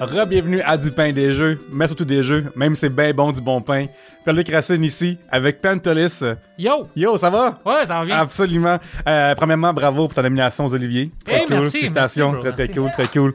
Re-bienvenue 0.00 0.60
à 0.62 0.76
Du 0.76 0.92
pain 0.92 1.12
des 1.12 1.32
jeux, 1.32 1.58
mais 1.72 1.86
surtout 1.88 2.04
des 2.04 2.22
jeux, 2.22 2.44
même 2.54 2.74
si 2.76 2.80
c'est 2.82 2.88
bien 2.88 3.12
bon 3.12 3.32
du 3.32 3.40
bon 3.40 3.60
pain. 3.60 3.86
Pierre-Luc 4.22 4.48
Racine 4.50 4.84
ici, 4.84 5.18
avec 5.30 5.60
Pantolis. 5.60 6.20
Yo! 6.56 6.88
Yo, 6.94 7.18
ça 7.18 7.30
va? 7.30 7.58
Ouais, 7.64 7.84
ça 7.84 7.98
va 7.98 8.04
bien. 8.04 8.18
Absolument. 8.18 8.78
Euh, 9.08 9.34
premièrement, 9.34 9.72
bravo 9.72 10.06
pour 10.06 10.14
ta 10.14 10.22
nomination 10.22 10.66
aux 10.66 10.74
Olivier. 10.74 11.10
Très 11.24 11.40
Hey, 11.40 11.46
cool. 11.46 11.56
merci, 11.56 11.70
Félicitations. 11.78 12.32
merci, 12.32 12.44
bro, 12.46 12.52
très, 12.52 12.66
très 12.66 12.80
merci. 12.80 12.96
cool, 12.96 13.04
très 13.04 13.18
cool. 13.20 13.32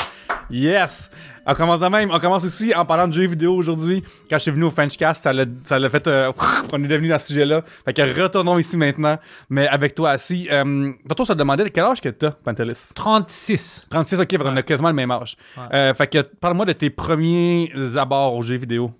Yes! 0.49 1.09
On 1.45 1.53
commence 1.55 1.79
de 1.79 1.87
même. 1.87 2.09
On 2.11 2.19
commence 2.19 2.45
aussi 2.45 2.73
en 2.73 2.85
parlant 2.85 3.07
de 3.07 3.13
jeux 3.13 3.27
vidéo 3.27 3.53
aujourd'hui. 3.55 4.03
Quand 4.29 4.37
je 4.37 4.43
suis 4.43 4.51
venu 4.51 4.63
au 4.63 4.71
Frenchcast, 4.71 5.23
ça 5.23 5.33
l'a 5.33 5.45
ça 5.65 5.77
l'a 5.77 5.89
fait... 5.89 6.07
euh, 6.07 6.31
on 6.71 6.83
est 6.83 6.87
devenu 6.87 7.09
dans 7.09 7.19
ce 7.19 7.27
sujet-là. 7.27 7.63
Fait 7.85 7.93
que 7.93 8.21
retournons 8.21 8.57
ici 8.57 8.77
maintenant, 8.77 9.17
mais 9.49 9.67
avec 9.67 9.93
toi 9.93 10.11
assis. 10.11 10.47
Euh, 10.51 10.91
tantôt, 11.07 11.25
ça 11.25 11.33
te 11.33 11.39
demandait 11.39 11.69
quel 11.69 11.83
âge 11.83 11.99
que 11.99 12.09
t'as, 12.09 12.31
Pantelis? 12.31 12.91
36. 12.95 13.87
36, 13.89 14.19
ok, 14.21 14.35
on 14.43 14.55
a 14.55 14.61
quasiment 14.61 14.89
le 14.89 14.95
même 14.95 15.11
âge. 15.11 15.35
Ouais. 15.57 15.63
Euh, 15.73 15.93
fait 15.93 16.07
que 16.07 16.19
parle-moi 16.21 16.65
de 16.65 16.73
tes 16.73 16.89
premiers 16.89 17.71
abords 17.97 18.35
aux 18.35 18.41
jeux 18.41 18.55
vidéo. 18.57 18.91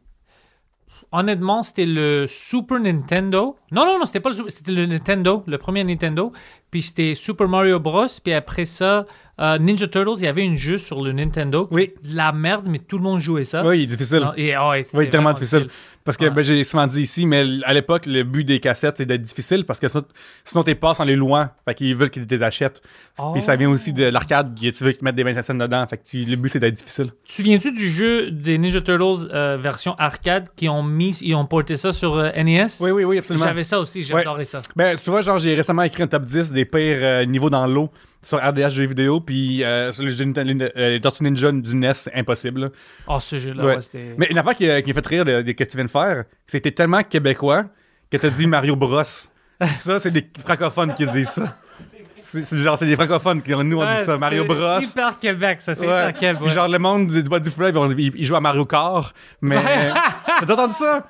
Honnêtement, 1.15 1.61
c'était 1.61 1.85
le 1.85 2.25
Super 2.27 2.79
Nintendo. 2.79 3.55
Non, 3.71 3.85
non, 3.85 3.99
non, 3.99 4.05
c'était 4.07 4.19
pas 4.19 4.29
le 4.29 4.35
Super, 4.35 4.51
c'était 4.51 4.71
le 4.71 4.87
Nintendo, 4.87 5.43
le 5.45 5.59
premier 5.59 5.83
Nintendo. 5.83 6.31
Puis 6.71 6.81
c'était 6.81 7.13
Super 7.13 7.47
Mario 7.47 7.79
Bros. 7.79 8.07
Puis 8.23 8.33
après 8.33 8.65
ça, 8.65 9.05
euh, 9.39 9.59
Ninja 9.59 9.87
Turtles, 9.87 10.15
il 10.17 10.23
y 10.23 10.27
avait 10.27 10.43
un 10.43 10.55
jeu 10.55 10.79
sur 10.79 11.03
le 11.03 11.11
Nintendo. 11.11 11.67
Oui. 11.69 11.93
De 12.03 12.15
La 12.15 12.31
merde, 12.31 12.65
mais 12.67 12.79
tout 12.79 12.97
le 12.97 13.03
monde 13.03 13.19
jouait 13.19 13.43
ça. 13.43 13.63
Oui, 13.63 13.81
il 13.81 13.83
est 13.83 13.87
difficile. 13.95 14.21
Non, 14.21 14.33
et, 14.35 14.57
oh, 14.57 14.73
et 14.73 14.87
Oui, 14.91 15.07
tellement 15.07 15.33
difficile. 15.33 15.67
Parce 16.05 16.17
que 16.17 16.25
Ouais. 16.25 16.31
ben, 16.31 16.41
j'ai 16.43 16.63
souvent 16.65 16.85
dit 16.85 17.01
ici, 17.01 17.25
mais 17.25 17.45
à 17.63 17.73
l'époque, 17.73 18.05
le 18.07 18.23
but 18.23 18.43
des 18.43 18.59
cassettes, 18.59 18.97
c'est 18.97 19.05
d'être 19.05 19.21
difficile 19.21 19.63
parce 19.65 19.79
que 19.79 19.87
sinon, 19.87 20.03
sinon 20.43 20.63
t'es 20.63 20.75
passes 20.75 20.99
en 20.99 21.05
les 21.05 21.15
louant. 21.15 21.47
Fait 21.65 21.73
qu'ils 21.75 21.95
veulent 21.95 22.09
que 22.09 22.19
tu 22.19 22.25
les 22.29 22.43
achètes. 22.43 22.81
Oh. 23.17 23.31
Puis 23.33 23.41
ça 23.41 23.55
vient 23.55 23.69
aussi 23.69 23.93
de 23.93 24.03
l'arcade, 24.05 24.53
qui- 24.53 24.71
tu 24.73 24.83
veux 24.83 24.91
qu'ils 24.91 25.03
mettent 25.05 25.15
des 25.15 25.23
25 25.23 25.41
cents 25.41 25.53
dedans. 25.55 25.85
Fait 25.87 25.97
que 25.97 26.03
tu- 26.03 26.19
le 26.25 26.35
but, 26.35 26.49
c'est 26.49 26.59
d'être 26.59 26.73
difficile. 26.75 27.11
Tu 27.23 27.31
te 27.31 27.35
souviens-tu 27.37 27.71
du 27.71 27.89
jeu 27.89 28.31
des 28.31 28.57
Ninja 28.57 28.81
Turtles 28.81 29.29
euh, 29.33 29.57
version 29.57 29.95
arcade 29.97 30.47
qui 30.55 30.67
ont 30.67 30.83
mis, 30.83 31.17
ils 31.21 31.35
ont 31.35 31.45
porté 31.45 31.77
ça 31.77 31.93
sur 31.93 32.15
euh, 32.17 32.29
NES? 32.35 32.67
Oui, 32.81 32.91
oui, 32.91 33.03
oui, 33.05 33.17
absolument. 33.19 33.45
J'avais 33.45 33.63
ça 33.63 33.79
aussi, 33.79 34.01
j'adorais 34.01 34.43
ça. 34.45 34.61
Ben, 34.75 34.97
tu 34.97 35.09
vois, 35.09 35.21
genre, 35.21 35.39
j'ai 35.39 35.55
récemment 35.55 35.83
écrit 35.83 36.03
un 36.03 36.07
top 36.07 36.23
10 36.23 36.51
des 36.51 36.65
pires 36.65 36.97
euh, 37.01 37.25
niveaux 37.25 37.49
dans 37.49 37.65
l'eau 37.65 37.89
sur 38.23 38.39
RDS 38.43 38.69
jeux 38.71 38.85
vidéo. 38.87 39.19
Puis 39.19 39.63
euh, 39.63 39.91
sur 39.91 40.03
les, 40.03 40.19
euh, 40.21 40.65
les 40.91 40.99
Tortues 40.99 41.23
Ninja 41.23 41.51
du 41.51 41.75
NES, 41.75 41.93
c'est 41.93 42.13
impossible. 42.15 42.61
là. 42.61 42.69
Oh, 43.07 43.19
ce 43.19 43.37
jeu-là, 43.37 43.63
Ouais. 43.63 43.75
ouais, 43.75 43.81
c'était. 43.81 44.15
Mais 44.17 44.27
une 44.31 44.37
affaire 44.37 44.55
qui, 44.55 44.69
a- 44.69 44.81
qui 44.81 44.91
a 44.91 44.93
fait 44.93 45.05
rire 45.07 45.25
de, 45.25 45.41
de 45.41 45.51
que 45.51 45.63
tu 45.63 45.75
viens 45.77 45.85
de 45.85 45.89
faire, 45.91 46.23
c'était 46.47 46.71
tellement 46.71 47.03
québécois 47.03 47.65
que 48.09 48.17
t'as 48.17 48.29
dit 48.29 48.47
Mario 48.47 48.75
Bros. 48.75 49.03
ça, 49.73 49.99
c'est 49.99 50.11
des 50.11 50.27
francophones 50.45 50.93
qui 50.93 51.05
disent 51.07 51.29
ça. 51.29 51.57
C'est 52.25 52.45
c'est 52.45 52.57
genre, 52.59 52.77
c'est 52.77 52.85
des 52.85 52.95
francophones 52.95 53.41
qui 53.41 53.51
nous 53.51 53.57
on 53.77 53.81
dit 53.85 53.91
Ouais, 53.91 53.97
ça. 54.05 54.17
Mario 54.17 54.43
c'est 54.47 54.53
Bros. 54.55 54.79
Hyper 54.79 55.19
Québec, 55.19 55.61
ça, 55.61 55.75
c'est 55.75 55.85
Ouais. 55.85 56.13
Québec. 56.17 56.41
Puis 56.41 56.51
genre, 56.51 56.69
le 56.69 56.79
monde 56.79 57.07
du 57.07 57.21
bois 57.23 57.41
du 57.41 57.51
fleuve, 57.51 57.75
ils 57.97 58.23
jouent 58.23 58.37
à 58.37 58.39
Mario 58.39 58.65
Kart. 58.65 59.13
Mais. 59.41 59.57
T'as 60.47 60.53
entendu 60.53 60.73
ça? 60.73 61.05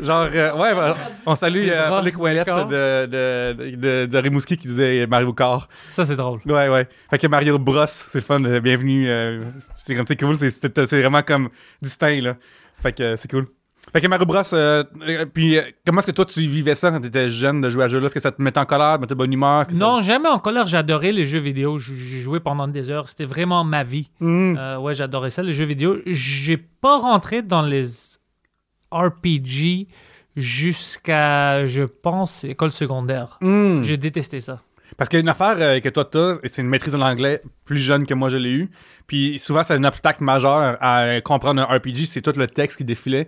Genre, 0.00 0.28
euh, 0.32 0.52
ouais, 0.56 0.74
bah, 0.74 0.96
on 1.26 1.34
salue 1.34 1.64
Les 1.64 1.70
euh, 1.72 2.10
Ouellette 2.18 2.46
d'accord. 2.46 2.66
de, 2.66 3.06
de, 3.06 4.06
de, 4.06 4.18
Rimouski 4.18 4.56
qui 4.56 4.68
disait 4.68 5.06
Mario 5.06 5.32
Kart. 5.32 5.68
Ça, 5.90 6.04
c'est 6.06 6.16
drôle. 6.16 6.40
Ouais, 6.46 6.68
ouais. 6.68 6.86
Fait 7.10 7.18
que 7.18 7.26
Mario 7.26 7.58
Bros, 7.58 7.84
c'est 7.86 8.20
fun. 8.24 8.42
euh, 8.44 8.60
bienvenue. 8.60 9.08
euh, 9.08 9.42
c'est 9.76 9.96
comme, 9.96 10.06
c'est 10.06 10.18
cool. 10.18 10.36
C'est, 10.36 11.00
vraiment 11.00 11.22
comme 11.22 11.48
distinct, 11.82 12.20
là. 12.20 12.36
Fait 12.80 12.92
que 12.92 13.16
c'est 13.16 13.30
cool. 13.30 13.48
Fait 13.92 14.02
que 14.02 14.06
Mario 14.06 14.26
Bros, 14.26 14.42
puis 15.32 15.58
comment 15.86 16.00
est-ce 16.00 16.08
que 16.08 16.12
toi 16.12 16.26
tu 16.26 16.40
vivais 16.42 16.74
ça 16.74 16.90
quand 16.90 17.00
t'étais 17.00 17.30
jeune 17.30 17.62
de 17.62 17.70
jouer 17.70 17.84
à 17.84 17.88
ce 17.88 17.92
jeu-là? 17.92 18.06
Est-ce 18.06 18.14
que 18.14 18.20
ça 18.20 18.30
te 18.30 18.42
mettait 18.42 18.60
en 18.60 18.66
colère, 18.66 19.00
mettait 19.00 19.14
bonne 19.14 19.32
humeur? 19.32 19.64
Ça- 19.64 19.72
Non, 19.76 20.02
jamais 20.02 20.28
en 20.28 20.38
colère. 20.38 20.66
J'adorais 20.66 21.10
les 21.10 21.24
jeux 21.24 21.38
vidéo. 21.38 21.78
J'ai 21.78 22.18
joué 22.18 22.38
pendant 22.38 22.68
des 22.68 22.90
heures. 22.90 23.08
C'était 23.08 23.24
vraiment 23.24 23.64
ma 23.64 23.84
vie. 23.84 24.10
Euh, 24.22 24.76
ouais, 24.76 24.92
j'adorais 24.94 25.30
ça, 25.30 25.42
les 25.42 25.52
jeux 25.52 25.64
vidéo. 25.64 25.96
J'ai 26.06 26.58
pas 26.58 26.98
rentré 26.98 27.40
dans 27.40 27.62
les 27.62 28.17
RPG 28.90 29.88
jusqu'à, 30.36 31.66
je 31.66 31.82
pense, 31.82 32.44
école 32.44 32.72
secondaire. 32.72 33.38
Hmm. 33.40 33.82
J'ai 33.82 33.96
détesté 33.96 34.40
ça. 34.40 34.60
Parce 34.96 35.08
qu'il 35.08 35.18
y 35.18 35.20
a 35.20 35.22
une 35.22 35.28
affaire 35.28 35.56
euh, 35.58 35.80
que 35.80 35.88
toi 35.88 36.04
t'as, 36.04 36.36
et 36.42 36.48
c'est 36.48 36.62
une 36.62 36.68
maîtrise 36.68 36.92
de 36.92 36.98
l'anglais 36.98 37.42
plus 37.64 37.78
jeune 37.78 38.06
que 38.06 38.14
moi 38.14 38.30
je 38.30 38.36
l'ai 38.36 38.50
eu. 38.50 38.70
Puis 39.06 39.38
souvent 39.38 39.62
c'est 39.62 39.74
un 39.74 39.84
obstacle 39.84 40.24
majeur 40.24 40.78
à 40.80 41.20
comprendre 41.20 41.60
un 41.60 41.76
RPG, 41.76 42.06
c'est 42.06 42.22
tout 42.22 42.32
le 42.36 42.46
texte 42.46 42.78
qui 42.78 42.84
défilait. 42.84 43.26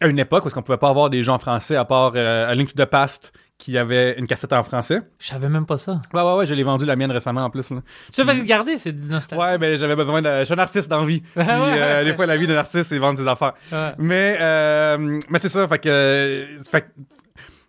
À 0.00 0.06
une 0.06 0.18
époque, 0.18 0.44
parce 0.44 0.54
qu'on 0.54 0.62
pouvait 0.62 0.78
pas 0.78 0.90
avoir 0.90 1.10
des 1.10 1.28
en 1.28 1.38
français 1.38 1.76
à 1.76 1.84
part 1.84 2.12
euh, 2.14 2.48
A 2.48 2.54
Link 2.54 2.72
to 2.72 2.82
the 2.82 2.86
Past 2.86 3.32
qui 3.58 3.76
avait 3.76 4.14
une 4.18 4.26
cassette 4.28 4.52
en 4.52 4.62
français. 4.62 5.00
Je 5.18 5.26
savais 5.26 5.48
même 5.48 5.66
pas 5.66 5.76
ça. 5.78 6.00
Ouais, 6.14 6.22
ouais, 6.22 6.34
ouais, 6.36 6.46
je 6.46 6.54
l'ai 6.54 6.62
vendu 6.62 6.84
la 6.84 6.94
mienne 6.94 7.10
récemment 7.10 7.42
en 7.44 7.50
plus. 7.50 7.70
Là. 7.70 7.82
Tu 8.12 8.22
vas 8.22 8.32
regarder, 8.32 8.76
c'est 8.76 8.92
nostalgique. 8.92 9.44
Ouais, 9.44 9.58
ben 9.58 9.76
j'avais 9.76 9.96
besoin 9.96 10.22
de. 10.22 10.28
Je 10.40 10.44
suis 10.44 10.54
un 10.54 10.58
artiste. 10.58 10.88
Puis 11.06 11.22
ouais, 11.36 11.44
euh, 11.48 12.04
des 12.04 12.14
fois, 12.14 12.26
la 12.26 12.36
vie 12.36 12.46
d'un 12.46 12.56
artiste, 12.56 12.84
c'est 12.88 12.98
vendre 12.98 13.18
ses 13.18 13.26
affaires. 13.26 13.54
Ouais. 13.72 13.92
Mais, 13.98 14.38
euh, 14.40 15.18
mais 15.28 15.38
c'est 15.40 15.48
ça, 15.48 15.66
fait 15.66 15.78
que. 15.80 16.46
Fait, 16.70 16.82
que- 16.82 16.86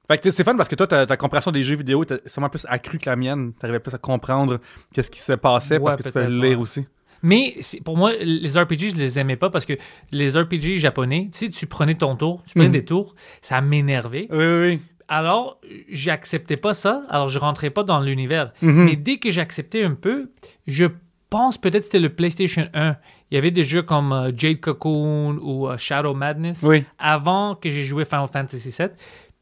fait 0.07 0.17
que 0.19 0.29
c'est 0.31 0.43
fun 0.43 0.55
parce 0.55 0.69
que 0.69 0.75
toi, 0.75 0.85
ta, 0.87 1.05
ta 1.07 1.17
compréhension 1.17 1.51
des 1.51 1.63
jeux 1.63 1.75
vidéo 1.75 2.03
était 2.03 2.19
sûrement 2.27 2.49
plus 2.49 2.65
accrue 2.69 2.99
que 2.99 3.09
la 3.09 3.15
mienne. 3.15 3.53
T'arrivais 3.59 3.79
plus 3.79 3.93
à 3.93 3.97
comprendre 3.97 4.59
qu'est-ce 4.93 5.09
qui 5.11 5.21
se 5.21 5.33
passait 5.33 5.79
parce 5.79 5.95
que 5.95 6.03
tu 6.03 6.11
peux 6.11 6.19
peut-être, 6.21 6.29
lire 6.31 6.43
ouais. 6.43 6.55
aussi. 6.55 6.85
Mais 7.23 7.55
pour 7.83 7.97
moi, 7.97 8.13
les 8.21 8.49
RPG, 8.57 8.91
je 8.91 8.95
les 8.95 9.19
aimais 9.19 9.35
pas 9.35 9.49
parce 9.49 9.65
que 9.65 9.73
les 10.11 10.37
RPG 10.39 10.77
japonais, 10.77 11.29
tu 11.33 11.45
sais, 11.47 11.49
tu 11.49 11.65
prenais 11.67 11.95
ton 11.95 12.15
tour, 12.15 12.43
tu 12.47 12.53
prenais 12.53 12.67
Mhm. 12.67 12.73
des 12.73 12.85
tours, 12.85 13.13
ça 13.41 13.59
m'énervait. 13.61 14.27
Oui, 14.31 14.37
oui, 14.37 14.67
oui. 14.67 14.81
Alors, 15.09 15.59
j'acceptais 15.91 16.55
pas 16.55 16.73
ça, 16.73 17.03
alors 17.09 17.27
je 17.29 17.39
rentrais 17.39 17.71
pas 17.71 17.83
dans 17.83 17.99
l'univers. 17.99 18.53
Mhm. 18.61 18.85
Mais 18.85 18.95
dès 18.95 19.17
que 19.17 19.31
j'acceptais 19.31 19.83
un 19.83 19.95
peu, 19.95 20.29
je 20.67 20.85
pense 21.31 21.57
peut-être 21.57 21.83
c'était 21.83 21.99
le 21.99 22.09
PlayStation 22.09 22.67
1. 22.73 22.95
Il 23.31 23.35
y 23.35 23.37
avait 23.37 23.51
des 23.51 23.63
jeux 23.63 23.81
comme 23.81 24.11
euh, 24.13 24.31
Jade 24.35 24.59
Cocoon 24.59 25.37
ou 25.41 25.67
euh, 25.67 25.77
Shadow 25.77 26.13
Madness 26.13 26.61
Oui. 26.63 26.83
avant 26.99 27.55
que 27.55 27.69
j'ai 27.69 27.83
joué 27.83 28.05
Final 28.05 28.27
Fantasy 28.31 28.69
VII. 28.77 28.89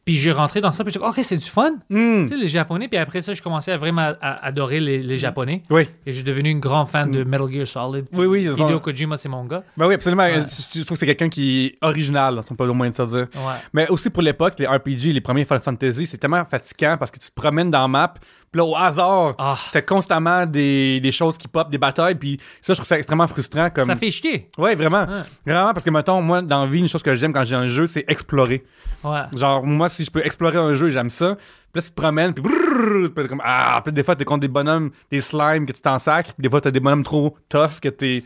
Puis 0.07 0.15
j'ai 0.15 0.31
rentré 0.31 0.61
dans 0.61 0.71
ça, 0.71 0.85
puis 0.85 0.93
j'ai 0.93 1.01
dit, 1.01 1.05
OK, 1.05 1.19
c'est 1.21 1.35
du 1.35 1.43
fun. 1.43 1.71
Hmm. 1.89 2.23
Tu 2.23 2.29
sais, 2.29 2.35
les 2.37 2.47
Japonais, 2.47 2.87
puis 2.87 2.97
après 2.97 3.21
ça, 3.21 3.33
je 3.33 3.41
commençais 3.41 3.73
à 3.73 3.77
vraiment 3.77 4.13
à- 4.21 4.45
adorer 4.45 4.79
les, 4.79 5.01
les 5.01 5.17
Japonais. 5.17 5.63
Oui. 5.69 5.85
Et 6.05 6.13
j'ai 6.13 6.23
devenu 6.23 6.49
une 6.49 6.61
grande 6.61 6.87
fan 6.87 7.11
de 7.11 7.25
Metal 7.25 7.51
Gear 7.51 7.67
Solid. 7.67 8.05
Oui, 8.13 8.25
oui, 8.25 8.43
Hideo 8.43 8.79
Kojima, 8.79 9.17
c'est 9.17 9.27
mon 9.27 9.43
gars. 9.43 9.63
Ben 9.75 9.85
oui, 9.85 9.95
absolument. 9.95 10.23
Ouais. 10.23 10.39
Je 10.39 10.83
trouve 10.85 10.95
que 10.95 10.99
c'est 10.99 11.05
quelqu'un 11.05 11.27
qui 11.27 11.65
est 11.65 11.77
original, 11.85 12.39
on 12.49 12.55
peut 12.55 12.65
au 12.69 12.73
moins 12.73 12.89
de 12.89 12.95
se 12.95 13.01
dire. 13.03 13.27
Ouais. 13.35 13.53
Mais 13.73 13.89
aussi 13.89 14.09
pour 14.09 14.23
l'époque, 14.23 14.53
les 14.59 14.65
RPG, 14.65 15.11
les 15.11 15.19
premiers 15.19 15.43
Final 15.43 15.59
Fantasy, 15.61 16.05
c'est 16.05 16.17
tellement 16.17 16.45
fatigant 16.45 16.95
parce 16.97 17.11
que 17.11 17.19
tu 17.19 17.27
te 17.27 17.35
promènes 17.35 17.69
dans 17.69 17.81
la 17.81 17.87
map, 17.89 18.13
puis 18.51 18.59
là, 18.59 18.65
au 18.65 18.75
hasard, 18.75 19.35
Ah, 19.37 19.57
t'as 19.71 19.81
constamment 19.81 20.45
des, 20.45 20.99
des 20.99 21.11
choses 21.11 21.37
qui 21.37 21.47
pop, 21.47 21.69
des 21.69 21.77
batailles, 21.77 22.15
puis 22.15 22.39
ça, 22.61 22.73
je 22.73 22.77
trouve 22.77 22.87
ça 22.87 22.97
extrêmement 22.97 23.27
frustrant. 23.27 23.69
Comme... 23.69 23.87
ça 23.87 23.95
fait 23.95 24.11
chier. 24.11 24.49
Ouais, 24.57 24.73
vraiment. 24.75 25.03
Ouais. 25.05 25.21
Vraiment, 25.45 25.73
parce 25.73 25.83
que, 25.83 25.89
mettons, 25.89 26.21
moi, 26.21 26.41
dans 26.41 26.61
la 26.63 26.69
vie, 26.69 26.79
une 26.79 26.87
chose 26.87 27.03
que 27.03 27.13
j'aime 27.15 27.33
quand 27.33 27.43
j'ai 27.45 27.55
un 27.55 27.67
jeu, 27.67 27.87
c'est 27.87 28.05
explorer. 28.07 28.63
Ouais. 29.03 29.21
Genre, 29.35 29.63
moi, 29.65 29.89
si 29.89 30.03
je 30.05 30.11
peux 30.11 30.25
explorer 30.25 30.57
un 30.57 30.73
jeu, 30.73 30.89
j'aime 30.89 31.09
ça. 31.09 31.35
Puis 31.35 31.45
là, 31.75 31.81
tu 31.81 31.89
te 31.89 31.93
promènes, 31.95 32.33
puis 32.33 32.41
brrrr, 32.43 33.09
puis 33.13 33.27
comme, 33.27 33.41
ah, 33.43 33.81
puis 33.83 33.93
des 33.93 34.01
fois, 34.03 34.15
t'es 34.15 34.25
contre 34.25 34.41
des 34.41 34.47
bonhommes, 34.47 34.91
des 35.11 35.21
slimes 35.21 35.65
que 35.65 35.73
tu 35.73 35.81
t'en 35.81 35.99
sacres, 35.99 36.33
puis 36.33 36.41
des 36.43 36.49
fois, 36.49 36.61
t'as 36.61 36.71
des 36.71 36.79
bonhommes 36.79 37.03
trop 37.03 37.35
tough 37.49 37.79
que 37.81 37.89
t'es. 37.89 38.23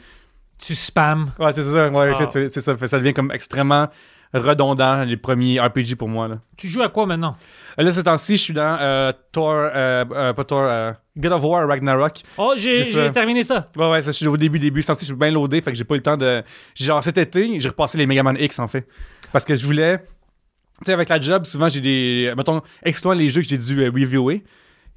Tu 0.63 0.75
spams. 0.75 1.31
Ouais, 1.39 1.51
c'est 1.53 1.63
ça, 1.63 1.89
ouais, 1.89 2.13
Ah. 2.15 2.29
c'est 2.31 2.61
ça. 2.61 2.75
Ça 2.88 2.99
devient 2.99 3.13
comme 3.15 3.31
extrêmement 3.31 3.88
redondant, 4.34 5.03
les 5.03 5.18
premiers 5.18 5.59
RPG 5.59 5.96
pour 5.97 6.08
moi, 6.08 6.28
là. 6.28 6.40
Tu 6.58 6.68
joues 6.68 6.81
à 6.81 6.90
quoi 6.90 7.06
maintenant? 7.06 7.36
Euh, 7.80 7.84
Là, 7.84 7.92
ce 7.92 8.00
temps-ci, 8.02 8.38
je 8.38 8.42
suis 8.42 8.53
dans 8.53 8.78
euh, 8.80 9.12
Thor, 9.31 9.50
euh, 9.52 10.06
euh, 10.12 10.34
pas 10.34 10.44
Thor, 10.44 10.94
God 11.18 11.31
of 11.34 11.44
War 11.44 11.68
Ragnarok. 11.68 12.22
Oh, 12.38 12.53
j'ai 12.56 13.12
terminé 13.12 13.44
ça. 13.44 13.68
Ouais, 13.75 13.90
ouais, 13.90 14.02
ça, 14.02 14.12
je 14.12 14.18
suis 14.18 14.28
au 14.28 14.38
début, 14.38 14.59
début. 14.59 14.81
Ce 14.81 14.88
temps-ci, 14.88 15.02
je 15.02 15.06
suis 15.12 15.16
bien 15.16 15.31
loadé, 15.31 15.62
fait 15.62 15.72
que 15.72 15.78
j'ai 15.78 15.84
pas 15.84 15.96
eu 15.96 15.97
le 15.97 16.03
temps 16.03 16.18
de. 16.18 16.44
Genre, 16.75 17.03
cet 17.03 17.18
été, 17.18 17.59
j'ai 17.59 17.69
repassé 17.69 17.97
les 17.97 18.06
Mega 18.08 18.24
Man 18.24 18.38
X, 18.40 18.59
en 18.59 18.68
fait. 18.68 18.88
Parce 19.31 19.44
que 19.46 19.56
je 19.56 19.66
voulais. 19.66 20.00
Tu 20.00 20.86
sais, 20.86 20.94
avec 20.94 21.10
la 21.10 21.19
job, 21.19 21.45
souvent, 21.45 21.69
j'ai 21.69 21.81
des. 21.81 22.34
Mettons, 22.38 22.62
excluant 22.84 23.13
les 23.13 23.30
jeux 23.30 23.42
que 23.42 23.48
j'ai 23.48 23.57
dû 23.57 23.86
reviewer, 23.89 24.44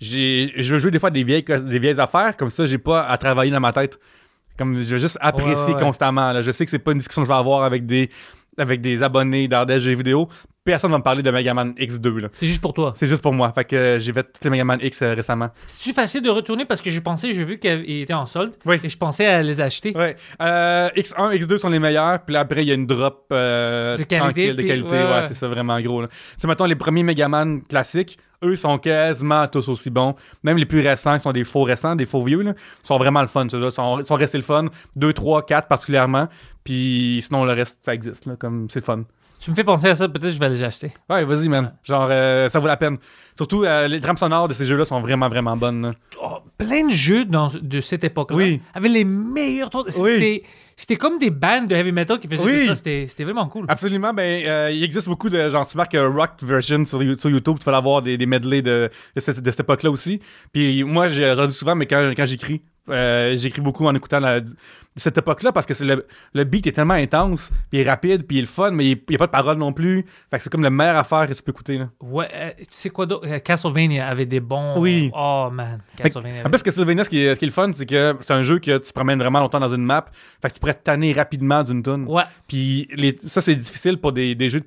j'ai, 0.01 0.53
je 0.57 0.73
veux 0.75 0.79
jouer 0.81 0.91
des 0.91 0.99
fois 0.99 1.11
des 1.11 1.25
vieilles, 1.25 1.45
des 1.45 1.79
vieilles 1.79 2.01
affaires, 2.01 2.37
comme 2.37 2.51
ça, 2.51 2.67
j'ai 2.67 2.79
pas 2.79 3.03
à 3.05 3.17
travailler 3.19 3.51
dans 3.51 3.61
ma 3.61 3.73
tête. 3.73 3.99
Comme 4.57 4.77
je 4.81 4.83
veux 4.85 4.99
juste 4.99 5.19
apprécier 5.21 5.53
Ouais, 5.55 5.65
ouais, 5.65 5.75
ouais. 5.75 5.81
constamment. 5.83 6.31
Là. 6.33 6.41
Je 6.41 6.53
sais 6.53 6.65
que 6.65 6.71
c'est 6.71 6.79
pas 6.79 6.93
une 6.93 6.99
discussion 6.99 7.23
que 7.23 7.27
je 7.27 7.33
vais 7.33 7.39
avoir 7.39 7.65
avec 7.65 7.87
des, 7.87 8.09
avec 8.59 8.81
des 8.81 9.03
abonnés 9.03 9.49
des 9.49 9.81
jeux 9.81 9.95
vidéo. 9.95 10.29
Personne 10.65 10.91
va 10.93 10.97
me 10.99 11.03
parler 11.03 11.23
de 11.23 11.31
Mega 11.31 11.53
Man 11.53 11.75
X2. 11.79 12.21
Là. 12.21 12.29
C'est 12.33 12.47
juste 12.47 12.63
pour 12.63 12.73
toi. 12.73 12.95
C'est 12.97 13.07
juste 13.07 13.21
pour 13.21 13.35
moi. 13.35 13.53
Fait 13.55 13.65
que 13.67 13.77
euh, 13.77 14.01
j'ai 14.01 14.15
fait 14.15 14.23
tous 14.23 14.45
les 14.45 14.51
Mega 14.51 14.65
Man 14.65 14.79
X 14.83 15.03
euh, 15.03 15.13
récemment. 15.13 15.51
C'est-tu 15.67 15.93
facile 15.93 16.23
de 16.23 16.31
retourner 16.31 16.65
parce 16.65 16.81
que 16.81 16.89
j'ai 16.91 17.03
pensé, 17.03 17.35
j'ai 17.35 17.45
vu 17.45 17.59
qu'ils 17.59 18.01
étaient 18.01 18.15
en 18.15 18.25
solde 18.25 18.55
Oui. 18.65 18.77
et 18.83 18.89
je 18.89 18.97
pensais 18.97 19.27
à 19.27 19.43
les 19.43 19.61
acheter. 19.61 19.93
Euh, 20.41 20.89
X1, 20.97 21.37
X2 21.39 21.59
sont 21.59 21.69
les 21.69 21.79
meilleurs. 21.79 22.21
Puis 22.25 22.33
là, 22.33 22.41
après, 22.41 22.63
il 22.63 22.69
y 22.69 22.71
a 22.71 22.75
une 22.75 22.87
drop 22.87 23.27
euh, 23.33 23.99
De 23.99 24.05
qualité, 24.05 24.17
tranquille, 24.25 24.51
de 24.53 24.55
puis- 24.57 24.65
qualité. 24.67 24.95
ouais, 24.95 25.03
Ouais, 25.05 25.11
ouais. 25.11 25.25
c'est 25.29 25.35
ça, 25.35 25.49
vraiment 25.49 25.79
gros. 25.81 26.01
Là. 26.01 26.09
Sais, 26.39 26.47
mettons, 26.49 26.65
les 26.65 26.77
premiers 26.77 27.03
Megaman 27.03 27.61
classiques, 27.63 28.19
eux, 28.43 28.57
sont 28.57 28.79
quasiment 28.79 29.47
tous 29.49 29.69
aussi 29.69 29.91
bons. 29.91 30.15
Même 30.43 30.57
les 30.57 30.67
plus 30.67 30.81
récents, 30.81 31.15
qui 31.17 31.23
sont 31.23 31.33
des 31.33 31.45
faux 31.45 31.63
récents, 31.65 31.95
des 31.95 32.07
faux 32.07 32.23
vieux, 32.23 32.41
là, 32.43 32.55
sont 32.83 32.97
vraiment 32.97 33.21
le 33.21 33.29
fun. 33.29 33.47
Ceux-là 33.51 33.71
sont, 33.71 34.03
sont 34.03 34.15
restés 34.15 34.39
le 34.39 34.45
fun. 34.45 34.67
2, 34.97 35.13
3, 35.13 35.45
4 35.45 35.69
particulièrement. 35.69 36.29
Puis 36.65 37.21
sinon, 37.27 37.45
le 37.45 37.53
reste, 37.53 37.79
ça 37.85 37.95
existe, 37.95 38.27
là, 38.27 38.37
comme 38.39 38.69
c'est 38.71 38.81
le 38.81 38.85
fun. 38.85 39.05
Tu 39.41 39.51
me 39.51 39.55
fais 39.57 39.65
penser 39.65 39.89
à 39.89 39.95
ça, 39.95 40.09
peut-être 40.09 40.23
que 40.23 40.31
je 40.31 40.39
vais 40.41 40.49
les 40.49 40.63
acheter. 40.65 40.93
Ouais, 41.11 41.23
vas-y, 41.27 41.49
man. 41.51 41.75
Genre, 41.83 42.09
euh, 42.11 42.49
ça 42.49 42.61
vaut 42.61 42.67
la 42.67 42.79
peine. 42.79 42.97
Surtout, 43.37 43.65
euh, 43.65 43.87
les 43.89 44.01
trames 44.01 44.17
sonores 44.17 44.49
de 44.49 44.55
ces 44.55 44.65
jeux-là 44.65 44.87
sont 44.87 45.01
vraiment, 45.03 45.29
vraiment 45.29 45.55
bonnes. 45.57 45.83
là. 45.83 45.93
Oh, 46.23 46.39
plein 46.57 46.87
de 46.87 46.91
jeux 46.91 47.27
dans- 47.27 47.51
de 47.61 47.81
cette 47.83 48.05
époque-là 48.05 48.37
Oui. 48.37 48.63
avaient 48.73 48.89
les 48.89 49.05
meilleurs 49.05 49.69
tons. 49.69 49.85
C'était 49.89 50.01
Oui. 50.01 50.43
c'était 50.77 50.97
comme 50.97 51.19
des 51.19 51.29
bandes 51.31 51.67
de 51.69 51.75
heavy 51.75 51.93
metal 51.93 52.19
qui 52.19 52.27
faisaient 52.29 52.43
Oui. 52.43 52.61
tout 52.63 52.69
ça. 52.69 52.77
C'était 52.77 53.07
c'était 53.07 53.25
vraiment 53.25 53.47
cool. 53.49 53.67
Absolument, 53.69 54.15
ben, 54.15 54.47
euh, 54.47 54.71
il 54.73 54.83
existe 54.83 55.09
beaucoup 55.09 55.29
de, 55.29 55.51
genre, 55.51 55.67
tu 55.69 55.77
marques 55.77 55.95
euh, 55.97 56.09
rock 56.09 56.31
version 56.41 56.83
sur, 56.87 57.03
You- 57.03 57.19
sur 57.19 57.29
YouTube, 57.29 57.59
tu 57.59 57.67
vas 57.69 57.77
avoir 57.77 58.01
des, 58.01 58.17
des 58.17 58.27
medleys 58.27 58.63
de, 58.63 58.89
de, 59.15 59.21
cette, 59.21 59.41
de 59.43 59.51
cette 59.51 59.61
époque-là 59.61 59.91
aussi. 59.91 60.21
Puis 60.55 60.85
moi, 60.85 61.09
j'ai- 61.09 61.35
j'en 61.35 61.45
dis 61.45 61.53
souvent, 61.55 61.75
mais 61.75 61.85
quand, 61.87 62.13
quand 62.17 62.25
j'écris, 62.25 62.63
euh, 62.89 63.37
j'écris 63.37 63.61
beaucoup 63.63 63.87
en 63.87 63.95
écoutant 63.95 64.21
la, 64.21 64.41
cette 64.97 65.17
époque-là 65.19 65.51
parce 65.53 65.67
que 65.67 65.85
le, 65.85 66.07
le 66.35 66.45
beat 66.45 66.67
est 66.67 66.73
tellement 66.73 66.95
intense, 66.95 67.51
puis 67.71 67.81
il 67.81 67.87
est 67.87 67.89
rapide, 67.91 68.27
puis 68.27 68.37
il 68.37 68.39
est 68.41 68.43
le 68.43 68.47
fun, 68.49 68.71
mais 68.71 68.87
il 68.91 69.01
n'y 69.09 69.15
a 69.17 69.19
pas 69.19 69.27
de 69.27 69.33
parole 69.33 69.57
non 69.59 69.73
plus. 69.73 70.05
Fait 70.31 70.37
que 70.39 70.43
c'est 70.45 70.51
comme 70.51 70.63
la 70.63 70.71
meilleure 70.71 70.97
affaire 70.97 71.27
que 71.27 71.33
tu 71.33 71.43
peux 71.43 71.51
écouter, 71.53 71.79
là. 71.79 71.89
Ouais, 72.01 72.29
euh, 72.33 72.51
tu 72.59 72.67
sais 72.71 72.91
quoi 72.91 73.07
d'autre? 73.07 73.27
Euh, 73.27 73.39
Castlevania 73.39 74.07
avait 74.07 74.27
des 74.27 74.41
bons. 74.41 74.75
Oui. 74.79 75.11
Oh 75.15 75.49
man, 75.53 75.81
Castlevania. 75.97 76.47
En 76.47 76.51
plus, 76.51 76.71
Sylvania, 76.71 77.05
ce 77.05 77.11
qui 77.11 77.19
est, 77.21 77.35
ce 77.35 77.39
qui 77.39 77.45
est 77.45 77.49
le 77.49 77.53
fun, 77.53 77.71
c'est 77.73 77.87
que 77.87 78.17
c'est 78.21 78.33
un 78.35 78.43
jeu 78.43 78.59
que 78.59 78.79
tu 78.79 78.89
te 78.89 78.93
promènes 78.93 79.19
vraiment 79.19 79.41
longtemps 79.41 79.61
dans 79.61 79.75
une 79.75 79.85
map. 79.85 80.05
Fait 80.43 80.49
que 80.49 80.55
tu 80.55 80.61
pourrais 80.61 80.75
te 80.75 80.83
tanner 80.83 81.13
rapidement 81.13 81.63
d'une. 81.63 81.83
Ouais. 82.07 82.23
Puis 82.49 82.89
les- 82.95 83.19
ça, 83.27 83.41
c'est 83.41 83.57
difficile 83.57 83.99
pour 83.99 84.13
des, 84.13 84.35
des 84.35 84.49
jeux, 84.49 84.61
de- 84.61 84.67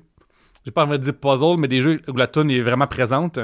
j'ai 0.64 0.70
pas 0.72 0.84
envie 0.84 0.98
de 0.98 1.04
dire 1.04 1.14
puzzle, 1.14 1.56
mais 1.58 1.68
des 1.68 1.80
jeux 1.80 2.00
où 2.08 2.16
la 2.16 2.26
tune 2.26 2.50
est 2.50 2.60
vraiment 2.60 2.86
présente, 2.86 3.38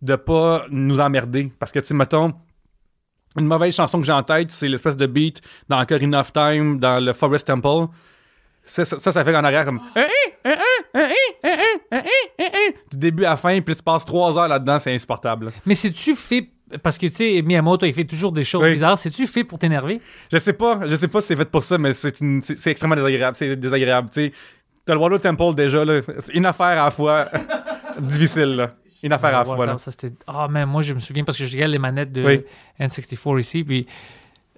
de 0.00 0.16
pas 0.16 0.64
nous 0.70 0.98
emmerder. 1.00 1.52
Parce 1.58 1.72
que, 1.72 1.78
tu 1.80 1.86
sais, 1.86 1.94
mettons, 1.94 2.32
une 3.38 3.46
mauvaise 3.46 3.74
chanson 3.74 3.98
que 4.00 4.06
j'ai 4.06 4.12
en 4.12 4.22
tête, 4.22 4.50
c'est 4.50 4.68
l'espèce 4.68 4.96
de 4.96 5.06
beat 5.06 5.40
dans 5.68 5.80
Ocarina 5.80 6.20
of 6.20 6.32
Time, 6.32 6.78
dans 6.78 7.02
le 7.02 7.12
Forest 7.12 7.46
Temple. 7.46 7.86
Ça, 8.64 8.84
ça, 8.84 9.24
fait 9.24 9.34
en 9.34 9.42
arrière 9.44 9.64
comme. 9.64 9.80
Du 12.90 12.96
début 12.98 13.24
à 13.24 13.30
la 13.30 13.36
fin, 13.36 13.60
puis 13.60 13.74
tu 13.74 13.82
passes 13.82 14.04
trois 14.04 14.38
heures 14.38 14.48
là-dedans, 14.48 14.78
c'est 14.78 14.94
insupportable. 14.94 15.50
Mais 15.66 15.74
c'est-tu 15.74 16.14
fait. 16.14 16.48
Parce 16.82 16.96
que 16.96 17.06
tu 17.06 17.14
sais, 17.14 17.42
Miyamoto, 17.42 17.84
il 17.84 17.92
fait 17.92 18.04
toujours 18.04 18.32
des 18.32 18.44
choses 18.44 18.62
Oui. 18.62 18.72
bizarres. 18.72 18.98
C'est-tu 18.98 19.26
fait 19.26 19.44
pour 19.44 19.58
t'énerver? 19.58 20.00
Je 20.32 20.38
sais 20.38 20.54
pas, 20.54 20.80
je 20.86 20.96
sais 20.96 21.08
pas 21.08 21.20
si 21.20 21.26
c'est 21.28 21.36
fait 21.36 21.50
pour 21.50 21.62
ça, 21.62 21.76
mais 21.76 21.92
c'est 21.92 22.18
une- 22.20 22.40
c'est 22.40 22.56
c'est 22.56 22.70
extrêmement 22.70 22.96
désagréable. 22.96 23.36
C'est 23.36 23.56
désagréable, 23.56 24.08
tu 24.08 24.26
sais. 24.26 24.32
T'as 24.86 24.94
le 24.94 25.00
Water 25.00 25.20
Temple 25.20 25.54
déjà, 25.54 25.84
là. 25.84 26.00
C'est 26.24 26.32
une 26.34 26.46
affaire 26.46 26.66
à 26.80 26.84
la 26.86 26.90
fois 26.90 27.28
difficile, 28.00 28.56
là. 28.56 28.70
Une 29.02 29.12
affaire 29.12 29.36
à 29.36 29.44
c'était- 29.90 30.12
Ah, 30.26 30.48
mais 30.50 30.64
moi, 30.66 30.82
je 30.82 30.94
me 30.94 31.00
souviens 31.00 31.24
parce 31.24 31.36
que 31.38 31.44
je 31.44 31.52
regarde 31.54 31.72
les 31.72 31.78
manettes 31.78 32.12
de 32.12 32.24
Oui. 32.24 32.40
N64 32.78 33.38
ici, 33.40 33.64
puis 33.64 33.86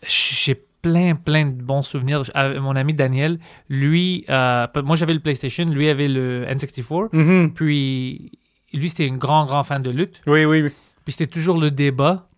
j'ai 0.07 0.55
plein, 0.83 1.15
plein 1.15 1.47
de 1.47 1.63
bons 1.63 1.83
souvenirs. 1.83 2.23
Mon 2.61 2.77
ami 2.77 2.93
Daniel, 2.95 3.39
lui, 3.71 4.25
euh, 4.29 4.67
moi 4.85 4.97
j'avais 4.97 5.15
le 5.15 5.21
PlayStation, 5.21 5.65
lui 5.65 5.89
avait 5.89 6.09
le 6.09 6.45
N64, 6.47 7.09
Mhm. 7.15 7.55
puis 7.55 8.33
lui, 8.75 8.89
c'était 8.91 9.09
un 9.11 9.17
grand, 9.17 9.47
grand 9.47 9.63
fan 9.65 9.83
de 9.83 9.91
lutte. 9.91 10.21
Oui, 10.27 10.45
oui, 10.45 10.63
oui. 10.63 10.71
Puis 11.05 11.13
c'était 11.13 11.27
toujours 11.27 11.59
le 11.59 11.71
débat. 11.71 12.29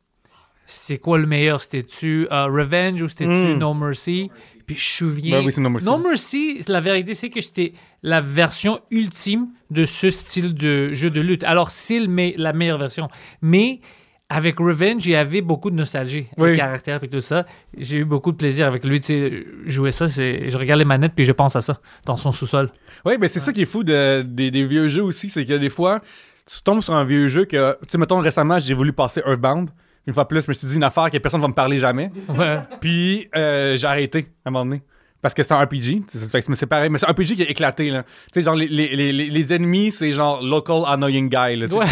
C'est 0.66 0.98
quoi 0.98 1.16
le 1.18 1.26
meilleur? 1.26 1.60
C'était-tu 1.60 2.26
euh, 2.32 2.44
Revenge 2.46 3.00
ou 3.02 3.08
c'était-tu 3.08 3.30
Mm. 3.54 3.58
No 3.58 3.72
Mercy? 3.72 4.30
Puis 4.66 4.74
je 4.74 5.04
me 5.04 5.10
souviens. 5.10 5.38
Ben 5.38 5.46
oui, 5.46 5.52
c'est 5.52 5.60
No 5.60 5.70
Mercy. 5.70 5.86
No 5.86 5.98
Mercy, 5.98 6.60
la 6.68 6.80
vérité, 6.80 7.14
c'est 7.14 7.30
que 7.30 7.40
c'était 7.40 7.72
la 8.02 8.20
version 8.20 8.80
ultime 8.90 9.48
de 9.70 9.84
ce 9.84 10.10
style 10.10 10.54
de 10.54 10.92
jeu 10.92 11.10
de 11.10 11.20
lutte. 11.20 11.44
Alors, 11.44 11.70
c'est 11.70 12.06
me- 12.06 12.36
la 12.36 12.52
meilleure 12.52 12.78
version. 12.78 13.08
Mais 13.40 13.80
avec 14.28 14.58
Revenge, 14.58 15.06
il 15.06 15.12
y 15.12 15.14
avait 15.14 15.40
beaucoup 15.40 15.70
de 15.70 15.76
nostalgie. 15.76 16.26
Oui. 16.36 16.50
Le 16.50 16.56
caractère 16.56 17.04
et 17.04 17.08
tout 17.08 17.20
ça. 17.20 17.46
J'ai 17.78 17.98
eu 17.98 18.04
beaucoup 18.04 18.32
de 18.32 18.36
plaisir 18.36 18.66
avec 18.66 18.84
lui. 18.84 18.98
Tu 19.00 19.06
sais, 19.06 19.46
jouer 19.66 19.92
ça, 19.92 20.06
je 20.08 20.56
regarde 20.56 20.80
les 20.80 20.84
manettes 20.84 21.12
puis 21.14 21.24
je 21.24 21.30
pense 21.30 21.54
à 21.54 21.60
ça 21.60 21.80
dans 22.06 22.16
son 22.16 22.32
sous-sol. 22.32 22.70
Oui, 23.04 23.19
ben 23.19 23.28
c'est 23.28 23.38
ça 23.38 23.52
qui 23.52 23.62
est 23.62 23.66
fou 23.66 23.84
de- 23.84 24.22
des, 24.22 24.50
des 24.50 24.66
vieux 24.66 24.88
jeux 24.88 25.04
aussi, 25.04 25.28
c'est 25.28 25.44
que 25.44 25.52
des 25.52 25.70
fois, 25.70 26.00
tu 26.44 26.60
tombes 26.64 26.82
sur 26.82 26.94
un 26.94 27.04
vieux 27.04 27.28
jeu 27.28 27.44
que, 27.44 27.74
tu 27.82 27.90
sais, 27.90 27.98
mettons, 27.98 28.19
récemment, 28.19 28.58
j'ai 28.58 28.74
voulu 28.74 28.92
passer 28.92 29.20
Earthbound. 29.24 29.70
Une 30.06 30.14
fois 30.14 30.29
plus, 30.29 30.43
je 30.43 30.49
me 30.49 30.55
suis 30.55 30.67
dit 30.69 30.76
une 30.76 30.85
affaire 30.85 31.11
que 31.11 31.19
personne 31.19 31.41
va 31.41 31.49
me 31.49 31.53
parler 31.55 31.79
jamais. 31.79 32.11
Ouais. 32.29 32.58
Puis 32.81 33.29
euh, 33.37 33.76
j'ai 33.76 33.87
arrêté 33.87 34.29
à 34.44 34.49
un 34.49 34.53
moment 34.53 34.64
donné. 34.64 34.82
Parce 35.23 35.35
que 35.35 35.43
c'est 35.43 35.53
un 35.53 35.58
RPG. 35.58 36.03
C'est 36.08 36.67
pareil, 36.67 36.88
mais 36.91 36.99
c'est 36.99 37.06
un 37.06 37.11
RPG 37.12 37.35
qui 37.35 37.43
est 37.43 37.50
éclaté. 37.50 37.91
Là. 37.91 38.03
Tu 38.05 38.08
sais, 38.35 38.43
genre, 38.43 38.55
les, 38.55 38.69
les, 38.69 38.94
les, 38.94 39.12
les 39.12 39.53
ennemis, 39.53 39.91
c'est 39.91 40.12
genre 40.12 40.41
local 40.43 40.82
annoying 40.87 41.29
guy. 41.29 41.64
Ouais. 41.75 41.87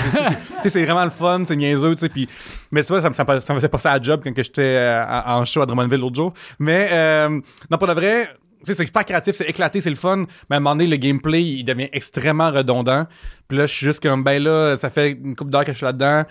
c'est- 0.63 0.85
vraiment 0.85 1.03
le 1.05 1.11
fun, 1.11 1.43
c'est 1.45 1.57
niaiseux. 1.57 1.95
tu 1.97 2.01
sais, 2.03 2.09
Puis, 2.09 2.29
mais 2.71 2.83
tu 2.83 2.89
vois, 2.89 3.01
ça 3.03 3.09
me, 3.09 3.15
ça 3.15 3.25
me 3.25 3.41
ça 3.41 3.53
me 3.55 3.59
faisait 3.59 3.69
passer 3.69 3.89
à 3.89 3.97
la 3.99 4.03
job 4.03 4.21
quand 4.23 4.31
j'étais 4.37 4.63
euh, 4.63 5.05
en 5.27 5.45
show 5.45 5.63
à 5.63 5.67
Drummondville 5.67 5.99
l'autre 6.01 6.15
jour. 6.15 6.33
Mais 6.61 6.91
euh, 6.93 7.41
non, 7.71 7.79
pour 7.79 7.89
de 7.89 7.95
vrai, 7.95 8.29
tu 8.61 8.67
sais, 8.67 8.75
c'est 8.75 8.87
super 8.87 9.05
créatif, 9.05 9.35
c'est 9.35 9.49
éclaté, 9.49 9.81
c'est 9.81 9.91
le 9.91 9.97
fun. 9.97 10.27
Mais 10.49 10.55
à 10.55 10.59
un 10.59 10.61
moment 10.61 10.77
donné, 10.77 10.87
le 10.87 10.97
gameplay, 10.97 11.43
il 11.43 11.65
devient 11.65 11.89
extrêmement 11.93 12.53
redondant. 12.53 13.07
Puis 13.49 13.59
là, 13.59 13.67
je 13.67 13.75
suis 13.75 13.87
juste 13.87 14.01
comme, 14.03 14.23
ben 14.23 14.41
là, 14.41 14.77
ça 14.77 14.91
fait 14.91 15.11
une 15.13 15.35
couple 15.35 15.51
d'heures 15.51 15.65
que 15.65 15.73
je 15.73 15.79
suis 15.79 15.87
là-dedans 15.87 16.25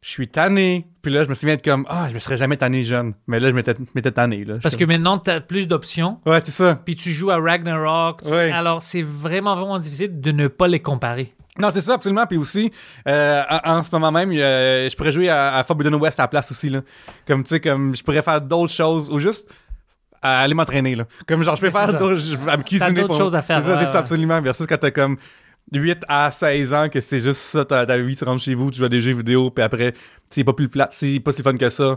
je 0.00 0.10
suis 0.10 0.28
tanné. 0.28 0.86
Puis 1.02 1.12
là, 1.12 1.24
je 1.24 1.28
me 1.28 1.34
souviens 1.34 1.56
de 1.56 1.60
comme, 1.62 1.84
ah, 1.88 2.06
je 2.08 2.14
me 2.14 2.18
serais 2.18 2.36
jamais 2.36 2.56
tanné 2.56 2.82
jeune. 2.82 3.14
Mais 3.26 3.40
là, 3.40 3.50
je 3.50 3.54
m'étais 3.94 4.12
tanné. 4.12 4.44
Là. 4.44 4.54
Parce 4.62 4.76
que 4.76 4.84
maintenant, 4.84 5.18
tu 5.18 5.30
as 5.30 5.40
plus 5.40 5.66
d'options. 5.68 6.18
Ouais, 6.26 6.40
c'est 6.44 6.50
ça. 6.52 6.80
Puis 6.84 6.96
tu 6.96 7.10
joues 7.10 7.30
à 7.30 7.38
Ragnarok. 7.38 8.22
tu- 8.22 8.28
Ouais. 8.30 8.50
Alors, 8.52 8.82
c'est 8.82 9.02
vraiment, 9.02 9.54
vraiment 9.56 9.78
difficile 9.78 10.20
de 10.20 10.30
ne 10.32 10.46
pas 10.48 10.68
les 10.68 10.80
comparer. 10.80 11.34
Non, 11.58 11.70
c'est 11.72 11.80
ça, 11.80 11.94
absolument. 11.94 12.24
Puis 12.26 12.36
aussi, 12.38 12.70
euh, 13.08 13.42
en, 13.64 13.78
en 13.78 13.82
ce 13.82 13.90
moment 13.90 14.12
même, 14.12 14.32
je 14.32 14.94
pourrais 14.96 15.10
jouer 15.10 15.28
à, 15.28 15.56
à 15.56 15.64
Forbidden 15.64 15.94
West 15.96 16.20
à 16.20 16.24
la 16.24 16.28
place 16.28 16.50
aussi. 16.52 16.70
Là. 16.70 16.82
Comme, 17.26 17.42
tu 17.42 17.48
sais, 17.48 17.60
comme, 17.60 17.96
je 17.96 18.02
pourrais 18.04 18.22
faire 18.22 18.40
d'autres 18.40 18.72
choses 18.72 19.10
ou 19.10 19.18
juste 19.18 19.48
à 20.22 20.40
aller 20.40 20.54
m'entraîner. 20.54 20.94
Là. 20.94 21.06
Comme, 21.26 21.42
genre, 21.42 21.56
je 21.56 21.60
peux 21.62 21.70
faire 21.72 21.92
d'autres, 21.94 22.22
à 22.48 22.56
me 22.56 22.62
cuisiner. 22.62 23.00
d'autres 23.02 23.16
choses 23.16 23.34
à 23.34 23.42
faire, 23.42 23.60
C'est 23.60 23.86
ça, 23.86 23.98
absolument. 23.98 24.40
Versus 24.40 24.66
quand 24.68 24.76
t'as 24.78 24.92
comme 24.92 25.16
8 25.72 26.04
à 26.08 26.30
16 26.30 26.72
ans, 26.74 26.88
que 26.88 27.00
c'est 27.00 27.20
juste 27.20 27.40
ça, 27.40 27.64
ta, 27.64 27.84
ta 27.86 27.98
vie, 27.98 28.16
tu 28.16 28.24
rentres 28.24 28.42
chez 28.42 28.54
vous, 28.54 28.70
tu 28.70 28.78
joues 28.78 28.84
à 28.84 28.88
des 28.88 29.00
jeux 29.00 29.12
vidéo, 29.14 29.50
puis 29.50 29.62
après, 29.62 29.94
c'est 30.30 30.44
pas 30.44 30.52
plus 30.54 30.68
plat, 30.68 30.88
c'est 30.90 31.20
pas 31.20 31.32
si 31.32 31.42
fun 31.42 31.56
que 31.56 31.68
ça. 31.70 31.96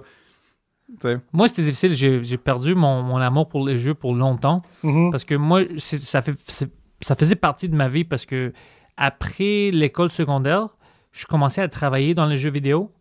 Moi, 1.31 1.47
c'était 1.47 1.63
difficile. 1.63 1.93
J'ai 1.95 2.21
j'ai 2.23 2.37
perdu 2.37 2.75
mon, 2.75 3.01
mon 3.01 3.17
amour 3.17 3.47
pour 3.47 3.65
les 3.65 3.79
jeux 3.79 3.93
pour 3.93 4.13
longtemps. 4.13 4.61
Mm-hmm. 4.83 5.11
Parce 5.11 5.23
que 5.23 5.35
moi, 5.35 5.61
c'est- 5.77 5.97
ça, 5.97 6.21
fait, 6.21 6.35
c'est- 6.47 6.69
ça 6.99 7.15
faisait 7.15 7.35
partie 7.35 7.69
de 7.69 7.75
ma 7.75 7.87
vie 7.87 8.03
parce 8.03 8.25
que 8.25 8.51
après 8.97 9.71
l'école 9.71 10.11
secondaire, 10.11 10.67
je 11.13 11.25
commençais 11.25 11.61
à 11.61 11.69
travailler 11.69 12.13
dans 12.13 12.25
les 12.25 12.35
jeux 12.37 12.51
vidéo. 12.51 12.91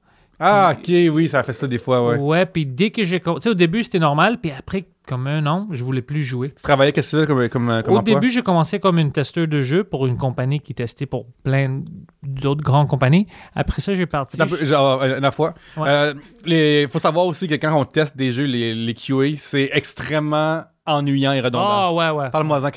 Ah, 0.40 0.72
ok, 0.74 0.88
oui, 1.12 1.28
ça 1.28 1.42
fait 1.42 1.52
ça 1.52 1.66
des 1.66 1.78
fois, 1.78 2.06
ouais. 2.06 2.16
Ouais, 2.16 2.46
puis 2.46 2.64
dès 2.66 2.90
que 2.90 3.04
j'ai... 3.04 3.20
Tu 3.20 3.30
sais, 3.40 3.50
au 3.50 3.54
début, 3.54 3.82
c'était 3.82 3.98
normal, 3.98 4.38
puis 4.40 4.50
après, 4.50 4.86
comme 5.06 5.26
un 5.26 5.44
an, 5.46 5.68
je 5.70 5.84
voulais 5.84 6.00
plus 6.02 6.22
jouer. 6.22 6.48
Tu 6.50 6.62
travaillais, 6.62 6.92
qu'est-ce 6.92 7.16
que 7.16 7.24
comme, 7.26 7.48
comme, 7.48 7.82
comme 7.84 7.94
Au 7.94 7.98
emploi? 7.98 8.14
début, 8.14 8.30
j'ai 8.30 8.42
commencé 8.42 8.80
comme 8.80 8.98
une 8.98 9.12
testeur 9.12 9.46
de 9.46 9.60
jeux 9.60 9.84
pour 9.84 10.06
une 10.06 10.16
compagnie 10.16 10.60
qui 10.60 10.74
testait 10.74 11.04
pour 11.06 11.26
plein 11.42 11.82
d'autres 12.22 12.62
grandes 12.62 12.88
compagnies. 12.88 13.26
Après 13.54 13.82
ça, 13.82 13.92
j'ai 13.92 14.06
parti... 14.06 14.40
Un 14.40 14.46
peu- 14.46 14.64
genre, 14.64 15.02
euh, 15.02 15.18
une 15.20 15.32
fois. 15.32 15.52
Ouais. 15.76 16.12
Euh, 16.48 16.88
faut 16.88 16.98
savoir 16.98 17.26
aussi 17.26 17.46
que 17.46 17.54
quand 17.54 17.78
on 17.78 17.84
teste 17.84 18.16
des 18.16 18.30
jeux, 18.30 18.44
les, 18.46 18.74
les 18.74 18.94
QA, 18.94 19.36
c'est 19.36 19.68
extrêmement 19.72 20.62
ennuyant 20.86 21.32
et 21.32 21.40
redondant. 21.40 21.66
Ah, 21.68 21.92
ouais, 21.92 22.10
ouais. 22.24 22.30
Parle-moi-en. 22.30 22.70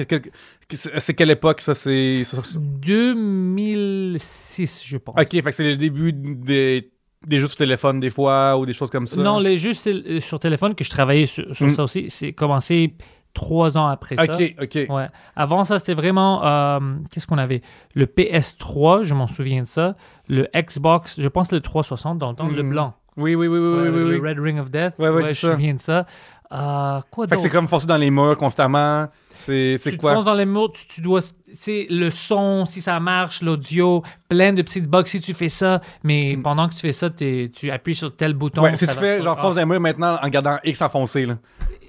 C'est 0.99 1.13
quelle 1.13 1.31
époque, 1.31 1.61
ça? 1.61 1.73
C'est... 1.75 2.23
ça- 2.25 2.41
ça- 2.41 2.57
2006, 2.59 4.83
je 4.85 4.97
pense. 4.97 5.15
Ok, 5.19 5.29
fait 5.31 5.41
que 5.41 5.51
c'est 5.51 5.69
le 5.69 5.77
début 5.77 6.11
des, 6.13 6.89
des 7.27 7.39
jeux 7.39 7.47
sur 7.47 7.57
téléphone, 7.57 7.99
des 7.99 8.09
fois, 8.09 8.57
ou 8.57 8.65
des 8.65 8.73
choses 8.73 8.89
comme 8.89 9.07
ça? 9.07 9.21
Non, 9.21 9.39
les 9.39 9.57
jeux 9.57 9.71
euh, 9.87 10.19
sur 10.19 10.39
téléphone, 10.39 10.75
que 10.75 10.83
je 10.83 10.89
travaillais 10.89 11.25
sur, 11.25 11.45
sur 11.55 11.65
Mm. 11.67 11.69
ça 11.69 11.83
aussi, 11.83 12.09
c'est 12.09 12.33
commencé 12.33 12.93
trois 13.33 13.77
ans 13.77 13.87
après 13.87 14.15
ça. 14.15 14.23
Ok, 14.23 14.55
ok. 14.61 14.85
Ouais. 14.89 15.07
Avant 15.35 15.63
ça, 15.63 15.79
c'était 15.79 15.93
vraiment. 15.95 16.45
euh, 16.45 16.79
Qu'est-ce 17.11 17.25
qu'on 17.27 17.37
avait? 17.39 17.61
Le 17.95 18.05
PS3, 18.05 19.03
je 19.03 19.13
m'en 19.13 19.27
souviens 19.27 19.61
de 19.61 19.67
ça. 19.67 19.95
Le 20.27 20.47
Xbox, 20.55 21.19
je 21.19 21.27
pense 21.27 21.51
le 21.51 21.59
360 21.61 22.17
dans 22.19 22.29
le 22.31 22.35
temps, 22.35 22.47
le 22.47 22.61
Mhm. 22.63 22.69
blanc. 22.69 22.93
Oui, 23.15 23.35
oui, 23.35 23.47
oui, 23.47 23.59
oui, 23.59 23.65
Ouais, 23.75 23.81
oui, 23.81 23.87
avec 23.87 23.93
oui, 23.93 24.09
le 24.11 24.19
oui. 24.21 24.29
Red 24.29 24.39
Ring 24.39 24.59
of 24.59 24.71
Death. 24.71 24.93
Ouais, 24.97 25.09
ouais, 25.09 25.23
je 25.23 25.27
me 25.47 25.53
souviens 25.53 25.73
de 25.75 25.79
ça. 25.79 26.05
Euh, 26.53 27.01
quoi 27.09 27.27
Fait 27.27 27.35
que 27.37 27.41
c'est 27.41 27.49
comme 27.49 27.67
foncer 27.67 27.87
dans 27.87 27.97
les 27.97 28.11
murs 28.11 28.37
constamment. 28.37 29.07
C'est, 29.31 29.77
c'est 29.79 29.89
tu 29.91 29.97
te 29.97 30.01
quoi? 30.01 30.13
fonces 30.13 30.25
dans 30.25 30.35
les 30.35 30.45
murs, 30.45 30.71
tu, 30.71 30.85
tu 30.87 31.01
dois. 31.01 31.21
C'est 31.51 31.87
le 31.89 32.11
son, 32.11 32.65
si 32.67 32.79
ça 32.81 32.99
marche, 32.99 33.41
l'audio, 33.41 34.03
plein 34.29 34.53
de 34.53 34.61
petites 34.61 34.87
bugs 34.87 35.05
si 35.05 35.19
tu 35.19 35.33
fais 35.33 35.49
ça. 35.49 35.81
Mais 36.03 36.37
pendant 36.43 36.69
que 36.69 36.73
tu 36.75 36.81
fais 36.81 36.91
ça, 36.91 37.09
t'es- 37.09 37.49
tu 37.51 37.71
appuies 37.71 37.95
sur 37.95 38.15
tel 38.15 38.33
bouton. 38.35 38.61
Mm. 38.61 38.65
Ouais, 38.65 38.75
si 38.75 38.85
tu 38.87 38.93
fais 38.93 39.21
genre 39.21 39.35
Ah, 39.39 39.41
fonce 39.41 39.55
dans 39.55 39.61
les 39.61 39.65
murs 39.65 39.79
maintenant 39.79 40.19
en 40.21 40.29
gardant 40.29 40.57
X 40.63 40.81
enfoncé, 40.83 41.25
là. 41.25 41.37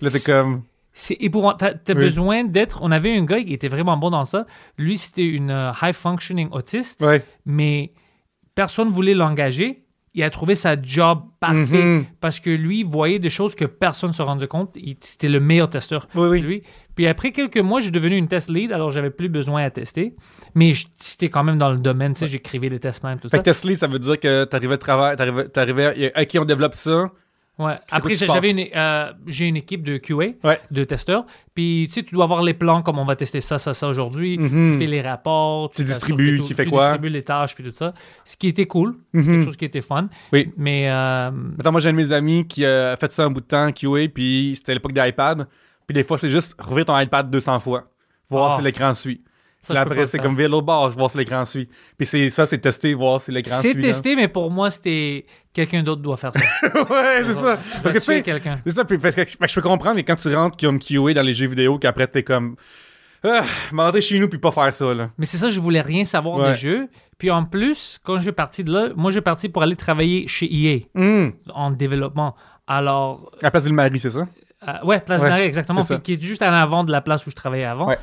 Là, 0.00 0.11
t'es 0.11 0.21
comme. 0.21 0.62
C'est 0.94 1.16
épouvantable. 1.21 1.80
T'as 1.85 1.92
Oui. 1.94 2.00
besoin 2.00 2.44
d'être. 2.44 2.78
On 2.80 2.90
avait 2.90 3.14
un 3.16 3.25
gars 3.25 3.42
qui 3.42 3.52
était 3.52 3.68
vraiment 3.68 3.97
bon 3.99 4.11
dans 4.11 4.25
ça. 4.25 4.47
Lui, 4.78 4.97
c'était 4.97 5.26
une 5.26 5.50
euh, 5.50 5.73
high 5.83 5.92
functioning 5.92 6.49
autiste, 6.52 7.02
Ouais. 7.02 7.23
mais 7.44 7.92
personne 8.54 8.88
voulait 8.90 9.14
l'engager. 9.14 9.84
Il 10.16 10.23
a 10.23 10.30
trouvé 10.30 10.54
sa 10.54 10.80
job 10.80 11.23
parfait 11.40 11.83
Mhm. 11.83 12.04
parce 12.21 12.38
que 12.38 12.49
lui 12.49 12.80
il 12.80 12.87
voyait 12.87 13.18
des 13.18 13.30
choses 13.30 13.56
que 13.56 13.64
personne 13.64 14.11
ne 14.11 14.14
se 14.14 14.23
rendait 14.23 14.47
compte. 14.47 14.76
C'était 15.00 15.28
le 15.28 15.40
meilleur 15.40 15.68
testeur. 15.68 16.06
Oui, 16.14 16.28
oui. 16.28 16.40
Lui. 16.40 16.62
Puis 16.94 17.09
après 17.09 17.33
quelques 17.33 17.59
mois, 17.59 17.80
j'ai 17.80 17.90
devenu 17.90 18.16
une 18.16 18.28
test 18.28 18.49
lead, 18.49 18.71
alors 18.71 18.92
j'avais 18.92 19.11
plus 19.11 19.28
besoin 19.28 19.64
à 19.64 19.71
tester. 19.71 20.14
Mais 20.54 20.73
c'était 21.00 21.30
quand 21.30 21.42
même 21.42 21.59
dans 21.59 21.73
le 21.73 21.78
domaine, 21.78 22.12
tu 22.12 22.21
sais, 22.21 22.26
j'écrivais 22.28 22.68
les 22.68 22.78
tests 22.78 23.02
même, 23.02 23.18
tout 23.18 23.28
Fait 23.28 23.38
ça. 23.38 23.42
que 23.42 23.44
Tesla, 23.50 23.75
ça 23.75 23.87
veut 23.88 23.99
dire 23.99 24.21
que 24.21 24.44
t'arrivais 24.44 24.76
de 24.76 24.80
travail, 24.80 25.16
t'arrivais, 25.16 25.49
t'arrivais, 25.49 26.12
à- 26.14 26.23
OK, 26.23 26.37
on 26.40 26.44
développe 26.44 26.75
ça. 26.75 27.11
Ouais. 27.56 27.75
Après, 27.92 28.16
quoi 28.16 28.26
tu 28.26 28.32
j'avais 28.32 28.50
une, 28.50 28.66
euh, 28.75 29.12
j'ai 29.28 29.46
une 29.46 29.56
équipe 29.56 29.84
de 29.84 29.96
QA, 29.99 30.34
Ouais. 30.42 30.61
de 30.73 30.82
testeurs. 30.82 31.25
Puis, 31.54 31.87
tu 31.88 31.94
sais, 31.94 32.02
tu 32.02 32.14
dois 32.16 32.25
avoir 32.25 32.42
les 32.42 32.52
plans, 32.54 32.82
comme 32.82 32.99
on 32.99 33.04
va 33.04 33.14
tester 33.14 33.40
ça, 33.40 33.58
ça, 33.58 33.73
ça 33.75 33.87
aujourd'hui. 33.87 34.37
Mhm. 34.38 34.73
Tu 34.73 34.78
fais 34.80 34.87
les 34.87 35.00
rapports. 35.00 35.70
Tu 35.70 35.84
distribues, 35.84 36.38
tout- 36.38 36.44
qui 36.46 36.54
fait 36.54 36.64
tu 36.64 36.70
quoi? 36.70 36.87
distribues 36.88 37.11
les 37.11 37.23
tâches, 37.23 37.54
puis 37.54 37.62
tout 37.62 37.70
ça. 37.73 37.94
Ce 38.25 38.37
qui 38.37 38.49
était 38.49 38.66
cool. 38.66 38.96
Mhm. 39.12 39.25
Quelque 39.25 39.44
chose 39.44 39.56
qui 39.56 39.64
était 39.66 39.82
fun. 39.82 40.08
Oui. 40.32 40.52
Mais, 40.56 40.90
euh, 40.90 41.30
Attends, 41.61 41.70
moi, 41.70 41.80
j'ai 41.80 41.90
un 41.90 41.92
de 41.92 41.96
mes 41.99 42.11
amis 42.11 42.44
qui 42.49 42.66
a 42.66 42.96
fait 42.96 43.12
ça 43.12 43.25
un 43.25 43.30
bout 43.30 43.40
de 43.40 43.46
temps, 43.46 43.70
QA, 43.70 44.08
puis 44.12 44.54
c'était 44.56 44.73
à 44.73 44.75
l'époque 44.75 44.92
d'iPad. 44.92 45.46
Puis 45.87 45.94
des 45.94 46.02
fois, 46.02 46.18
c'est 46.18 46.28
juste 46.28 46.56
rouvrir 46.61 46.87
ton 46.87 46.99
iPad 46.99 47.30
200 47.30 47.61
fois, 47.61 47.84
voir 48.28 48.52
Ah. 48.52 48.56
si 48.58 48.64
l'écran 48.64 48.94
suit. 48.94 49.20
Ça, 49.64 49.80
après, 49.80 50.06
c'est 50.06 50.18
comme 50.18 50.37
l'autre 50.38 50.66
bord, 50.66 50.90
voir 50.90 51.11
si 51.11 51.18
l'écran 51.18 51.44
suit. 51.44 51.68
Puis 51.97 52.06
c'est 52.06 52.30
ça, 52.30 52.47
c'est 52.47 52.59
tester, 52.59 52.94
voir 52.94 53.21
si 53.21 53.30
l'écran 53.33 53.59
suit. 53.61 53.73
C'est 53.73 53.78
testé, 53.80 54.16
mais 54.16 54.28
pour 54.28 54.50
moi, 54.50 54.71
c'était 54.71 55.25
quelqu'un 55.52 55.83
d'autre 55.83 56.02
doit 56.02 56.16
faire 56.16 56.33
ça. 56.33 56.40
ouais, 56.90 57.23
c'est 57.25 57.33
ça. 57.33 57.59
Parce 57.83 57.94
que 57.94 57.99
tu 58.00 58.04
sais, 58.04 58.23
quelqu'un. 58.23 58.59
c'est 58.66 58.73
ça, 58.75 58.85
puis 58.85 58.99
parce 58.99 59.16
que 59.16 59.23
que 59.23 59.49
je 59.49 59.54
peux 59.54 59.62
comprendre, 59.62 59.97
mais 59.97 60.02
quand 60.04 60.16
tu 60.16 60.35
rentres 60.35 60.56
comme 60.59 60.78
QA 60.78 61.14
dans 61.14 61.23
les 61.23 61.35
jeux 61.35 61.49
vidéo, 61.49 61.78
qu'après, 61.78 62.06
t'es 62.06 62.23
comme. 62.23 62.56
Ah, 63.26 63.40
m'entrer 63.73 64.02
chez 64.02 64.18
nous, 64.18 64.28
puis 64.28 64.38
pas 64.38 64.52
faire 64.52 64.75
ça, 64.75 64.92
là. 64.92 65.09
Mais 65.16 65.25
c'est 65.25 65.38
ça, 65.38 65.49
je 65.49 65.59
voulais 65.59 65.80
rien 65.80 66.04
savoir 66.04 66.37
Ouais. 66.37 66.50
des 66.50 66.54
jeux. 66.56 66.88
Puis 67.16 67.30
en 67.30 67.44
plus, 67.47 67.99
quand 68.04 68.18
je 68.18 68.25
suis 68.25 68.33
parti 68.33 68.62
de 68.64 68.71
là, 68.73 68.88
moi, 68.97 69.11
je 69.11 69.14
suis 69.14 69.23
parti 69.23 69.49
pour 69.49 69.62
aller 69.62 69.76
travailler 69.76 70.28
chez 70.28 70.47
EA 70.52 70.80
Hum. 70.94 71.33
en 71.54 71.71
développement. 71.71 72.35
Alors, 72.66 73.30
À 73.40 73.44
la 73.44 73.50
place 73.50 73.64
du 73.64 73.73
Marie, 73.73 73.99
c'est 73.99 74.11
ça? 74.11 74.26
Euh, 74.68 74.73
ouais, 74.85 75.00
Place 75.00 75.21
Ouais, 75.23 75.28
Marais, 75.30 75.47
exactement. 75.47 75.83
Puis 75.83 76.00
qui 76.00 76.12
est 76.14 76.23
juste 76.23 76.42
en 76.42 76.52
avant 76.52 76.85
de 76.85 76.92
la 76.92 77.00
place 77.00 77.26
où 77.26 77.30
je 77.30 77.35
travaillais 77.35 77.64
avant. 77.64 77.87
Ouais. 77.88 77.99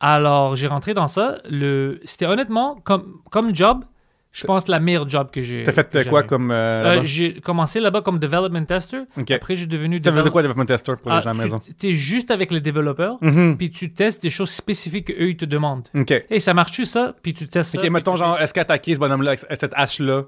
Alors, 0.00 0.56
j'ai 0.56 0.66
rentré 0.66 0.94
dans 0.94 1.08
ça. 1.08 1.38
Le... 1.48 2.00
C'était 2.04 2.26
honnêtement, 2.26 2.76
comme, 2.84 3.20
comme 3.30 3.54
job, 3.54 3.84
je 4.32 4.44
pense 4.46 4.66
la 4.66 4.80
meilleure 4.80 5.08
job 5.08 5.28
que 5.32 5.40
j'ai. 5.42 5.62
T'as 5.62 5.70
fait 5.72 5.94
euh, 5.94 6.04
quoi 6.04 6.24
comme. 6.24 6.50
euh, 6.50 6.98
Euh? 6.98 7.04
J'ai 7.04 7.34
commencé 7.40 7.78
là-bas 7.78 8.02
comme 8.02 8.18
development 8.18 8.64
tester. 8.66 9.02
Ok. 9.16 9.30
Après, 9.30 9.54
j'ai 9.54 9.66
devenu 9.66 9.98
faisait 10.02 10.10
develop- 10.10 10.30
quoi, 10.30 10.42
Development 10.42 10.66
Tester, 10.66 10.94
pour 11.00 11.12
les 11.12 11.18
Ah, 11.18 11.20
gens 11.20 11.30
à 11.30 11.34
la 11.34 11.42
maison? 11.44 11.60
Tu 11.78 11.88
es 11.88 11.92
juste 11.92 12.30
avec 12.32 12.50
les 12.50 12.60
développeurs, 12.60 13.16
Mhm. 13.20 13.56
puis 13.56 13.70
tu 13.70 13.92
testes 13.94 14.22
des 14.22 14.30
choses 14.30 14.50
spécifiques 14.50 15.06
qu'eux, 15.06 15.28
ils 15.30 15.36
te 15.36 15.44
demandent. 15.44 15.86
Ok. 15.94 16.12
Et 16.28 16.40
ça 16.40 16.52
marche-tu, 16.52 16.84
ça? 16.84 17.14
Puis 17.22 17.32
tu 17.32 17.46
testes 17.46 17.76
ça. 17.76 17.78
Ok, 17.82 17.88
mettons, 17.90 18.16
genre, 18.16 18.38
est-ce 18.40 18.52
qu'attaquer 18.52 18.96
ce 18.96 19.00
bonhomme-là, 19.00 19.36
cette 19.36 19.72
hache-là, 19.76 20.24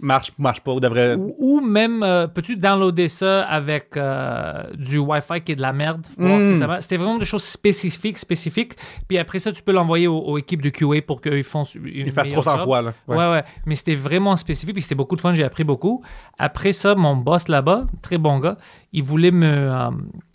marche, 0.00 0.32
marche 0.38 0.60
pas, 0.60 0.72
ou 0.72 0.80
devrait. 0.80 1.14
Ou, 1.14 1.34
ou 1.38 1.60
même, 1.60 2.02
euh, 2.02 2.26
peux-tu 2.26 2.56
downloader 2.56 3.08
ça 3.08 3.42
avec 3.42 3.96
euh, 3.96 4.62
du 4.74 4.98
Wi-Fi 4.98 5.40
qui 5.42 5.52
est 5.52 5.56
de 5.56 5.62
la 5.62 5.72
merde? 5.72 6.06
Mm. 6.16 6.42
si 6.52 6.56
ça 6.58 6.66
va. 6.66 6.80
C'était 6.80 6.96
vraiment 6.96 7.18
des 7.18 7.24
choses 7.24 7.44
spécifiques, 7.44 8.18
spécifiques. 8.18 8.74
Puis 9.08 9.18
après 9.18 9.38
ça, 9.38 9.52
tu 9.52 9.62
peux 9.62 9.72
l'envoyer 9.72 10.06
aux, 10.06 10.18
aux 10.18 10.38
équipes 10.38 10.62
de 10.62 10.70
QA 10.70 11.02
pour 11.06 11.20
qu'ils 11.20 11.44
font 11.44 11.64
une 11.74 12.06
Il 12.06 12.12
fasse 12.12 12.28
meilleure 12.28 12.42
300 12.42 12.58
job. 12.58 12.66
fois, 12.66 12.82
là. 12.82 12.92
Ouais. 13.08 13.16
ouais, 13.16 13.44
Mais 13.66 13.74
c'était 13.74 13.94
vraiment 13.94 14.36
spécifique, 14.36 14.74
puis 14.74 14.82
c'était 14.82 14.94
beaucoup 14.94 15.16
de 15.16 15.20
fun. 15.20 15.34
J'ai 15.34 15.44
appris 15.44 15.64
beaucoup. 15.64 16.02
Après 16.38 16.72
ça, 16.72 16.94
mon 16.94 17.16
boss 17.16 17.48
là-bas, 17.48 17.86
très 18.02 18.18
bon 18.18 18.38
gars, 18.38 18.56
il 18.92 19.02
voulait 19.02 19.30
me 19.30 19.46
euh, 19.46 19.90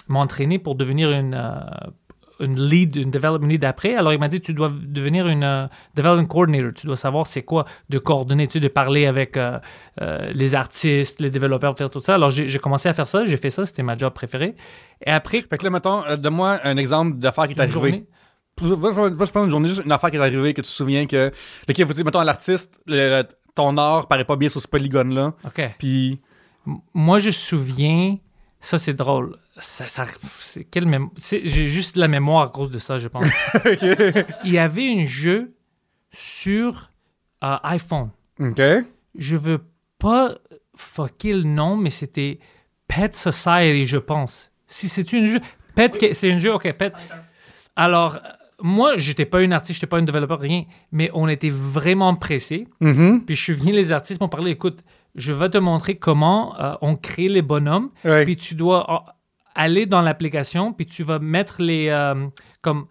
m'entraîner 0.07 0.59
pour 0.59 0.75
devenir 0.75 1.11
une, 1.11 1.33
une 2.39 2.59
lead, 2.59 2.95
une 2.95 3.11
development 3.11 3.47
lead 3.47 3.63
après. 3.65 3.95
Alors 3.95 4.13
il 4.13 4.19
m'a 4.19 4.27
dit, 4.27 4.41
tu 4.41 4.53
dois 4.53 4.71
devenir 4.71 5.27
une 5.27 5.43
euh, 5.43 5.67
development 5.95 6.27
coordinator. 6.27 6.71
Tu 6.73 6.87
dois 6.87 6.97
savoir 6.97 7.27
c'est 7.27 7.43
quoi 7.43 7.65
de 7.89 7.97
coordonner, 7.97 8.47
tu 8.47 8.53
sais, 8.53 8.59
de 8.59 8.67
parler 8.67 9.05
avec 9.05 9.37
euh, 9.37 9.59
euh, 10.01 10.31
les 10.33 10.55
artistes, 10.55 11.21
les 11.21 11.29
développeurs, 11.29 11.77
faire 11.77 11.89
tout 11.89 11.99
ça. 11.99 12.15
Alors 12.15 12.29
j'ai 12.29 12.59
commencé 12.59 12.89
à 12.89 12.93
faire 12.93 13.07
ça. 13.07 13.25
J'ai 13.25 13.37
fait 13.37 13.49
ça. 13.49 13.65
C'était 13.65 13.83
ma 13.83 13.97
job 13.97 14.13
préférée. 14.13 14.55
Et 15.05 15.11
après, 15.11 15.41
Fait 15.41 15.57
que 15.57 15.63
là, 15.63 15.69
mettons, 15.69 16.03
euh, 16.05 16.17
donne-moi 16.17 16.59
un 16.63 16.77
exemple 16.77 17.17
d'affaire 17.17 17.45
qui 17.45 17.51
est 17.53 17.55
une 17.55 17.61
arrivée. 17.61 18.05
Moi, 18.61 18.91
je 18.91 19.31
prends 19.31 19.43
une 19.43 19.49
journée, 19.49 19.67
juste 19.67 19.83
une 19.83 19.91
affaire 19.91 20.09
qui 20.09 20.15
est 20.15 20.19
arrivée, 20.19 20.53
que 20.53 20.61
tu 20.61 20.67
te 20.69 20.73
souviens 20.73 21.05
que. 21.07 21.31
Ok, 21.69 21.79
vous 21.81 21.93
dites, 21.93 22.05
mettons, 22.05 22.21
l'artiste, 22.21 22.79
ton 23.53 23.77
art 23.77 24.07
paraît 24.07 24.23
pas 24.23 24.37
bien 24.37 24.47
sur 24.49 24.61
ce 24.61 24.67
polygone-là, 24.67 25.33
OK. 25.45 25.75
puis. 25.77 26.21
Moi, 26.95 27.19
je 27.19 27.27
me 27.27 27.31
souviens, 27.31 28.17
ça 28.65 28.77
c'est 28.77 28.93
drôle. 28.93 29.37
Ça, 29.59 29.87
ça- 29.87 30.05
c'est 30.41 30.63
quelle 30.65 30.85
mémo- 30.87 31.11
c'est- 31.17 31.41
J'ai 31.47 31.67
juste 31.67 31.95
la 31.97 32.07
mémoire 32.07 32.43
à 32.43 32.49
cause 32.49 32.71
de 32.71 32.79
ça, 32.79 32.97
je 32.97 33.07
pense. 33.07 33.25
Il 34.43 34.51
y 34.51 34.57
avait 34.57 34.89
un 35.01 35.05
jeu 35.05 35.53
sur 36.11 36.89
euh, 37.43 37.57
iPhone. 37.63 38.09
Ok. 38.39 38.61
Je 39.17 39.35
veux 39.35 39.61
pas 39.99 40.35
fucker 40.75 41.33
le 41.33 41.43
nom, 41.43 41.77
mais 41.77 41.89
c'était 41.89 42.39
Pet 42.87 43.15
Society, 43.15 43.85
je 43.85 43.97
pense. 43.97 44.51
Si 44.67 44.89
c'est 44.89 45.13
un 45.13 45.25
jeu. 45.25 45.39
Pet, 45.75 45.97
que- 45.97 46.13
c'est 46.13 46.31
un 46.31 46.37
jeu, 46.37 46.53
ok, 46.53 46.71
Pet. 46.77 46.93
Alors, 47.75 48.15
euh, 48.15 48.19
moi, 48.61 48.97
j'étais 48.97 49.25
pas 49.25 49.41
une 49.41 49.53
artiste, 49.53 49.79
j'étais 49.79 49.89
pas 49.89 49.97
un 49.97 50.03
développeur, 50.03 50.39
rien, 50.39 50.63
mais 50.91 51.09
on 51.13 51.27
était 51.27 51.49
vraiment 51.49 52.15
pressés. 52.15 52.67
Mhm. 52.79 53.23
Puis 53.25 53.35
je 53.35 53.41
suis 53.41 53.53
venu, 53.53 53.71
les 53.71 53.91
artistes 53.91 54.21
m'ont 54.21 54.27
parlé, 54.27 54.51
écoute, 54.51 54.83
je 55.15 55.33
vais 55.33 55.49
te 55.49 55.57
montrer 55.57 55.95
comment 55.95 56.59
euh, 56.59 56.73
on 56.81 56.95
crée 56.95 57.29
les 57.29 57.41
bonhommes. 57.41 57.89
Ouais. 58.03 58.23
Puis 58.23 58.37
tu 58.37 58.55
dois 58.55 58.91
euh, 58.91 59.11
aller 59.55 59.85
dans 59.85 60.01
l'application, 60.01 60.73
puis 60.73 60.85
tu 60.85 61.03
vas 61.03 61.19
mettre 61.19 61.61
les, 61.61 61.89
euh, 61.89 62.27
comme, 62.61 62.85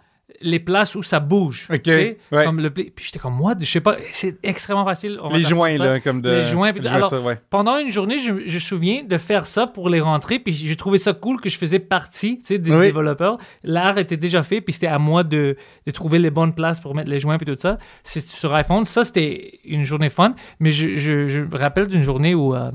les 0.44 0.60
places 0.60 0.94
où 0.94 1.02
ça 1.02 1.20
bouge. 1.20 1.68
Ok, 1.72 1.86
ouais. 1.86 2.16
comme 2.44 2.60
le 2.60 2.70
Puis 2.70 2.92
j'étais 2.98 3.18
comme, 3.18 3.34
moi, 3.34 3.54
je 3.58 3.64
sais 3.64 3.80
pas, 3.80 3.96
c'est 4.12 4.36
extrêmement 4.44 4.84
facile. 4.84 5.18
on 5.22 5.30
Les 5.34 5.42
joints, 5.42 5.76
là, 5.78 5.98
comme 6.00 6.20
de. 6.20 6.30
Les 6.30 6.42
joints, 6.42 6.72
puis 6.72 6.86
alors, 6.86 7.08
ça, 7.08 7.20
ouais. 7.20 7.40
Pendant 7.50 7.78
une 7.78 7.90
journée, 7.90 8.18
je, 8.18 8.32
me 8.32 8.58
souviens 8.58 9.02
de 9.02 9.16
faire 9.18 9.46
ça 9.46 9.66
pour 9.66 9.88
les 9.88 10.00
rentrer, 10.00 10.38
puis 10.38 10.52
j'ai 10.52 10.76
trouvé 10.76 10.98
ça 10.98 11.12
cool 11.14 11.40
que 11.40 11.48
je 11.48 11.56
faisais 11.58 11.78
partie 11.78 12.38
des 12.48 12.56
Oui. 12.70 12.86
développeurs. 12.86 13.38
L'art 13.62 13.98
était 13.98 14.16
déjà 14.18 14.42
fait, 14.42 14.60
puis 14.60 14.72
c'était 14.74 14.86
à 14.86 14.98
moi 14.98 15.24
de, 15.24 15.56
de 15.86 15.90
trouver 15.90 16.18
les 16.18 16.30
bonnes 16.30 16.54
places 16.54 16.78
pour 16.80 16.94
mettre 16.94 17.08
les 17.10 17.18
joints 17.20 17.38
et 17.38 17.44
tout 17.44 17.56
ça. 17.58 17.78
C'est 18.02 18.20
sur 18.26 18.54
iPhone. 18.54 18.84
Ça, 18.84 19.04
c'était 19.04 19.58
une 19.64 19.84
journée 19.84 20.10
fun, 20.10 20.34
mais 20.60 20.70
je, 20.70 20.94
je- 20.94 21.26
je 21.26 21.40
me 21.40 21.56
rappelle 21.56 21.86
d'une 21.88 22.02
journée 22.02 22.34
où 22.34 22.54
euh, 22.54 22.70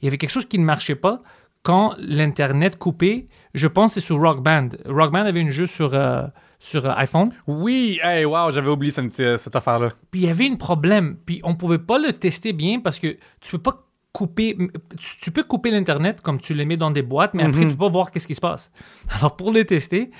il 0.00 0.04
y 0.04 0.08
avait 0.08 0.18
quelque 0.18 0.30
chose 0.30 0.46
qui 0.46 0.58
ne 0.58 0.64
marchait 0.64 0.94
pas 0.94 1.20
quand 1.64 1.94
l'Internet 1.98 2.78
coupait. 2.78 3.26
Je 3.54 3.66
pense 3.66 3.94
que 3.94 4.00
c'est 4.00 4.06
sur 4.06 4.20
Rock 4.20 4.42
Band. 4.42 4.68
Rock 4.86 5.12
Band 5.12 5.24
avait 5.26 5.42
un 5.42 5.50
jeu 5.50 5.66
sur, 5.66 5.94
euh, 5.94 6.22
sur 6.58 6.84
euh, 6.86 6.92
iPhone. 6.96 7.30
Oui, 7.46 7.98
hey, 8.02 8.24
wow, 8.24 8.50
j'avais 8.50 8.68
oublié 8.70 8.90
cette, 8.90 9.20
euh, 9.20 9.38
cette 9.38 9.54
affaire-là. 9.56 9.90
Puis 10.10 10.22
il 10.22 10.26
y 10.26 10.30
avait 10.30 10.48
un 10.48 10.56
problème. 10.56 11.16
Puis 11.24 11.40
on 11.44 11.54
pouvait 11.54 11.78
pas 11.78 11.98
le 11.98 12.12
tester 12.12 12.52
bien 12.52 12.80
parce 12.80 12.98
que 12.98 13.16
tu 13.40 13.50
peux 13.52 13.58
pas 13.58 13.84
couper. 14.12 14.56
Tu, 14.98 15.18
tu 15.20 15.30
peux 15.30 15.42
couper 15.44 15.70
l'Internet 15.70 16.20
comme 16.20 16.40
tu 16.40 16.54
le 16.54 16.64
mets 16.64 16.76
dans 16.76 16.90
des 16.90 17.02
boîtes, 17.02 17.34
mais 17.34 17.44
après, 17.44 17.60
Mhm. 17.60 17.68
tu 17.70 17.76
peux 17.76 17.84
pas 17.86 17.92
voir 17.92 18.10
qu'est-ce 18.10 18.26
qui 18.26 18.34
se 18.34 18.40
passe. 18.40 18.70
Alors 19.20 19.36
pour 19.36 19.52
le 19.52 19.64
tester, 19.64 20.10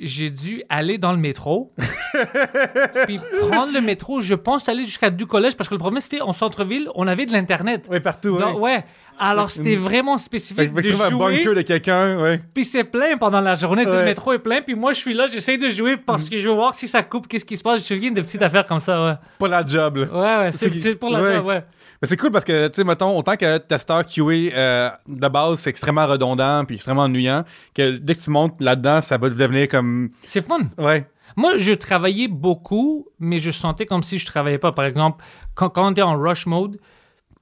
j'ai 0.00 0.30
dû 0.30 0.62
aller 0.68 0.96
dans 0.98 1.12
le 1.12 1.18
métro. 1.18 1.74
puis 3.06 3.18
prendre 3.50 3.72
le 3.72 3.80
métro. 3.80 4.20
Je 4.20 4.34
pense 4.34 4.68
aller 4.68 4.84
jusqu'à 4.84 5.10
du 5.10 5.26
collège 5.26 5.56
parce 5.56 5.68
que 5.68 5.74
le 5.74 5.78
problème, 5.80 6.00
c'était 6.00 6.20
en 6.20 6.32
centre-ville, 6.32 6.88
on 6.94 7.06
avait 7.08 7.26
de 7.26 7.32
l'Internet. 7.32 7.86
Oui, 7.90 8.00
partout. 8.00 8.38
Donc, 8.38 8.60
ouais. 8.60 8.84
Alors, 9.18 9.50
c'était 9.50 9.76
vraiment 9.76 10.16
spécifique 10.18 10.72
que 10.74 10.80
fait 10.80 10.82
que 10.82 10.86
de 10.88 10.92
trouver 10.92 11.04
un 11.06 11.10
jouer. 11.10 11.36
bunker 11.36 11.54
de 11.54 11.62
quelqu'un, 11.62 12.20
ouais. 12.22 12.40
Puis 12.54 12.64
c'est 12.64 12.84
plein 12.84 13.16
pendant 13.16 13.40
la 13.40 13.54
journée. 13.54 13.84
Ouais. 13.86 13.92
Le 13.98 14.04
métro 14.04 14.32
est 14.32 14.38
plein. 14.38 14.60
Puis 14.62 14.74
moi, 14.74 14.92
je 14.92 14.98
suis 14.98 15.14
là, 15.14 15.26
j'essaie 15.26 15.58
de 15.58 15.68
jouer 15.68 15.96
parce 15.96 16.28
que 16.28 16.38
je 16.38 16.48
veux 16.48 16.54
voir 16.54 16.74
si 16.74 16.86
ça 16.88 17.02
coupe, 17.02 17.26
qu'est-ce 17.28 17.44
qui 17.44 17.56
se 17.56 17.62
passe. 17.62 17.86
Je 17.86 17.94
me 17.94 17.98
souviens 17.98 18.10
de 18.12 18.20
petites 18.20 18.42
affaires 18.42 18.66
comme 18.66 18.80
ça, 18.80 19.04
ouais. 19.04 19.14
Pas 19.38 19.48
la 19.48 19.66
job, 19.66 19.96
là. 19.96 20.06
Ouais, 20.06 20.44
ouais, 20.46 20.52
c'est 20.52 20.94
pour 20.96 21.10
la 21.10 21.22
ouais. 21.22 21.36
job, 21.36 21.46
ouais. 21.46 21.64
Mais 22.00 22.06
c'est 22.06 22.16
cool 22.16 22.30
parce 22.30 22.44
que, 22.44 22.68
tu 22.68 22.74
sais, 22.76 22.84
mettons, 22.84 23.18
autant 23.18 23.36
que 23.36 23.58
testeur 23.58 24.06
QA 24.06 24.22
euh, 24.24 24.90
de 25.08 25.28
base, 25.28 25.58
c'est 25.58 25.70
extrêmement 25.70 26.06
redondant 26.06 26.64
puis 26.64 26.76
extrêmement 26.76 27.02
ennuyant, 27.02 27.42
que 27.74 27.96
dès 27.96 28.14
que 28.14 28.20
tu 28.22 28.30
montes 28.30 28.60
là-dedans, 28.60 29.00
ça 29.00 29.18
va 29.18 29.28
devenir 29.30 29.66
comme. 29.68 30.08
C'est 30.24 30.46
fun. 30.46 30.58
Ouais. 30.78 31.08
Moi, 31.36 31.56
je 31.56 31.72
travaillais 31.72 32.28
beaucoup, 32.28 33.06
mais 33.18 33.38
je 33.40 33.50
sentais 33.50 33.84
comme 33.86 34.02
si 34.04 34.18
je 34.18 34.26
travaillais 34.26 34.58
pas. 34.58 34.70
Par 34.72 34.84
exemple, 34.84 35.24
quand, 35.54 35.70
quand 35.70 35.88
on 35.88 35.90
était 35.90 36.02
en 36.02 36.16
rush 36.16 36.46
mode, 36.46 36.78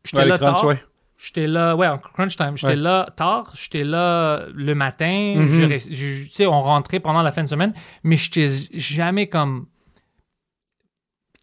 j'étais 0.05 0.23
Ouais, 0.23 0.29
là 0.29 0.39
tard. 0.39 0.65
ouais. 0.65 0.83
J'étais 1.19 1.47
là, 1.47 1.75
ouais, 1.77 1.87
en 1.87 1.97
crunch 1.99 2.37
time. 2.37 2.57
J'étais 2.57 2.75
Ouais. 2.75 2.77
là 2.77 3.09
tard, 3.17 3.53
j'étais 3.55 3.85
là 3.85 4.45
le 4.55 4.75
matin. 4.75 5.35
Mhm. 5.37 5.69
je 5.69 5.77
je- 5.95 6.25
tu 6.27 6.31
sais, 6.33 6.47
on 6.47 6.61
rentrait 6.61 7.01
pendant 7.01 7.23
la 7.23 7.33
fin 7.33 7.43
de 7.43 7.49
semaine, 7.49 7.73
mais 8.05 8.17
j'étais 8.17 8.49
jamais 8.75 9.27
comme 9.29 9.67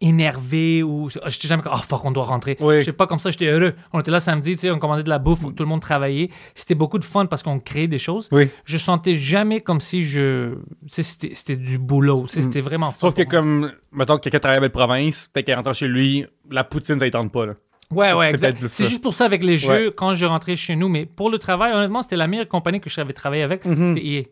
énervé 0.00 0.82
ou 0.82 1.08
j'étais 1.08 1.46
jamais 1.48 1.62
comme 1.62 1.72
oh 1.74 1.80
fuck 1.82 2.04
on 2.04 2.10
doit 2.10 2.24
rentrer 2.24 2.56
Oui. 2.60 2.80
j'étais 2.80 2.92
pas 2.92 3.06
comme 3.06 3.20
ça 3.20 3.30
j'étais 3.30 3.46
heureux 3.46 3.74
on 3.92 4.00
était 4.00 4.10
là 4.10 4.18
samedi 4.18 4.52
tu 4.54 4.58
sais 4.58 4.70
on 4.70 4.78
commandait 4.78 5.04
de 5.04 5.08
la 5.08 5.20
bouffe 5.20 5.42
tout 5.42 5.62
le 5.62 5.66
monde 5.66 5.80
travaillait 5.80 6.30
c'était 6.56 6.74
beaucoup 6.74 6.98
de 6.98 7.04
fun 7.04 7.26
parce 7.26 7.42
qu'on 7.44 7.60
créait 7.60 7.86
des 7.86 7.98
choses 7.98 8.28
Oui. 8.32 8.50
je 8.64 8.76
sentais 8.76 9.14
jamais 9.14 9.60
comme 9.60 9.80
si 9.80 10.04
je 10.04 10.56
sais 10.88 11.02
c'était 11.04 11.56
du 11.56 11.78
boulot 11.78 12.26
sais, 12.26 12.42
c'était 12.42 12.60
vraiment 12.60 12.90
fun 12.90 12.96
Mm. 13.08 13.10
Sauf 13.10 13.14
que, 13.14 13.22
moi. 13.22 13.30
comme, 13.30 13.72
mettons, 13.92 14.18
quelqu'un 14.18 14.40
travaille 14.40 14.58
à 14.58 14.60
belle 14.60 14.70
province, 14.72 15.28
peut-être 15.32 15.46
qu'il 15.46 15.54
rentre 15.54 15.72
chez 15.74 15.88
lui, 15.88 16.26
la 16.50 16.64
poutine, 16.64 16.98
ça 16.98 17.04
ne 17.06 17.10
tente 17.10 17.32
pas, 17.32 17.46
là. 17.46 17.54
Ouais, 17.92 18.12
ouais, 18.12 18.28
C'est 18.30 18.34
exact. 18.48 18.66
C'est 18.66 18.86
juste 18.86 19.02
pour 19.02 19.14
ça 19.14 19.24
avec 19.24 19.42
les 19.44 19.56
jeux, 19.56 19.86
Ouais. 19.86 19.92
quand 19.94 20.14
je 20.14 20.26
rentrais 20.26 20.56
chez 20.56 20.76
nous. 20.76 20.88
Mais 20.88 21.06
pour 21.06 21.30
le 21.30 21.38
travail, 21.38 21.72
honnêtement, 21.72 22.02
c'était 22.02 22.16
la 22.16 22.26
meilleure 22.26 22.48
compagnie 22.48 22.80
que 22.80 22.90
j'avais 22.90 23.12
travaillé 23.12 23.42
avec. 23.42 23.64
Mhm. 23.64 23.94
C'était 23.94 24.06
EA. 24.06 24.22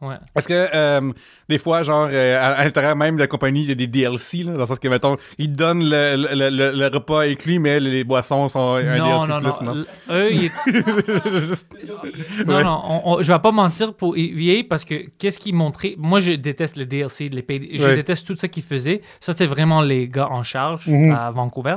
Ouais. 0.00 0.16
Parce 0.34 0.46
que, 0.46 0.66
euh, 0.74 1.12
des 1.48 1.56
fois, 1.56 1.82
genre, 1.82 2.08
euh, 2.10 2.38
à, 2.38 2.48
à 2.48 2.64
l'intérieur 2.64 2.94
même 2.96 3.14
de 3.14 3.20
la 3.20 3.26
compagnie, 3.26 3.62
il 3.62 3.68
y 3.68 3.72
a 3.72 3.74
des 3.76 3.86
DLC, 3.86 4.42
là, 4.42 4.52
dans 4.52 4.58
le 4.58 4.66
sens 4.66 4.78
que, 4.78 4.88
mettons, 4.88 5.16
ils 5.38 5.50
te 5.50 5.56
donnent 5.56 5.84
le, 5.84 6.16
le, 6.34 6.50
le, 6.50 6.72
le 6.72 6.86
repas 6.88 7.22
inclus, 7.22 7.58
mais 7.58 7.80
les 7.80 8.04
boissons 8.04 8.48
sont 8.48 8.74
un 8.74 8.82
non, 8.98 9.24
DLC 9.24 9.32
non, 9.32 9.40
plus, 9.40 9.64
non, 9.64 9.74
non? 9.76 9.84
Eux, 10.10 10.32
ils- 10.32 10.50
non, 12.46 12.54
Ouais. 12.56 12.64
non, 12.64 12.80
on- 12.84 13.02
on- 13.18 13.22
je 13.22 13.32
vais 13.32 13.38
pas 13.38 13.52
mentir 13.52 13.94
pour 13.94 14.14
EA 14.16 14.62
parce 14.68 14.84
que 14.84 15.06
qu'est-ce 15.18 15.38
qu'ils 15.38 15.54
montraient? 15.54 15.94
Moi, 15.96 16.20
je 16.20 16.32
déteste 16.32 16.76
le 16.76 16.86
DLC, 16.86 17.28
les 17.28 17.44
je 17.78 17.84
Ouais. 17.84 17.94
déteste 17.96 18.26
tout 18.26 18.36
ça 18.36 18.48
qu'ils 18.48 18.62
faisaient. 18.62 19.00
Ça, 19.20 19.32
c'était 19.32 19.46
vraiment 19.46 19.80
les 19.80 20.08
gars 20.08 20.28
en 20.30 20.42
charge 20.42 20.86
Mhm. 20.88 21.12
à 21.14 21.30
Vancouver. 21.30 21.76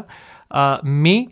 Euh, 0.55 0.77
mais 0.83 1.27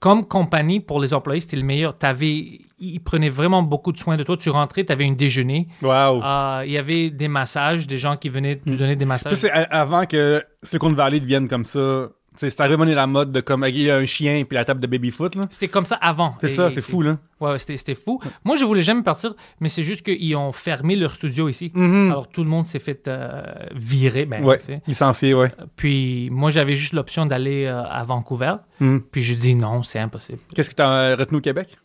comme 0.00 0.26
compagnie, 0.26 0.80
pour 0.80 1.00
les 1.00 1.14
employés, 1.14 1.40
c'était 1.40 1.56
le 1.56 1.62
meilleur. 1.62 1.96
T'avais, 1.96 2.58
ils 2.78 3.00
prenaient 3.00 3.30
vraiment 3.30 3.62
beaucoup 3.62 3.90
de 3.90 3.96
soin 3.96 4.16
de 4.18 4.22
toi. 4.22 4.36
Tu 4.36 4.50
rentrais, 4.50 4.84
tu 4.84 4.92
avais 4.92 5.06
un 5.06 5.12
déjeuner. 5.12 5.66
Wow. 5.80 6.22
Euh, 6.22 6.62
il 6.66 6.72
y 6.72 6.78
avait 6.78 7.10
des 7.10 7.28
massages, 7.28 7.86
des 7.86 7.96
gens 7.96 8.16
qui 8.18 8.28
venaient 8.28 8.56
te 8.56 8.68
donner 8.68 8.96
des 8.96 9.04
Ça, 9.04 9.08
massages. 9.08 9.32
c'est 9.34 9.50
a- 9.50 9.62
avant 9.70 10.04
que 10.04 10.42
Silicon 10.62 10.92
Valley 10.92 11.20
devienne 11.20 11.48
comme 11.48 11.64
ça. 11.64 12.08
C'est 12.36 12.60
arrivé 12.60 12.94
la 12.94 13.06
mode 13.06 13.32
de 13.32 13.40
comme 13.40 13.64
il 13.68 13.78
y 13.82 13.90
a 13.90 13.96
un 13.96 14.06
chien 14.06 14.44
puis 14.44 14.54
la 14.56 14.64
table 14.64 14.80
de 14.80 14.86
baby-foot. 14.86 15.36
là. 15.36 15.42
C'était 15.50 15.68
comme 15.68 15.86
ça 15.86 15.96
avant. 15.96 16.34
C'est 16.40 16.48
ça, 16.48 16.70
c'est 16.70 16.80
fou, 16.80 17.02
là. 17.02 17.18
Ouais, 17.40 17.58
c'était, 17.58 17.94
fou. 17.94 18.20
Moi, 18.44 18.56
je 18.56 18.64
voulais 18.64 18.82
jamais 18.82 19.02
partir, 19.02 19.34
mais 19.60 19.68
c'est 19.68 19.82
juste 19.82 20.02
qu'ils 20.04 20.34
ont 20.36 20.52
fermé 20.52 20.96
leur 20.96 21.14
studio 21.14 21.48
ici. 21.48 21.70
Mhm. 21.74 22.10
Alors, 22.10 22.28
tout 22.28 22.42
le 22.42 22.48
monde 22.48 22.64
s'est 22.64 22.78
fait 22.78 23.06
euh, 23.08 23.42
virer. 23.74 24.24
Ben, 24.24 24.42
Ouais, 24.42 24.58
tu 24.58 24.64
sais. 24.64 24.82
licencié, 24.86 25.34
ouais. 25.34 25.50
Puis, 25.76 26.28
moi, 26.30 26.50
j'avais 26.50 26.74
juste 26.76 26.92
l'option 26.92 27.26
d'aller 27.26 27.66
euh, 27.66 27.82
à 27.84 28.02
Vancouver. 28.04 28.54
Mhm. 28.80 29.02
Puis, 29.10 29.22
je 29.22 29.34
dis 29.34 29.54
non, 29.54 29.82
c'est 29.82 29.98
impossible. 29.98 30.38
Qu'est-ce 30.54 30.70
que 30.70 30.74
t'as 30.76 30.90
euh, 30.90 31.16
retenu 31.16 31.38
au 31.38 31.42
Québec? 31.42 31.76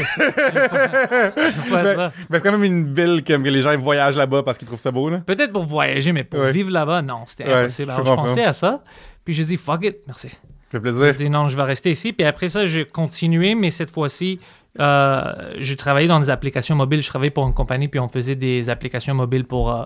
c'est 2.31 2.43
quand 2.43 2.51
même 2.51 2.63
une 2.63 2.93
ville 2.93 3.24
que, 3.24 3.33
que 3.33 3.50
les 3.50 3.62
gens 3.62 3.75
voyagent 3.77 4.17
là-bas 4.17 4.43
parce 4.43 4.57
qu'ils 4.57 4.67
trouvent 4.67 4.79
ça 4.79 4.91
beau, 4.91 5.09
là. 5.09 5.19
Peut-être 5.25 5.51
pour 5.51 5.65
voyager, 5.65 6.12
mais 6.12 6.24
pour 6.24 6.39
Ouais. 6.39 6.51
vivre 6.51 6.71
là-bas, 6.71 7.01
non, 7.01 7.24
c'était 7.25 7.45
Ouais, 7.45 7.53
impossible. 7.53 7.91
je 7.91 7.95
Alors, 8.01 8.05
je 8.07 8.13
pensais 8.13 8.43
à 8.43 8.53
ça. 8.53 8.83
Puis, 9.25 9.33
j'ai 9.33 9.43
dit, 9.45 9.57
fuck 9.57 9.83
it, 9.83 9.98
merci. 10.07 10.29
Ça 10.29 10.36
fait 10.36 10.77
Je 10.77 10.98
plaisir. 10.98 11.13
dis 11.15 11.29
non, 11.29 11.48
je 11.48 11.55
vais 11.55 11.63
rester 11.63 11.91
ici. 11.91 12.13
Puis 12.13 12.25
après 12.25 12.48
ça, 12.48 12.65
j'ai 12.65 12.86
continué, 12.86 13.55
mais 13.55 13.71
cette 13.71 13.91
fois-ci, 13.91 14.39
euh, 14.79 15.24
j'ai 15.57 15.75
travaillé 15.75 16.07
dans 16.07 16.19
des 16.19 16.29
applications 16.29 16.75
mobiles. 16.75 17.01
Je 17.01 17.07
travaillais 17.07 17.31
pour 17.31 17.45
une 17.48 17.53
compagnie, 17.55 17.88
puis 17.88 18.00
on 18.00 18.07
faisait 18.07 18.36
des 18.36 18.69
applications 18.69 19.15
mobiles 19.15 19.45
pour 19.45 19.71
euh, 19.74 19.86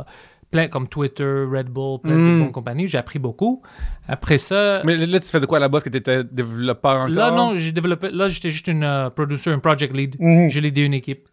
plein 0.54 0.68
comme 0.70 0.88
Twitter, 0.88 1.44
Red 1.52 1.68
Bull, 1.68 2.00
plein 2.00 2.16
Mm. 2.16 2.38
de 2.38 2.44
bonnes 2.44 2.52
compagnies. 2.54 2.88
J'ai 2.88 2.98
appris 2.98 3.20
beaucoup. 3.20 3.62
Après 4.08 4.38
ça, 4.38 4.82
Mais 4.86 4.96
là, 4.96 5.20
tu 5.20 5.28
fais 5.28 5.40
de 5.42 5.46
quoi 5.46 5.60
là-bas? 5.60 5.80
Est-ce 5.80 5.86
que 5.86 5.90
t'étais 5.90 6.24
développeur 6.24 6.96
encore? 7.02 7.10
là, 7.10 7.32
non, 7.32 7.54
j'ai 7.56 7.72
développé. 7.74 8.10
Là, 8.12 8.30
j'étais 8.30 8.50
juste 8.52 8.68
une 8.68 8.84
euh, 8.84 9.10
producer, 9.10 9.50
un 9.52 9.60
project 9.60 9.94
lead. 9.96 10.16
Mhm. 10.20 10.50
J'ai 10.50 10.62
l'idée 10.62 10.84
une 10.84 10.94
équipe. 10.94 11.28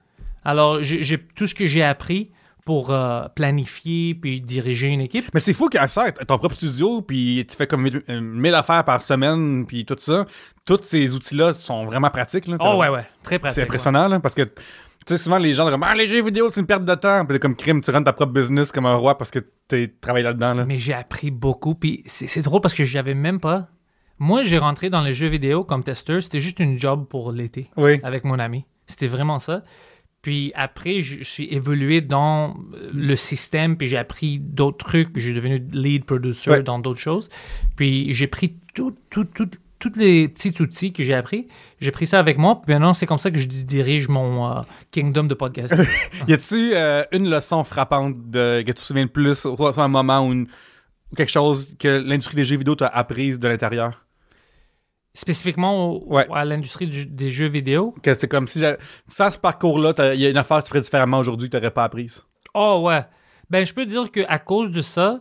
Alors, 0.45 0.83
j'ai 0.83 1.19
tout 1.37 1.47
ce 1.47 1.55
que 1.55 1.67
j'ai 1.67 1.83
appris 1.85 2.31
pour 2.65 2.91
euh, 2.93 3.23
planifier 3.35 4.15
puis 4.15 4.41
diriger 4.41 4.89
une 4.89 5.01
équipe. 5.01 5.25
Mais 5.35 5.41
c'est 5.41 5.53
fou 5.55 5.69
qu'à 5.69 5.89
ça, 5.89 6.13
ton 6.13 6.39
propre 6.39 6.55
studio, 6.55 7.03
puis 7.03 7.45
tu 7.49 7.57
fais 7.57 7.67
comme 7.67 7.83
1000 7.83 8.03
1000 8.09 8.55
affaires 8.55 8.85
par 8.85 9.03
semaine, 9.03 9.65
puis 9.67 9.85
tout 9.85 9.97
ça. 9.99 10.27
Tous 10.65 10.79
ces 10.83 11.15
outils-là 11.15 11.53
sont 11.55 11.85
vraiment 11.87 12.09
pratiques. 12.11 12.47
Là. 12.47 12.57
Oh, 12.61 12.77
ouais, 12.79 12.89
ouais. 12.89 13.05
Très 13.23 13.39
pratique. 13.39 13.55
C'est 13.55 13.61
ouais. 13.63 13.67
impressionnant, 13.67 14.09
là, 14.09 14.21
parce 14.21 14.35
que, 14.35 14.43
tu 15.07 15.15
sais, 15.17 15.19
souvent, 15.19 15.39
les 15.39 15.53
gens 15.55 15.67
disent 15.69 15.79
Ah, 15.83 15.95
les 15.95 16.07
jeux 16.07 16.23
vidéo, 16.23 16.49
c'est 16.51 16.61
une 16.61 16.67
perte 16.67 16.85
de 16.85 16.95
temps. 16.95 17.25
Puis 17.27 17.39
comme 17.39 17.57
crime, 17.57 17.81
tu 17.81 17.91
rentres 17.91 18.05
ta 18.05 18.13
propre 18.13 18.33
business 18.33 18.71
comme 18.73 18.87
un 18.87 18.95
roi 18.95 19.17
parce 19.19 19.31
que 19.31 19.39
tu 19.69 19.95
travailles 20.01 20.23
là-dedans. 20.23 20.55
Là. 20.55 20.65
Mais 20.67 20.77
j'ai 20.77 20.93
appris 20.95 21.31
beaucoup. 21.31 21.75
Puis 21.75 22.03
c'est 22.07 22.27
c'est 22.27 22.43
drôle 22.43 22.61
parce 22.61 22.75
que 22.75 22.85
j'avais 22.85 23.15
même 23.15 23.41
pas. 23.41 23.69
Moi, 24.19 24.43
j'ai 24.43 24.59
rentré 24.59 24.91
dans 24.91 25.01
les 25.01 25.15
jeux 25.15 25.29
vidéo 25.29 25.65
comme 25.65 25.83
testeur. 25.83 26.23
C'était 26.23 26.41
juste 26.41 26.61
une 26.61 26.77
job 26.79 27.07
pour 27.09 27.33
l'été 27.33 27.71
Oui. 27.79 27.99
avec 28.03 28.25
mon 28.25 28.39
ami. 28.39 28.67
C'était 28.87 29.07
vraiment 29.07 29.39
ça. 29.39 29.63
Puis 30.21 30.53
après, 30.55 31.01
je 31.01 31.23
suis 31.25 31.47
évolué 31.47 32.03
dans 32.03 32.51
euh, 32.75 32.91
le 32.93 33.17
système, 33.17 33.79
puis 33.79 33.87
j'ai 33.89 33.97
appris 33.97 34.39
d'autres 34.39 34.85
trucs, 34.85 35.15
puis 35.15 35.23
j'ai 35.23 35.33
devenu 35.33 35.67
lead 35.73 36.05
producer 36.05 36.51
Ouais. 36.51 36.63
dans 36.63 36.79
d'autres 36.79 37.01
choses. 37.01 37.31
Puis 37.77 38.13
j'ai 38.13 38.27
pris 38.27 38.57
tout, 38.75 38.95
tout, 39.09 39.25
tout, 39.25 39.49
tous 39.81 39.93
les 39.97 40.29
petits 40.29 40.55
outils 40.63 40.93
que 40.93 41.03
j'ai 41.03 41.15
appris, 41.15 41.49
j'ai 41.81 41.91
pris 41.91 42.07
ça 42.07 42.19
avec 42.21 42.39
moi, 42.39 42.61
puis 42.63 42.73
maintenant 42.75 42.95
c'est 42.95 43.07
comme 43.07 43.19
ça 43.19 43.31
que 43.33 43.39
je 43.39 43.47
dirige 43.49 44.09
mon 44.09 44.59
euh, 44.59 44.61
kingdom 44.93 45.25
de 45.25 45.35
podcast. 45.35 45.75
Y 46.29 46.33
a-tu 46.35 46.71
euh, 46.75 47.03
une 47.13 47.29
leçon 47.29 47.65
frappante 47.65 48.31
de, 48.31 48.61
que 48.61 48.67
tu 48.67 48.75
te 48.75 48.81
souviens 48.81 49.05
le 49.05 49.09
plus, 49.09 49.35
soit 49.35 49.79
un 49.79 49.89
moment 49.89 50.27
ou, 50.27 50.33
une- 50.33 50.47
ou 51.11 51.17
quelque 51.17 51.33
chose 51.33 51.75
que 51.79 51.89
l'industrie 51.89 52.37
des 52.37 52.45
jeux 52.45 52.57
vidéo 52.59 52.77
t'a 52.77 52.87
apprise 52.87 53.39
de 53.41 53.49
l'intérieur? 53.49 54.05
Spécifiquement 55.13 55.91
au- 55.91 56.15
Ouais. 56.15 56.27
à 56.33 56.45
l'industrie 56.45 56.87
du- 56.87 57.07
des 57.07 57.31
jeux 57.31 57.49
vidéo? 57.49 57.95
Que 58.03 58.15
c'est 58.15 58.29
comme 58.29 58.47
si, 58.47 58.63
sans 59.09 59.31
ce 59.33 59.39
parcours-là, 59.39 59.93
il 60.15 60.21
y 60.21 60.27
a 60.27 60.31
une 60.31 60.37
affaire 60.37 60.59
que 60.59 60.65
tu 60.65 60.69
ferais 60.69 60.81
différemment 60.83 61.19
aujourd'hui 61.19 61.49
que 61.49 61.57
tu 61.57 61.61
n'aurais 61.61 61.73
pas 61.73 61.83
apprise. 61.85 62.23
Oh 62.55 62.83
ouais. 62.85 63.05
Ben, 63.51 63.67
je 63.67 63.75
peux 63.75 63.87
dire 63.87 64.11
qu'à 64.13 64.39
cause 64.39 64.71
de 64.71 64.83
ça, 64.83 65.21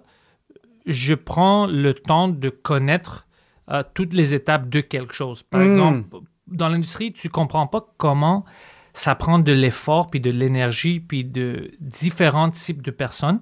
je 0.85 1.15
prends 1.15 1.65
le 1.65 1.93
temps 1.95 2.27
de 2.27 2.49
connaître 2.49 3.25
euh, 3.72 3.84
toutes 3.94 4.14
les 4.14 4.34
étapes 4.34 4.70
de 4.70 4.82
quelque 4.82 5.14
chose. 5.14 5.44
Par 5.44 5.62
Mm. 5.62 5.66
exemple, 5.66 6.18
dans 6.48 6.70
l'industrie, 6.70 7.14
tu 7.14 7.29
comprends 7.29 7.68
pas 7.68 7.86
comment 7.98 8.46
ça 8.94 9.16
prend 9.16 9.40
de 9.40 9.51
l'effort, 9.51 10.10
puis 10.10 10.20
de 10.20 10.32
l'énergie, 10.32 11.00
puis 11.00 11.24
de 11.24 11.72
différents 11.79 12.50
types 12.50 12.82
de 12.82 12.92
personnes 12.92 13.40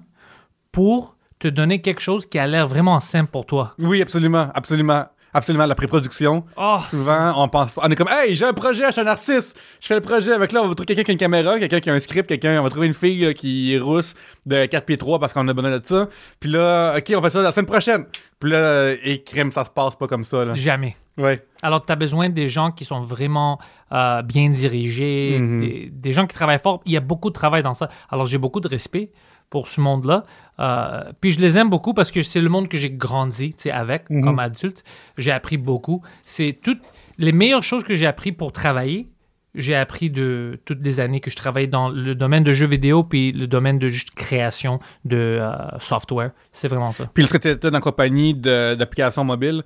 pour 0.72 1.16
te 1.38 1.48
donner 1.48 1.80
quelque 1.80 2.00
chose 2.00 2.26
qui 2.26 2.38
a 2.38 2.46
l'air 2.46 2.66
vraiment 2.66 3.00
simple 3.00 3.30
pour 3.30 3.46
toi. 3.46 3.74
Oui, 3.78 4.02
absolument, 4.02 4.50
absolument. 4.54 5.04
Absolument, 5.38 5.66
la 5.66 5.74
pré-production. 5.76 6.44
Oh, 6.56 6.78
Souvent, 6.84 7.32
on 7.42 7.48
pense 7.48 7.74
on 7.80 7.88
est 7.88 7.94
comme 7.96 8.08
Hey, 8.10 8.34
j'ai 8.34 8.44
un 8.44 8.52
projet, 8.52 8.84
je 8.88 8.92
suis 8.92 9.00
un 9.00 9.06
artiste, 9.06 9.56
je 9.80 9.86
fais 9.86 9.94
le 9.94 10.00
projet 10.00 10.32
avec 10.32 10.50
là, 10.52 10.62
on 10.62 10.68
va 10.68 10.74
trouver 10.74 10.86
quelqu'un 10.94 11.04
qui 11.04 11.10
a 11.10 11.12
une 11.12 11.18
caméra, 11.18 11.58
quelqu'un 11.60 11.78
qui 11.80 11.90
a 11.90 11.94
un 11.94 12.00
script, 12.00 12.28
quelqu'un, 12.28 12.58
on 12.58 12.64
va 12.64 12.70
trouver 12.70 12.88
une 12.88 12.94
fille 12.94 13.24
là, 13.24 13.32
qui 13.34 13.72
est 13.74 13.78
rousse 13.78 14.14
de 14.46 14.66
4 14.66 14.84
pieds 14.84 14.96
3 14.98 15.18
parce 15.20 15.32
qu'on 15.32 15.46
a 15.46 15.52
besoin 15.54 15.70
de 15.78 15.80
ça. 15.84 16.08
Puis 16.40 16.50
là, 16.50 16.96
ok, 16.98 17.12
on 17.16 17.22
fait 17.22 17.30
ça 17.30 17.40
la 17.42 17.52
semaine 17.52 17.66
prochaine. 17.66 18.04
Puis 18.40 18.50
là, 18.50 18.92
et 19.02 19.22
crème, 19.22 19.50
ça 19.52 19.64
se 19.64 19.70
passe 19.70 19.94
pas 19.96 20.06
comme 20.08 20.24
ça. 20.24 20.44
Là. 20.44 20.54
jamais. 20.54 20.96
Ouais. 21.16 21.44
Alors, 21.62 21.84
tu 21.84 21.92
as 21.92 21.96
besoin 21.96 22.28
des 22.28 22.48
gens 22.48 22.70
qui 22.70 22.84
sont 22.84 23.00
vraiment 23.02 23.58
euh, 23.92 24.22
bien 24.22 24.48
dirigés, 24.50 25.36
Mhm. 25.38 25.60
des, 25.60 25.90
des 25.92 26.12
gens 26.12 26.26
qui 26.26 26.34
travaillent 26.34 26.60
fort. 26.60 26.80
Il 26.86 26.92
y 26.92 26.96
a 26.96 27.00
beaucoup 27.00 27.28
de 27.30 27.34
travail 27.34 27.62
dans 27.64 27.74
ça. 27.74 27.88
Alors, 28.10 28.26
j'ai 28.26 28.38
beaucoup 28.38 28.60
de 28.60 28.68
respect 28.68 29.10
pour 29.50 29.68
ce 29.68 29.80
monde-là. 29.80 30.24
Euh, 30.60 31.04
puis, 31.20 31.30
je 31.30 31.40
les 31.40 31.56
aime 31.58 31.70
beaucoup 31.70 31.94
parce 31.94 32.10
que 32.10 32.22
c'est 32.22 32.40
le 32.40 32.48
monde 32.48 32.68
que 32.68 32.76
j'ai 32.76 32.90
grandi 32.90 33.54
avec 33.72 34.10
Mhm. 34.10 34.24
comme 34.24 34.38
adulte. 34.38 34.84
J'ai 35.16 35.30
appris 35.32 35.56
beaucoup. 35.56 36.02
C'est 36.24 36.58
toutes 36.62 36.82
les 37.18 37.32
meilleures 37.32 37.62
choses 37.62 37.84
que 37.84 37.94
j'ai 37.94 38.06
appris 38.06 38.32
pour 38.32 38.52
travailler. 38.52 39.08
J'ai 39.54 39.74
appris 39.74 40.10
de 40.10 40.60
toutes 40.66 40.84
les 40.84 41.00
années 41.00 41.20
que 41.20 41.30
je 41.30 41.36
travaille 41.36 41.68
dans 41.68 41.88
le 41.88 42.14
domaine 42.14 42.44
de 42.44 42.52
jeux 42.52 42.66
vidéo 42.66 43.02
puis 43.02 43.32
le 43.32 43.46
domaine 43.46 43.78
de 43.78 43.88
juste 43.88 44.10
création 44.14 44.78
de 45.04 45.16
euh, 45.16 45.78
software. 45.80 46.32
C'est 46.52 46.68
vraiment 46.68 46.92
ça. 46.92 47.10
Puis 47.14 47.22
lorsque 47.22 47.40
tu 47.40 47.48
étais 47.48 47.70
dans 47.70 47.76
la 47.78 47.80
compagnie 47.80 48.34
d'applications 48.34 49.24
mobiles, 49.24 49.62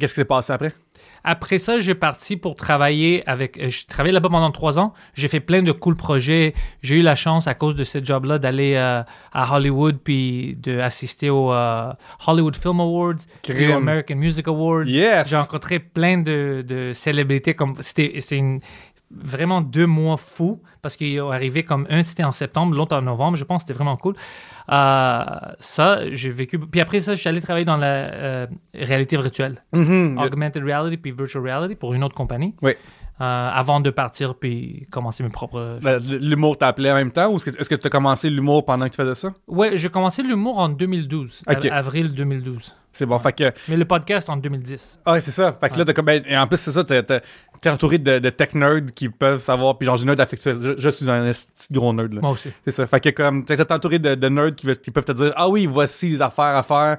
qu'est-ce 0.00 0.14
qui 0.14 0.20
s'est 0.20 0.24
passé 0.24 0.52
après? 0.54 0.72
Après 1.24 1.58
ça, 1.58 1.78
j'ai 1.78 1.94
parti 1.94 2.36
pour 2.36 2.56
travailler 2.56 3.22
avec. 3.28 3.58
euh, 3.58 3.68
Je 3.70 3.86
travaillais 3.86 4.12
là-bas 4.12 4.28
pendant 4.28 4.50
trois 4.50 4.78
ans. 4.78 4.92
J'ai 5.14 5.28
fait 5.28 5.40
plein 5.40 5.62
de 5.62 5.70
cool 5.72 5.94
projets. 5.96 6.54
J'ai 6.82 6.96
eu 6.96 7.02
la 7.02 7.14
chance, 7.14 7.46
à 7.46 7.54
cause 7.54 7.76
de 7.76 7.84
ce 7.84 8.02
job-là, 8.02 8.38
d'aller 8.38 8.74
euh, 8.74 9.02
à 9.32 9.54
Hollywood 9.56 9.98
puis 10.02 10.56
d'assister 10.56 11.30
au 11.30 11.52
euh, 11.52 11.92
Hollywood 12.26 12.56
Film 12.56 12.80
Awards, 12.80 13.14
puis 13.54 13.66
American 13.76 14.16
Music 14.16 14.48
Awards. 14.48 14.84
Yes! 14.86 15.28
J'ai 15.28 15.36
rencontré 15.36 15.78
plein 15.78 16.18
de, 16.18 16.64
de 16.66 16.92
célébrités. 16.92 17.54
Comme 17.54 17.74
c'était 17.80 18.18
une- 18.36 18.60
vraiment 19.14 19.60
deux 19.60 19.86
mois 19.86 20.16
fous 20.16 20.60
parce 20.80 20.96
qu'ils 20.96 21.20
ont 21.20 21.30
arrivé 21.30 21.62
comme 21.62 21.86
un 21.90 22.02
c'était 22.02 22.24
en 22.24 22.32
septembre, 22.32 22.74
l'autre 22.76 22.96
en 22.96 23.02
novembre. 23.02 23.36
Je 23.36 23.44
pense 23.44 23.62
que 23.62 23.68
c'était 23.68 23.76
vraiment 23.78 23.96
cool. 23.96 24.14
Euh, 24.70 25.24
ça, 25.58 26.00
j'ai 26.10 26.30
vécu. 26.30 26.58
Puis 26.58 26.80
après 26.80 27.00
ça, 27.00 27.14
je 27.14 27.20
suis 27.20 27.28
allé 27.28 27.40
travailler 27.40 27.64
dans 27.64 27.76
la 27.76 27.86
euh, 27.86 28.46
réalité 28.74 29.16
virtuelle 29.16 29.62
Mhm. 29.72 30.18
augmented 30.18 30.62
reality 30.64 30.96
puis 30.96 31.10
virtual 31.12 31.42
reality 31.42 31.74
pour 31.74 31.94
une 31.94 32.04
autre 32.04 32.14
compagnie. 32.14 32.54
Oui. 32.62 32.72
Euh, 33.22 33.50
avant 33.54 33.78
de 33.78 33.90
partir 33.90 34.34
puis 34.34 34.88
commencer 34.90 35.22
mes 35.22 35.28
propres. 35.28 35.78
La- 35.80 35.98
L'humour 35.98 36.58
t'appelait 36.58 36.90
en 36.90 36.96
même 36.96 37.12
temps 37.12 37.30
ou 37.30 37.36
est-ce 37.36 37.68
que 37.68 37.74
tu 37.76 37.86
as 37.86 37.90
commencé 37.90 38.28
l'humour 38.28 38.64
pendant 38.64 38.86
que 38.86 38.90
tu 38.90 38.96
faisais 38.96 39.14
ça? 39.14 39.32
Ouais, 39.46 39.76
j'ai 39.76 39.90
commencé 39.90 40.24
l'humour 40.24 40.58
en 40.58 40.68
2012, 40.68 41.42
Ok. 41.48 41.66
av- 41.66 41.72
avril 41.72 42.12
2012. 42.14 42.74
C'est 42.90 43.06
bon. 43.06 43.18
Fait 43.20 43.32
que. 43.32 43.52
Mais 43.68 43.76
le 43.76 43.84
podcast 43.84 44.28
en 44.28 44.36
2010. 44.36 44.98
Ah, 45.06 45.12
ouais, 45.12 45.20
c'est 45.20 45.30
ça. 45.30 45.52
Fait 45.52 45.70
que 45.70 45.78
là, 45.78 45.84
comme. 45.92 46.04
ben, 46.04 46.20
et 46.26 46.36
en 46.36 46.46
plus, 46.48 46.56
c'est 46.56 46.72
ça, 46.72 46.82
t'es- 46.82 47.02
t'es 47.04 47.20
t'es 47.60 47.70
entouré 47.70 47.98
de, 47.98 48.18
de 48.18 48.30
tech 48.30 48.54
nerds 48.54 48.86
qui 48.94 49.08
peuvent 49.08 49.38
savoir. 49.38 49.78
Puis 49.78 49.86
genre, 49.86 49.96
j'ai 49.96 50.04
nerd 50.04 50.20
affectueux. 50.20 50.58
Je, 50.60 50.76
je 50.76 50.88
suis 50.88 51.08
un 51.08 51.24
de 51.30 51.34
gros 51.70 51.92
nerd, 51.92 52.12
là. 52.14 52.20
Moi 52.22 52.32
aussi. 52.32 52.50
C'est 52.64 52.72
ça. 52.72 52.86
Fait 52.88 52.98
que 53.00 53.10
comme. 53.10 53.44
T'es 53.44 53.56
t'es 53.56 53.72
entouré 53.72 53.98
de, 54.00 54.14
de 54.16 54.28
nerds 54.28 54.56
qui, 54.56 54.90
peuvent 54.90 55.04
te 55.04 55.12
dire 55.12 55.32
Ah 55.36 55.48
oui, 55.48 55.66
voici 55.66 56.08
les 56.08 56.20
affaires 56.22 56.56
à 56.56 56.62
faire 56.64 56.96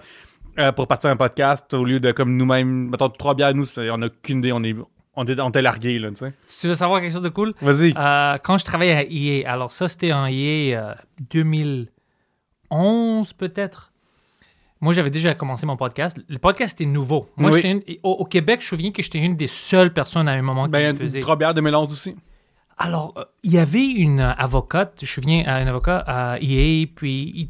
euh, 0.58 0.72
pour 0.72 0.88
partir 0.88 1.10
un 1.10 1.16
podcast 1.18 1.72
au 1.74 1.84
lieu 1.84 2.00
de 2.00 2.12
comme 2.14 2.38
nous-mêmes. 2.38 2.90
Mettons, 2.90 3.10
trois 3.10 3.36
bières, 3.36 3.54
nous, 3.54 3.66
c'est- 3.66 3.90
on 3.92 4.02
a 4.04 4.08
qu'une 4.10 4.40
idée. 4.40 4.52
On 4.54 4.64
est. 4.64 4.76
On 5.15 5.26
est 5.26 5.62
largués, 5.62 5.99
là, 5.99 6.10
tu 6.10 6.15
sais. 6.17 6.34
Tu 6.60 6.67
veux 6.67 6.76
savoir 6.76 6.99
quelque 7.02 7.13
chose 7.13 7.21
de 7.21 7.30
cool? 7.30 7.54
Vas-y. 7.62 7.93
Euh, 7.95 8.38
quand 8.43 8.58
je 8.58 8.65
travaillais 8.65 8.93
à 8.95 9.04
EA, 9.08 9.47
alors 9.52 9.71
ça 9.71 9.88
c'était 9.88 10.12
en 10.12 10.26
EA 10.26 10.76
euh, 10.76 10.93
2011 12.71 13.34
peut-être. 13.34 13.91
Moi 14.82 14.91
j'avais 14.93 15.10
déjà 15.12 15.34
commencé 15.34 15.65
mon 15.65 15.78
podcast. 15.78 16.17
Le 16.28 16.38
podcast 16.39 16.80
était 16.82 16.89
nouveau. 16.89 17.30
Moi 17.38 17.52
Oui. 17.52 17.62
une- 17.62 17.84
au, 18.04 18.12
au 18.12 18.26
Québec, 18.26 18.60
je 18.62 18.65
me 18.65 18.69
souviens 18.69 18.91
que 18.91 19.02
j'étais 19.02 19.19
une 19.19 19.36
des 19.38 19.47
seules 19.47 19.93
personnes 19.93 20.28
à 20.28 20.32
un 20.32 20.41
moment 20.41 20.65
qui 20.65 20.71
ben, 20.71 20.93
le 20.93 20.99
faisait. 20.99 21.19
trois 21.21 21.36
bières 21.38 21.54
2011 21.54 21.91
aussi. 21.91 22.15
Alors, 22.78 23.13
euh, 23.17 23.23
il 23.43 23.54
y 23.54 23.60
avait 23.60 23.86
une 23.86 24.19
euh, 24.19 24.34
avocate, 24.34 24.95
je 24.99 25.06
me 25.06 25.08
souviens, 25.08 25.43
un 25.47 25.67
avocat 25.67 26.04
à 26.08 26.38
EA, 26.41 26.88
puis 26.93 27.32
il, 27.36 27.49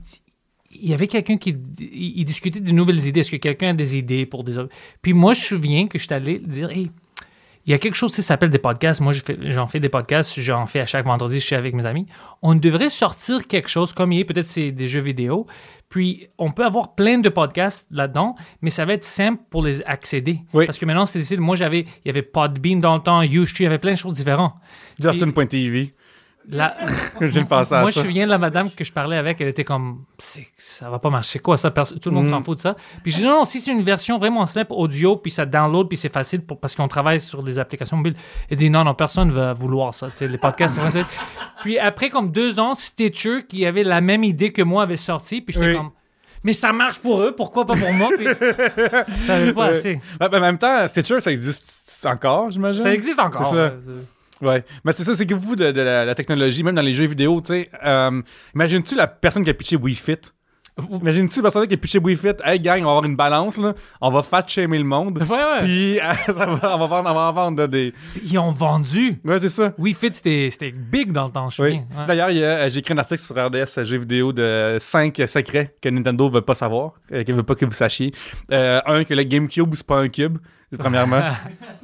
il 0.69 0.89
y 0.89 0.93
avait 0.93 1.07
quelqu'un 1.07 1.37
qui 1.37 1.55
il, 1.79 2.19
il 2.19 2.25
discutait 2.25 2.59
de 2.59 2.71
nouvelles 2.73 3.03
idées. 3.07 3.21
Est-ce 3.21 3.31
que 3.31 3.37
quelqu'un 3.37 3.69
a 3.69 3.73
des 3.73 3.97
idées 3.97 4.25
pour 4.25 4.43
des... 4.43 4.55
Puis 5.01 5.13
moi, 5.13 5.33
je 5.33 5.39
me 5.39 5.45
souviens 5.45 5.87
que 5.87 5.97
je 5.97 6.03
suis 6.03 6.13
allé 6.13 6.39
dire, 6.39 6.69
hey, 6.71 6.91
il 7.65 7.71
y 7.71 7.73
a 7.73 7.77
quelque 7.77 7.95
chose 7.95 8.13
qui 8.13 8.21
s'appelle 8.21 8.49
des 8.49 8.59
podcasts. 8.59 8.99
Moi, 8.99 9.13
j'en 9.41 9.67
fais 9.67 9.79
des 9.79 9.89
podcasts, 9.89 10.39
j'en 10.39 10.65
fais 10.65 10.81
à 10.81 10.85
chaque 10.85 11.05
vendredi, 11.05 11.39
je 11.39 11.45
suis 11.45 11.55
avec 11.55 11.73
mes 11.73 11.85
amis. 11.85 12.07
On 12.41 12.55
devrait 12.55 12.89
sortir 12.89 13.47
quelque 13.47 13.69
chose 13.69 13.93
comme 13.93 14.11
il 14.11 14.19
est, 14.19 14.25
peut-être 14.25 14.45
c'est 14.45 14.71
des 14.71 14.87
jeux 14.87 14.99
vidéo. 14.99 15.47
Puis, 15.87 16.27
on 16.37 16.51
peut 16.51 16.65
avoir 16.65 16.95
plein 16.95 17.19
de 17.19 17.29
podcasts 17.29 17.87
là-dedans, 17.91 18.35
mais 18.61 18.69
ça 18.69 18.83
va 18.83 18.93
être 18.93 19.03
simple 19.03 19.41
pour 19.49 19.63
les 19.63 19.81
accéder. 19.83 20.39
Oui. 20.53 20.65
Parce 20.65 20.77
que 20.77 20.85
maintenant, 20.85 21.05
c'est 21.05 21.19
difficile. 21.19 21.39
Moi, 21.39 21.55
j'avais, 21.55 21.81
il 21.81 22.07
y 22.07 22.09
avait 22.09 22.21
Podbean 22.21 22.79
dans 22.79 22.95
le 22.95 23.01
temps, 23.01 23.21
Ustream, 23.21 23.61
il 23.61 23.63
y 23.63 23.67
avait 23.67 23.79
plein 23.79 23.93
de 23.93 23.97
choses 23.97 24.15
différentes. 24.15 24.55
Justin.tv. 24.99 25.93
À 26.51 26.75
moi, 27.49 27.65
ça. 27.65 27.81
je 27.81 27.85
me 27.85 27.91
souviens 27.91 28.25
de 28.25 28.31
la 28.31 28.37
madame 28.37 28.69
que 28.69 28.83
je 28.83 28.91
parlais 28.91 29.15
avec, 29.17 29.39
elle 29.39 29.47
était 29.47 29.63
comme, 29.63 30.03
ça 30.57 30.89
va 30.89 30.99
pas 30.99 31.09
marcher. 31.09 31.39
Quoi 31.39 31.55
ça? 31.57 31.71
Tout 31.71 32.09
le 32.09 32.11
monde 32.11 32.25
Mm. 32.27 32.29
s'en 32.31 32.43
fout 32.43 32.57
de 32.57 32.61
ça. 32.61 32.75
Puis 33.01 33.11
je 33.11 33.17
dis, 33.17 33.23
non, 33.23 33.31
non, 33.39 33.45
si 33.45 33.59
c'est 33.61 33.71
une 33.71 33.83
version 33.83 34.17
vraiment 34.17 34.45
simple 34.45 34.73
audio, 34.73 35.15
puis 35.15 35.31
ça 35.31 35.45
download, 35.45 35.87
puis 35.87 35.97
c'est 35.97 36.11
facile 36.11 36.41
pour, 36.41 36.59
parce 36.59 36.75
qu'on 36.75 36.87
travaille 36.87 37.19
sur 37.19 37.43
des 37.43 37.59
applications 37.59 37.97
mobiles. 37.97 38.15
Elle 38.49 38.57
dit, 38.57 38.69
non, 38.69 38.83
non, 38.83 38.93
personne 38.93 39.31
va 39.31 39.53
vouloir 39.53 39.93
ça. 39.93 40.09
Tu 40.09 40.17
sais, 40.17 40.27
les 40.27 40.37
podcasts, 40.37 40.79
c'est. 40.91 41.05
Puis 41.63 41.79
après, 41.79 42.09
comme 42.09 42.31
deux 42.31 42.59
ans, 42.59 42.75
Stitcher, 42.75 43.45
qui 43.47 43.65
avait 43.65 43.83
la 43.83 44.01
même 44.01 44.23
idée 44.25 44.51
que 44.51 44.61
moi, 44.61 44.83
avait 44.83 44.97
sorti, 44.97 45.39
puis 45.39 45.53
j'étais 45.53 45.67
Oui. 45.67 45.75
comme, 45.75 45.91
mais 46.43 46.51
ça 46.51 46.73
marche 46.73 46.99
pour 46.99 47.21
eux, 47.21 47.33
pourquoi 47.33 47.65
pas 47.65 47.75
pour 47.75 47.93
moi? 47.93 48.09
Puis, 48.17 48.27
ça 48.27 49.53
pas 49.55 49.65
assez. 49.67 49.93
Ouais, 50.19 50.27
ben, 50.29 50.37
en 50.39 50.41
même 50.41 50.57
temps, 50.57 50.85
Stitcher, 50.89 51.21
ça 51.21 51.31
existe 51.31 52.05
encore, 52.05 52.51
j'imagine? 52.51 52.83
Ça 52.83 52.93
existe 52.93 53.19
encore. 53.19 53.55
Ouais. 54.43 54.63
Mais 54.83 54.91
c'est 54.91 55.03
ça, 55.03 55.15
c'est 55.15 55.25
que 55.25 55.33
vous, 55.35 55.55
de, 55.55 55.71
de 55.71 55.81
la, 55.81 56.05
la 56.05 56.15
technologie, 56.15 56.63
même 56.63 56.75
dans 56.75 56.81
les 56.81 56.93
jeux 56.93 57.05
vidéo, 57.07 57.41
tu 57.41 57.53
sais, 57.53 57.69
euh, 57.85 58.21
imagines-tu 58.55 58.95
la 58.95 59.07
personne 59.07 59.43
qui 59.43 59.49
a 59.49 59.53
pitché 59.53 59.75
Wii 59.75 59.95
Fit? 59.95 60.19
Imagines-tu 60.89 61.37
la 61.37 61.43
personne 61.43 61.67
qui 61.67 61.75
a 61.75 61.77
pitché 61.77 61.99
Wii 61.99 62.15
Fit? 62.15 62.33
Hey, 62.43 62.59
gang, 62.59 62.81
on 62.81 62.85
va 62.85 62.89
avoir 62.91 63.05
une 63.05 63.15
balance, 63.15 63.57
là. 63.57 63.73
On 64.01 64.09
va 64.09 64.23
fat 64.23 64.43
shamer 64.47 64.79
le 64.79 64.83
monde. 64.83 65.19
Ouais, 65.19 65.29
ouais. 65.29 65.59
Puis, 65.63 65.99
euh, 65.99 66.13
ça 66.25 66.47
va, 66.47 66.75
on 66.75 66.79
va 66.79 66.87
vendre, 66.87 67.09
on 67.11 67.13
va 67.13 67.19
en 67.21 67.33
vendre 67.33 67.61
là, 67.61 67.67
des. 67.67 67.93
Ils 68.23 68.39
ont 68.39 68.49
vendu. 68.49 69.19
Ouais, 69.23 69.39
c'est 69.39 69.49
ça. 69.49 69.73
Oui, 69.77 69.93
Fit, 69.93 70.09
c'était 70.13 70.71
big 70.71 71.11
dans 71.11 71.27
le 71.27 71.31
temps, 71.31 71.49
je 71.51 71.61
Oui. 71.61 71.69
Ouais. 71.73 72.05
D'ailleurs, 72.07 72.29
euh, 72.31 72.69
j'ai 72.69 72.79
écrit 72.79 72.93
un 72.93 72.97
article 72.97 73.21
sur 73.21 73.35
RDS 73.35 73.83
jeux 73.83 73.99
vidéo 73.99 74.33
de 74.33 74.77
5 74.79 75.21
secrets 75.27 75.75
que 75.79 75.89
Nintendo 75.89 76.27
veut 76.29 76.41
pas 76.41 76.55
savoir, 76.55 76.93
euh, 77.11 77.23
qu'il 77.23 77.35
veut 77.35 77.43
pas 77.43 77.55
que 77.55 77.65
vous 77.65 77.71
sachiez. 77.73 78.11
Un, 78.49 79.03
que 79.03 79.13
le 79.13 79.23
GameCube, 79.23 79.75
c'est 79.75 79.85
pas 79.85 79.99
un 79.99 80.09
cube, 80.09 80.39
premièrement. 80.79 81.21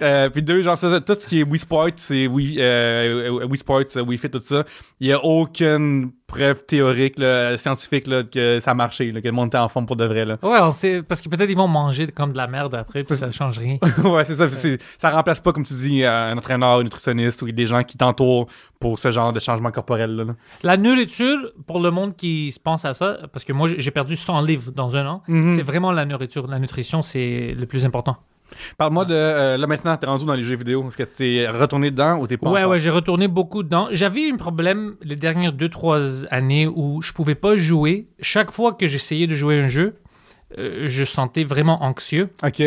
Euh, 0.02 0.30
puis 0.30 0.42
deux, 0.42 0.62
genre, 0.62 0.78
ça, 0.78 1.00
tout 1.02 1.16
ce 1.18 1.28
qui 1.28 1.40
est 1.42 1.44
Wii 1.44 1.60
Sport, 1.60 1.90
c'est 1.96 2.28
Wii, 2.28 2.58
euh, 2.60 3.46
Wii 3.46 3.60
Sports, 3.60 3.84
euh, 3.98 4.02
Wii 4.02 4.18
Fit, 4.18 4.30
tout 4.30 4.40
ça. 4.40 4.64
Il 5.00 5.08
y 5.08 5.14
a 5.14 5.24
aucune 5.24 6.12
preuve 6.28 6.64
théorique, 6.66 7.18
là, 7.18 7.58
scientifique, 7.58 8.06
là, 8.06 8.22
que 8.24 8.60
ça 8.60 8.72
a 8.72 8.74
marché, 8.76 9.12
là, 9.12 9.20
que 9.20 9.26
le 9.28 9.32
monde 9.32 9.48
était 9.48 9.58
en 9.58 9.68
forme 9.68 9.88
pour 9.88 9.96
de 9.96 10.06
vrai. 10.06 10.26
Là. 10.26 10.38
Ouais, 10.44 10.60
on 10.62 10.70
sait, 10.72 11.02
parce 11.02 11.22
que 11.22 11.30
peut-être 11.30 11.50
ils 11.50 11.58
vont 11.58 11.68
manger 11.68 12.06
comme 12.08 12.34
de 12.34 12.38
la 12.38 12.46
merde 12.48 12.76
après, 12.76 13.04
puis 13.04 13.16
ça 13.16 13.32
change 13.32 13.58
rien. 13.58 13.78
ouais, 14.04 14.26
c'est 14.26 14.36
ça. 14.36 14.48
ça 15.00 15.10
remplace 15.10 15.40
pas, 15.40 15.52
comme 15.54 15.64
tu 15.66 15.74
dis, 15.74 16.04
euh, 16.04 16.32
un 16.32 16.38
entraîneur, 16.38 16.80
un 16.80 16.84
nutritionniste 16.84 17.42
ou 17.42 17.52
des 17.52 17.66
gens 17.66 17.84
qui 17.84 17.98
t'entourent 17.98 18.46
pour 18.80 19.00
ce 19.00 19.10
genre 19.12 19.34
de 19.34 19.40
changement 19.40 19.72
corporel. 19.72 20.16
Là. 20.16 20.24
La 20.64 20.78
nourriture, 20.78 21.52
pour 21.66 21.80
le 21.80 21.90
monde 21.92 22.16
qui 22.16 22.52
se 22.52 22.60
pense 22.60 22.86
à 22.86 22.94
ça, 22.94 23.18
parce 23.34 23.44
que 23.44 23.52
moi 23.52 23.68
j'ai 23.78 23.92
perdu 23.92 24.16
100 24.16 24.42
livres 24.42 24.72
dans 24.72 24.96
un 24.96 25.06
an, 25.08 25.24
Mhm. 25.28 25.56
c'est 25.56 25.64
vraiment 25.64 25.92
la 25.92 26.06
nourriture. 26.06 26.48
La 26.48 26.60
nutrition, 26.60 27.02
c'est 27.02 27.56
le 27.58 27.66
plus 27.66 27.86
important. 27.86 28.18
Parle-moi 28.78 29.06
de. 29.06 29.14
euh, 29.14 29.58
là, 29.58 29.68
maintenant, 29.68 29.96
t'es 29.98 30.06
rendu 30.06 30.26
dans 30.26 30.34
les 30.34 30.44
jeux 30.44 30.56
vidéo. 30.56 30.86
Est-ce 30.88 30.98
que 30.98 31.04
t'es 31.04 31.48
retourné 31.48 31.92
dedans 31.92 32.18
ou 32.20 32.28
t'es 32.28 32.38
pas 32.38 32.50
ouais, 32.50 32.60
encore? 32.62 32.72
ouais, 32.72 32.80
j'ai 32.80 32.90
retourné 32.90 33.28
beaucoup 33.28 33.64
dedans. 33.64 33.88
J'avais 33.92 34.30
un 34.32 34.38
problème 34.38 34.96
les 35.04 35.16
dernières 35.16 35.54
2-3 35.54 36.26
années 36.32 36.68
où 36.68 37.02
je 37.02 37.14
pouvais 37.14 37.36
pas 37.36 37.56
jouer. 37.56 38.08
Chaque 38.22 38.52
fois 38.52 38.74
que 38.74 38.88
j'essayais 38.88 39.28
de 39.28 39.36
jouer 39.36 39.60
un 39.60 39.68
jeu, 39.68 39.96
euh, 40.58 40.86
je 40.88 41.04
sentais 41.04 41.44
vraiment 41.44 41.84
anxieux. 41.84 42.30
Ok. 42.44 42.62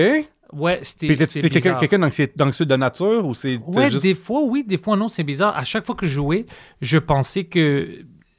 Ouais, 0.52 0.80
c'était. 0.82 1.14
Puis 1.16 1.48
quelqu'un 1.50 1.98
d'anxié- 1.98 2.30
d'anxieux 2.36 2.66
de 2.66 2.76
nature 2.76 3.24
ou 3.26 3.32
c'est 3.32 3.58
Ouais, 3.66 3.90
juste. 3.90 4.02
des 4.02 4.14
fois, 4.14 4.42
oui, 4.42 4.64
des 4.66 4.76
fois, 4.76 4.96
non, 4.96 5.08
c'est 5.08 5.22
bizarre. 5.24 5.56
À 5.56 5.64
chaque 5.64 5.86
fois 5.86 5.94
que 5.94 6.04
je 6.06 6.12
jouais, 6.12 6.44
je 6.82 6.98
pensais 6.98 7.44
que 7.44 7.88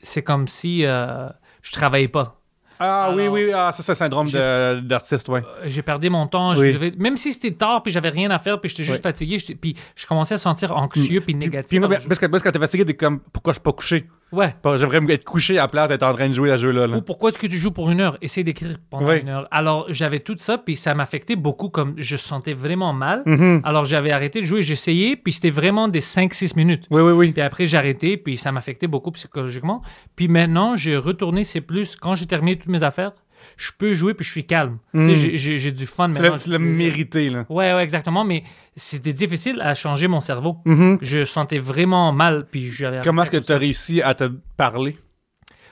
c'est 0.01 0.21
comme 0.21 0.47
si 0.47 0.85
euh, 0.85 1.27
je 1.63 1.71
travaillais 1.71 2.07
pas. 2.07 2.39
Ah 2.79 3.11
oui, 3.15 3.21
Alors- 3.23 3.33
oui, 3.33 3.51
ah, 3.53 3.71
ça, 3.71 3.83
c'est 3.83 3.91
le 3.91 3.95
syndrome 3.95 4.29
de- 4.29 4.79
d'artiste, 4.81 5.29
ouais. 5.29 5.41
Euh, 5.41 5.63
J'ai 5.65 5.81
perdu 5.81 6.09
mon 6.09 6.27
temps. 6.27 6.55
je 6.55 6.61
Oui. 6.61 6.73
devais- 6.73 6.93
même 6.97 7.17
si 7.17 7.31
c'était 7.33 7.51
tard, 7.51 7.83
puis 7.83 7.91
j'avais 7.93 8.09
rien 8.09 8.29
à 8.31 8.39
faire, 8.39 8.59
puis 8.59 8.69
j'étais 8.69 8.83
juste 8.83 9.03
fatigué, 9.03 9.37
j'étais- 9.39 9.55
puis 9.55 9.75
je 9.95 10.05
commençais 10.05 10.33
à 10.35 10.37
sentir 10.37 10.75
anxieux, 10.75 11.21
puis 11.21 11.35
négatif. 11.35 11.69
Puis, 11.69 11.79
moi, 11.79 11.87
parce, 12.07 12.19
que, 12.19 12.25
parce 12.25 12.43
que 12.43 12.49
t'es 12.49 12.59
fatigué, 12.59 12.85
t'es 12.85 12.93
comme, 12.95 13.19
pourquoi 13.31 13.53
je 13.53 13.55
suis 13.59 13.63
pas 13.63 13.71
couché? 13.73 14.07
Ouais. 14.33 14.55
J'aimerais 14.77 15.13
être 15.13 15.23
couché 15.23 15.57
à 15.59 15.61
la 15.63 15.67
place 15.67 15.89
d'être 15.89 16.03
en 16.03 16.13
train 16.13 16.27
de 16.27 16.33
jouer 16.33 16.51
à 16.51 16.57
ce 16.57 16.63
jeu-là. 16.63 16.87
là. 16.87 16.97
Ou 16.97 17.01
pourquoi 17.01 17.29
est-ce 17.29 17.37
que 17.37 17.47
tu 17.47 17.57
joues 17.57 17.71
pour 17.71 17.89
une 17.91 18.01
heure? 18.01 18.17
Essaye 18.21 18.43
d'écrire 18.43 18.77
pendant 18.89 19.07
Oui. 19.07 19.19
une 19.21 19.29
heure. 19.29 19.47
Alors, 19.51 19.85
j'avais 19.89 20.19
tout 20.19 20.35
ça, 20.39 20.57
puis 20.57 20.75
ça 20.75 20.93
m'affectait 20.95 21.35
beaucoup, 21.35 21.69
comme 21.69 21.93
je 21.97 22.17
sentais 22.17 22.53
vraiment 22.53 22.93
mal. 22.93 23.21
Mhm. 23.25 23.61
Alors, 23.63 23.85
j'avais 23.85 24.11
arrêté 24.11 24.41
de 24.41 24.45
jouer, 24.45 24.63
j'essayais, 24.63 25.15
puis 25.15 25.31
c'était 25.33 25.51
vraiment 25.51 25.87
des 25.87 26.01
5-6 26.01 26.55
minutes. 26.55 26.87
Oui, 26.89 27.01
oui, 27.01 27.11
oui. 27.11 27.31
Puis 27.31 27.41
après, 27.41 27.65
j'ai 27.67 27.77
arrêté, 27.77 28.17
puis 28.17 28.35
ça 28.35 28.51
m'affectait 28.51 28.87
beaucoup 28.87 29.11
psychologiquement. 29.11 29.81
Puis 30.15 30.27
maintenant, 30.27 30.75
j'ai 30.75 30.97
retourné, 30.97 31.43
c'est 31.43 31.61
plus, 31.61 31.95
quand 31.95 32.15
j'ai 32.15 32.25
terminé 32.25 32.57
toutes 32.57 32.69
mes 32.69 32.83
affaires, 32.83 33.11
je 33.57 33.71
peux 33.77 33.93
jouer, 33.93 34.13
puis 34.13 34.25
je 34.25 34.31
suis 34.31 34.45
calme. 34.45 34.77
Tu 34.93 35.03
sais, 35.15 35.33
Mm. 35.33 35.57
j'ai- 35.57 35.71
du 35.71 35.85
fun 35.85 36.11
Tu 36.11 36.21
maintenant. 36.21 36.35
l'as- 36.35 36.57
tu 36.57 36.63
mérité, 36.63 37.29
là. 37.29 37.45
Ouais, 37.49 37.73
ouais, 37.73 37.83
exactement, 37.83 38.23
mais 38.23 38.43
c'était 38.75 39.13
difficile 39.13 39.59
à 39.61 39.75
changer 39.75 40.07
mon 40.07 40.21
cerveau. 40.21 40.57
Mhm. 40.65 40.99
Je 41.01 41.25
sentais 41.25 41.59
vraiment 41.59 42.11
mal, 42.11 42.47
puis. 42.49 42.71
Comment 43.03 43.23
est-ce 43.23 43.31
que 43.31 43.37
tu 43.37 43.51
as 43.51 43.57
réussi 43.57 44.01
à 44.01 44.13
te 44.13 44.25
parler? 44.57 44.97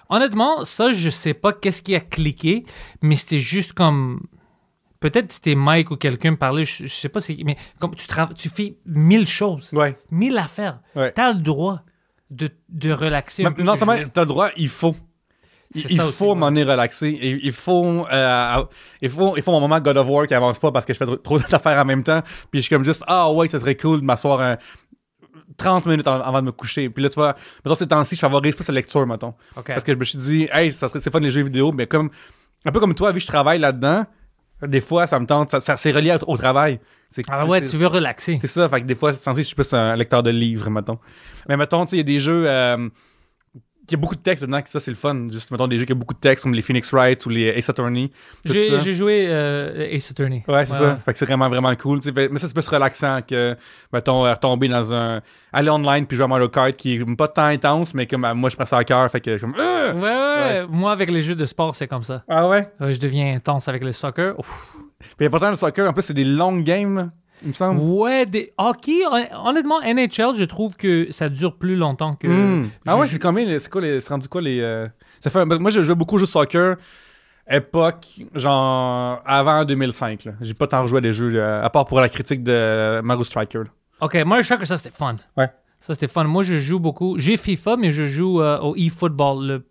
Honnêtement, 0.10 0.64
ça, 0.66 0.92
je 0.92 1.10
sais 1.10 1.34
pas 1.34 1.54
qu'est-ce 1.54 1.82
qui 1.82 1.96
a 1.96 2.00
cliqué, 2.02 2.66
mais 3.02 3.16
c'était 3.16 3.40
juste 3.40 3.74
comme... 3.74 4.22
Peut-être 5.00 5.32
c'était 5.32 5.56
Mike 5.56 5.90
ou 5.90 5.96
quelqu'un 5.96 6.32
me 6.32 6.38
parlait, 6.38 6.64
je, 6.66 6.84
je 6.86 6.94
sais 6.94 7.10
pas, 7.10 7.20
mais 7.44 7.56
comme 7.80 7.96
tu, 7.96 8.06
tu 8.38 8.50
fais 8.50 8.76
mille 8.86 9.28
choses, 9.28 9.70
Ouais. 9.74 9.98
mille 10.12 10.38
affaires. 10.38 10.80
Ouais. 10.96 11.12
Tu 11.14 11.22
as 11.22 11.32
le 11.32 11.40
droit 11.40 11.82
de, 12.30 12.50
de 12.70 12.92
relaxer. 12.92 13.44
un 13.46 13.50
Mais 13.50 13.56
peu, 13.56 13.64
non 13.64 13.76
seulement 13.76 13.98
jouer. 13.98 14.06
t'as 14.14 14.22
le 14.22 14.28
droit, 14.28 14.50
il 14.58 14.70
faut. 14.70 14.96
Il, 15.74 16.02
aussi, 16.02 16.12
faut 16.12 16.30
ouais. 16.34 16.36
m'en 16.36 16.48
aller 16.48 16.64
relaxer. 16.64 17.18
Il, 17.22 17.40
il 17.46 17.52
faut, 17.54 18.06
euh, 18.12 18.64
il 19.02 19.10
faut, 19.10 19.38
il 19.38 19.44
faut 19.44 19.52
mon 19.52 19.62
moment 19.62 19.80
God 19.80 19.98
of 19.98 20.08
War 20.08 20.28
qui 20.28 20.34
avance 20.34 20.60
pas 20.60 20.72
parce 20.72 20.86
que 20.86 20.94
je 20.94 20.98
fais 20.98 21.06
trop, 21.24 21.40
d'affaires 21.40 21.80
en 21.80 21.86
même 21.86 22.04
temps. 22.04 22.22
Puis 22.52 22.60
je 22.60 22.68
suis 22.68 22.76
comme 22.76 22.84
juste, 22.84 23.04
ah 23.08 23.32
ouais, 23.32 23.48
ça 23.48 23.58
serait 23.60 23.76
cool 23.78 24.02
de 24.02 24.06
m'asseoir 24.06 24.42
un- 24.42 24.58
30 25.58 25.86
minutes 25.86 26.08
avant, 26.08 26.40
de 26.42 26.46
me 26.48 26.52
coucher. 26.52 26.90
Puis 26.90 27.04
là, 27.04 27.10
tu 27.10 27.16
vois, 27.16 27.36
mettons 27.64 27.76
ces 27.76 27.88
temps-ci, 27.88 28.16
je 28.16 28.20
favorise 28.20 28.56
plus 28.56 28.68
la 28.68 28.74
lecture, 28.76 29.06
mettons. 29.06 29.34
Parce 29.76 29.84
que 29.84 29.94
je 29.94 29.98
me 29.98 30.04
suis 30.04 30.18
dit, 30.18 30.48
hey, 30.52 30.72
ça 30.72 30.88
serait, 30.88 31.00
c'est 31.00 31.12
fun 31.12 31.20
les 31.20 31.32
jeux 31.32 31.44
vidéo, 31.44 31.72
mais 31.72 31.88
comme, 31.88 32.10
un 32.66 32.72
peu 32.72 32.80
comme 32.80 32.96
toi, 32.96 33.12
vu 33.12 33.20
que 33.20 33.24
je 33.24 33.28
travaille 33.28 33.60
là-dedans, 33.60 34.06
des 34.66 34.82
fois, 34.82 35.08
ça 35.08 35.20
me 35.20 35.26
tente, 35.26 35.52
ça, 35.52 35.60
ça- 35.60 35.78
c'est 35.78 35.92
relié 35.92 36.16
au, 36.28 36.32
au 36.34 36.38
travail. 36.38 36.80
C'est, 37.10 37.24
Ah 37.30 37.46
ouais, 37.46 37.62
tu 37.62 37.76
veux 37.78 37.88
relaxer. 37.88 38.38
c'est 38.40 38.48
ça, 38.48 38.70
fait 38.70 38.82
que 38.82 38.86
des 38.86 38.96
fois, 38.96 39.12
c'est 39.14 39.20
censé, 39.22 39.42
je 39.42 39.48
suis 39.48 39.56
plus 39.56 39.72
un 39.74 39.96
lecteur 39.96 40.24
de 40.24 40.30
livres, 40.30 40.70
mettons. 40.70 40.98
Mais 41.50 41.58
mettons, 41.58 41.86
tu 41.86 41.92
sais, 41.92 41.96
il 41.98 42.00
y 42.00 42.02
a 42.02 42.04
des 42.04 42.20
jeux 42.20 42.44
euh, 42.48 42.90
qui 43.92 43.96
a 43.96 43.98
beaucoup 43.98 44.16
de 44.16 44.22
texte 44.22 44.46
dedans, 44.46 44.62
que 44.62 44.70
ça, 44.70 44.80
c'est 44.80 44.92
le 44.92 44.96
fun. 44.96 45.28
Juste, 45.30 45.52
mettons, 45.52 45.68
des 45.68 45.78
jeux 45.78 45.86
qui 45.86 45.92
ont 45.92 45.98
beaucoup 45.98 46.14
de 46.14 46.20
texte, 46.20 46.44
comme 46.44 46.54
les 46.54 46.62
Phoenix 46.62 46.92
Wright 46.94 47.24
ou 47.26 47.30
les 47.30 47.50
Ace 47.50 47.70
Attorney. 47.70 48.10
J'ai 48.46 48.94
joué 48.94 49.26
euh, 49.28 49.90
Ace 49.92 50.10
Attorney. 50.12 50.44
Ouais, 50.48 50.66
c'est 50.66 50.74
ça. 50.74 50.98
Fait 51.04 51.12
que 51.12 51.20
c'est 51.20 51.26
vraiment, 51.26 51.50
vraiment 51.50 51.76
cool. 51.76 52.00
Mais 52.16 52.40
ça, 52.40 52.48
c'est 52.48 52.54
plus 52.54 52.68
relaxant 52.68 53.20
que, 53.28 53.56
mettons, 53.92 54.26
euh, 54.26 54.32
retomber 54.32 54.70
dans 54.70 54.94
un. 54.94 55.22
aller 55.52 55.70
online 55.70 56.06
puis 56.06 56.16
jouer 56.16 56.24
à 56.24 56.28
Mario 56.28 56.48
Kart 56.48 56.76
qui 56.76 56.96
est 56.96 57.16
pas 57.16 57.28
tant 57.28 57.46
intense, 57.46 57.94
mais 57.94 58.08
comme 58.08 58.24
euh, 58.24 58.34
moi, 58.34 58.50
je 58.50 58.56
prends 58.56 58.66
ça 58.66 58.78
à 58.78 58.84
cœur. 58.84 59.12
Fait 59.12 59.20
que 59.20 59.32
je 59.32 59.38
suis 59.38 59.46
comme. 59.46 59.56
Euh! 59.60 59.94
Ouais, 59.94 60.62
ouais, 60.62 60.68
Moi, 60.70 60.92
avec 60.92 61.12
les 61.12 61.22
jeux 61.22 61.36
de 61.36 61.46
sport, 61.46 61.76
c'est 61.76 61.88
comme 61.88 62.04
ça. 62.04 62.24
Ah 62.30 62.48
ouais? 62.48 62.72
Je 62.80 62.98
deviens 62.98 63.36
intense 63.36 63.68
avec 63.68 63.84
le 63.84 63.92
soccer. 63.92 64.40
Ouf. 64.40 64.76
Puis 65.18 65.30
pourtant, 65.30 65.50
le 65.50 65.56
soccer, 65.56 65.90
en 65.90 65.94
plus, 65.94 66.04
c'est 66.04 66.14
des 66.14 66.24
longues 66.24 66.64
games, 66.64 67.12
il 67.44 67.50
me 67.50 67.54
semble. 67.54 67.80
Ouais, 67.82 68.26
des 68.26 68.54
hockey, 68.58 69.06
hon- 69.10 69.48
honnêtement, 69.48 69.82
NHL, 69.82 70.36
je 70.38 70.44
trouve 70.44 70.76
que 70.76 71.12
ça 71.12 71.30
dure 71.30 71.56
plus 71.56 71.76
longtemps 71.76 72.16
que. 72.16 72.28
Hmm. 72.28 72.70
Ah 72.86 72.98
ouais, 72.98 73.08
c'est 73.08 73.20
combien? 73.20 73.58
C'est 73.60 73.70
quoi 73.70 73.82
les. 73.82 74.00
C'est 74.00 74.10
rendu 74.14 74.28
quoi 74.28 74.42
les. 74.42 74.60
euh, 74.60 74.88
Ça 75.20 75.30
fait. 75.30 75.46
Moi, 75.46 75.72
je 75.72 75.82
jouais 75.82 75.96
beaucoup 75.96 76.16
au 76.16 76.20
jeu 76.20 76.26
soccer. 76.26 76.76
Époque, 77.50 78.06
genre, 78.36 79.22
avant 79.26 79.66
2005. 79.66 80.26
là. 80.26 80.32
J'ai 80.42 80.54
pas 80.54 80.68
tant 80.68 80.84
rejoué 80.84 81.00
à 81.00 81.02
des 81.02 81.12
jeux, 81.12 81.32
euh, 81.36 81.64
à 81.64 81.70
part 81.70 81.86
pour 81.86 82.00
la 82.00 82.08
critique 82.08 82.44
de 82.44 83.02
Mario 83.02 83.24
Striker. 83.24 83.60
là. 83.60 83.66
Ok, 84.02 84.16
moi, 84.26 84.42
je 84.42 84.48
sais 84.48 84.58
que 84.58 84.66
ça, 84.66 84.78
c'était 84.78 84.96
fun. 84.96 85.18
Ouais. 85.36 85.50
Ça, 85.80 85.94
c'était 85.94 86.08
fun. 86.08 86.24
Moi, 86.26 86.44
je 86.44 86.60
joue 86.60 86.80
beaucoup. 86.80 87.18
J'ai 87.18 87.38
FIFA, 87.38 87.76
mais 87.78 87.92
je 87.92 88.06
joue 88.06 88.42
euh, 88.42 88.60
au 88.60 88.76
eFootball, 88.76 89.46
le- 89.48 89.64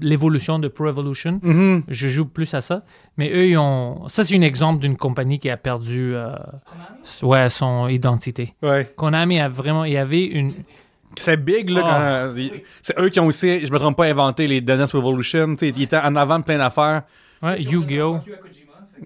l'évolution 0.00 0.58
de 0.58 0.68
Pro 0.68 0.88
Evolution. 0.88 1.40
Mhm. 1.42 1.82
Je 1.88 2.08
joue 2.08 2.26
plus 2.26 2.52
à 2.54 2.60
ça. 2.60 2.82
Mais 3.16 3.30
eux, 3.30 3.46
ils 3.48 3.58
ont. 3.58 4.08
Ça, 4.08 4.24
c'est 4.24 4.36
un 4.36 4.42
exemple 4.42 4.80
d'une 4.80 4.96
compagnie 4.96 5.38
qui 5.38 5.50
a 5.50 5.56
perdu 5.56 6.14
euh, 6.14 6.32
ouais, 7.22 7.48
son 7.48 7.88
identité. 7.88 8.54
Ouais. 8.62 8.90
Konami 8.96 9.40
a 9.40 9.48
vraiment. 9.48 9.84
Il 9.84 9.92
y 9.92 9.96
avait 9.96 10.24
une. 10.24 10.52
C'est 11.16 11.36
big, 11.36 11.70
là. 11.70 11.80
Oh. 11.82 11.88
quand, 11.88 12.00
euh, 12.00 12.48
c'est 12.82 12.98
eux 12.98 13.08
qui 13.08 13.18
ont 13.18 13.26
aussi, 13.26 13.64
je 13.66 13.72
me 13.72 13.78
trompe 13.78 13.96
pas, 13.96 14.06
inventé 14.06 14.46
les 14.46 14.60
Dance 14.60 14.94
Revolution. 14.94 15.56
Tu 15.56 15.66
sais, 15.66 15.72
ils 15.74 15.82
étaient 15.82 15.96
en 15.96 16.14
avant 16.16 16.38
de 16.38 16.44
plein 16.44 16.58
d'affaires. 16.58 17.02
Ouais, 17.42 17.62
Yu-Gi-Oh! 17.62 18.18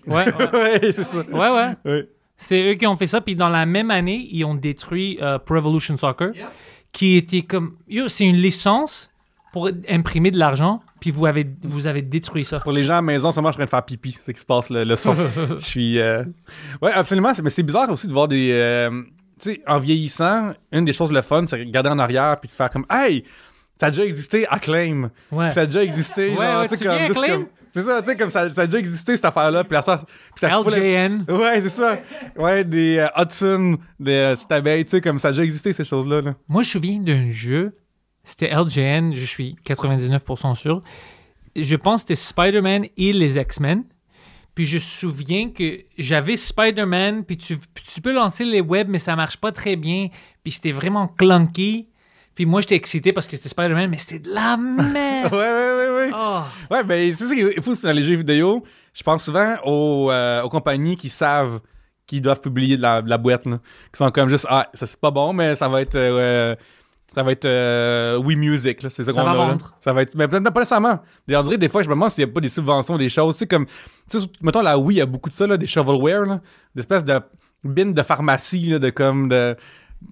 Ouais, 0.07 0.24
ouais, 0.26 0.52
ouais, 0.52 0.92
c'est 0.92 1.05
ça. 1.05 1.20
ouais. 1.20 1.50
ouais. 1.50 1.74
Ouais. 1.85 2.09
C'est 2.37 2.70
eux 2.70 2.74
qui 2.74 2.87
ont 2.87 2.96
fait 2.96 3.07
ça. 3.07 3.20
Puis 3.20 3.37
dans 3.37 3.48
la 3.48 3.66
même 3.66 3.90
année, 3.90 4.26
ils 4.31 4.44
ont 4.44 4.55
détruit 4.55 5.18
euh, 5.22 5.38
Pro 5.38 5.57
Evolution 5.57 5.96
Soccer, 5.96 6.33
qui 6.90 7.16
était 7.16 7.42
comme. 7.42 7.76
Yo, 7.88 8.09
c'est 8.09 8.24
une 8.24 8.37
licence 8.37 9.12
pour 9.53 9.69
imprimer 9.88 10.31
de 10.31 10.38
l'argent. 10.38 10.81
Puis 11.01 11.11
vous 11.11 11.27
avez, 11.27 11.47
vous 11.65 11.87
avez 11.87 12.03
détruit 12.03 12.45
ça. 12.45 12.59
Pour 12.61 12.73
les 12.73 12.85
gens 12.85 12.95
à 12.95 12.97
la 12.97 13.03
maison, 13.03 13.33
seulement 13.33 13.51
je 13.51 13.55
suis 13.57 13.62
en 13.62 13.67
train 13.67 13.79
de 13.79 13.83
faire 13.83 13.85
pipi. 13.85 14.12
C'est 14.12 14.27
ce 14.27 14.31
qui 14.33 14.41
se 14.41 14.47
passe, 14.47 14.71
le, 14.71 14.85
le 14.85 14.97
son. 14.97 15.15
je 15.59 15.65
suis. 15.65 16.01
euh, 16.01 16.23
Ouais, 16.81 16.93
absolument. 16.93 17.33
Mais 17.43 17.51
c'est 17.51 17.62
bizarre 17.62 17.91
aussi 17.91 18.07
de 18.07 18.12
voir 18.12 18.29
des. 18.29 18.51
euh, 18.53 18.91
tu 19.41 19.53
sais, 19.55 19.61
en 19.67 19.79
vieillissant, 19.79 20.53
une 20.71 20.85
des 20.85 20.93
choses 20.93 21.11
le 21.12 21.23
fun, 21.23 21.45
c'est 21.47 21.57
regarder 21.57 21.91
en 21.91 21.99
arrière 21.99 22.38
puis 22.41 22.49
de 22.49 22.55
faire 22.55 22.71
comme, 22.71 22.87
hey, 22.91 23.25
ça 23.81 23.87
a 23.87 23.91
déjà 23.91 24.05
existé, 24.05 24.47
Acclaim. 24.49 25.11
Ouais. 25.33 25.51
Ça 25.51 25.62
a 25.62 25.67
déjà 25.67 25.83
existé, 25.83 26.31
Ouais, 26.31 26.37
genre, 26.37 26.61
ouais, 26.61 26.69
tu 26.69 26.75
tu 26.75 26.79
sais, 26.79 26.85
comme, 26.85 26.97
viens, 26.97 27.07
juste 27.09 27.21
Acclaim? 27.23 27.35
comme- 27.38 27.47
C'est 27.75 27.83
ça, 27.83 28.03
tu 28.03 28.11
sais, 28.11 28.17
comme 28.19 28.31
ça, 28.31 28.51
ça 28.51 28.61
a 28.61 28.67
déjà 28.67 28.79
existé, 28.79 29.17
cette 29.17 29.25
affaire-là. 29.25 29.65
Puis 29.65 29.73
la 29.73 29.83
puis 29.83 30.07
ça 30.37 30.51
fout 30.51 30.77
LJN. 30.77 31.25
Ouais, 31.29 31.61
c'est 31.62 31.69
ça. 31.71 31.99
Ouais, 32.37 32.62
des 32.65 32.99
euh, 32.99 33.09
Hudson, 33.21 33.77
des 33.99 34.12
euh, 34.12 34.37
tu 34.37 34.88
sais, 34.88 35.01
comme 35.01 35.19
ça 35.19 35.29
a 35.29 35.31
déjà 35.33 35.43
existé, 35.43 35.73
ces 35.73 35.85
choses-là. 35.85 36.21
Là. 36.21 36.35
Moi, 36.49 36.62
je 36.62 36.69
me 36.69 36.73
souviens 36.73 36.99
d'un 37.01 37.31
jeu. 37.33 37.73
C'était 38.24 38.50
LJN, 38.54 39.12
je 39.14 39.24
suis 39.24 39.56
99% 39.66 40.54
sûr. 40.54 40.82
Je 41.56 41.76
pense 41.76 42.04
que 42.04 42.14
c'était 42.14 42.20
Spider-Man 42.28 42.87
et 42.96 43.12
les 43.12 43.38
X-Men. 43.38 43.85
Puis 44.54 44.66
je 44.66 44.74
me 44.76 44.80
souviens 44.80 45.50
que 45.50 45.78
j'avais 45.98 46.37
Spider-Man, 46.37 47.24
puis 47.24 47.37
tu, 47.38 47.56
puis 47.56 47.85
tu 47.94 48.00
peux 48.00 48.12
lancer 48.12 48.44
les 48.44 48.61
webs, 48.61 48.88
mais 48.88 48.98
ça 48.98 49.16
marche 49.16 49.38
pas 49.38 49.50
très 49.50 49.76
bien. 49.76 50.08
Puis 50.42 50.52
c'était 50.52 50.72
vraiment 50.72 51.08
clunky. 51.08 51.88
Puis 52.35 52.46
moi, 52.46 52.61
j'étais 52.61 52.76
excité 52.76 53.12
parce 53.12 53.26
que 53.28 53.37
c'était 53.37 53.48
Spider-Man, 53.48 53.90
mais 53.90 53.98
c'était 53.98 54.20
de 54.28 54.35
la 54.35 54.56
Ouais, 54.56 54.82
merde. 54.92 55.32
ouais, 55.32 55.38
ouais, 55.38 55.96
ouais. 55.96 56.11
Oh. 56.14 56.40
Ouais, 56.70 56.85
ben, 56.85 57.12
c'est 57.12 57.24
ça 57.24 57.35
qui 57.35 57.40
est 57.40 57.61
fou 57.62 57.74
c'est 57.74 57.87
dans 57.87 57.92
les 57.94 58.02
jeux 58.02 58.16
vidéo. 58.16 58.62
Je 58.94 59.02
pense 59.02 59.24
souvent 59.24 59.56
aux, 59.64 60.11
euh, 60.11 60.42
aux 60.42 60.48
compagnies 60.50 60.96
qui 60.96 61.08
savent 61.08 61.61
qu'ils 62.06 62.20
doivent 62.22 62.40
publier 62.40 62.76
de 62.76 62.82
la, 62.82 63.00
de 63.02 63.08
la 63.08 63.16
boîte, 63.18 63.46
là. 63.46 63.58
Qui 63.92 63.98
sont 63.98 64.11
comme 64.11 64.28
juste, 64.28 64.46
ah, 64.50 64.68
ça 64.74 64.87
c'est 64.87 65.00
pas 65.00 65.11
bon, 65.11 65.32
mais 65.32 65.56
ça 65.56 65.68
va 65.68 65.80
être. 65.82 65.94
euh, 65.96 66.54
ça 67.14 67.22
va 67.22 67.33
être 67.33 67.44
euh, 67.44 68.16
Wii 68.18 68.37
Music, 68.37 68.83
là. 68.83 68.90
C'est 68.90 69.05
ça 69.05 69.12
Ça 69.12 69.20
qu'on 69.20 69.31
va 69.33 69.42
a. 69.42 69.46
là. 69.48 69.57
Ça 69.81 69.92
va 69.92 70.03
être. 70.03 70.14
Mais 70.14 70.29
peut-être 70.29 70.51
pas 70.51 70.61
nécessairement. 70.61 71.01
D'ailleurs, 71.27 71.42
on 71.42 71.44
dirait 71.44 71.59
des 71.59 71.68
fois, 71.68 71.83
je 71.83 71.88
me 71.88 71.94
demande 71.94 72.11
s'il 72.11 72.25
n'y 72.25 72.31
a 72.31 72.35
pas 72.35 72.40
des 72.40 72.48
subventions, 72.48 72.96
des 72.96 73.09
choses. 73.09 73.35
Tu 73.35 73.40
sais, 73.40 73.46
comme. 73.46 73.66
Tu 74.11 74.18
sais, 74.20 74.27
mettons, 74.40 74.62
la 74.62 74.79
Wii, 74.79 74.96
il 74.96 74.98
y 74.98 75.03
a 75.03 75.07
beaucoup 75.07 75.29
de 75.29 75.35
ça, 75.35 75.46
là, 75.46 75.57
des 75.57 75.66
shovelware, 75.66 76.22
là. 76.27 76.40
Des 76.75 76.81
espèces 76.81 77.05
de 77.05 77.20
bins 77.64 77.87
de 77.92 78.03
pharmacie, 78.03 78.66
là, 78.70 78.79
de 78.79 78.90
comme. 78.90 79.29
de, 79.29 79.57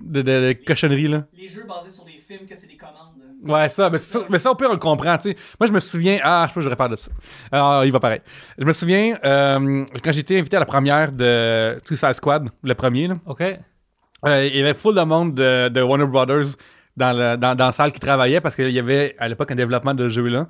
de, 0.01 0.23
de, 0.23 0.31
de 0.49 0.57
cochonneries, 0.67 1.09
là. 1.09 1.25
Les 1.37 1.49
jeux 1.49 1.65
basés 1.69 1.91
sur 1.95 2.05
des 2.05 2.21
films 2.27 2.47
que 2.49 2.55
c'est 2.55 2.67
des 2.69 2.77
commandes. 2.77 2.97
Ouais, 3.43 3.71
ça, 3.71 3.89
mais 3.89 3.97
ça, 3.97 4.21
mais 4.29 4.39
ça, 4.39 4.51
au 4.51 4.55
pire, 4.55 4.69
on 4.69 4.75
le 4.75 4.79
comprend, 4.79 5.17
tu 5.17 5.31
sais. 5.31 5.37
Moi, 5.59 5.67
je 5.67 5.73
me 5.73 5.81
souviens, 5.81 6.19
ah, 6.23 6.45
je 6.45 6.49
sais 6.51 6.55
pas, 6.55 6.61
j'aurais 6.61 6.77
peur 6.77 6.91
de 6.91 6.97
ça. 6.97 7.11
Ah, 7.51 7.81
il 7.87 7.91
va 7.91 7.99
pareil. 7.99 8.21
Je 8.59 8.67
me 8.67 8.73
souviens, 8.75 9.17
euh, 9.25 9.87
quand 10.05 10.13
j'étais 10.13 10.39
invité 10.39 10.57
à 10.59 10.61
la 10.61 10.67
première 10.67 11.11
de 11.11 11.79
Suicide 11.87 12.13
Squad, 12.13 12.51
le 12.63 12.75
premier, 12.75 13.09
là, 13.09 13.15
OK. 13.25 13.41
euh, 13.41 14.47
il 14.47 14.57
y 14.57 14.61
avait 14.61 14.75
full 14.75 14.95
de 14.95 15.01
monde 15.01 15.35
de, 15.35 15.71
de 15.71 15.81
Warner 15.81 16.05
Brothers 16.07 16.55
dans, 17.01 17.17
le, 17.17 17.37
dans, 17.37 17.57
dans 17.57 17.67
la 17.67 17.73
salle 17.73 17.91
qui 17.93 17.99
travaillait 18.01 18.41
parce 18.41 18.55
qu'il 18.55 18.71
y 18.71 18.79
avait 18.79 19.17
à 19.19 19.29
l'époque 19.29 19.51
un 19.51 19.57
développement 19.57 19.95
de 19.95 20.09
jeu-là. 20.09 20.47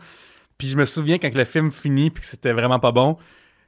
Puis 0.58 0.68
je 0.68 0.76
me 0.76 0.84
souviens 0.84 1.16
quand 1.18 1.34
le 1.34 1.44
film 1.46 1.72
finit 1.72 2.10
puis 2.10 2.22
que 2.22 2.28
c'était 2.28 2.52
vraiment 2.52 2.78
pas 2.78 2.92
bon, 2.92 3.16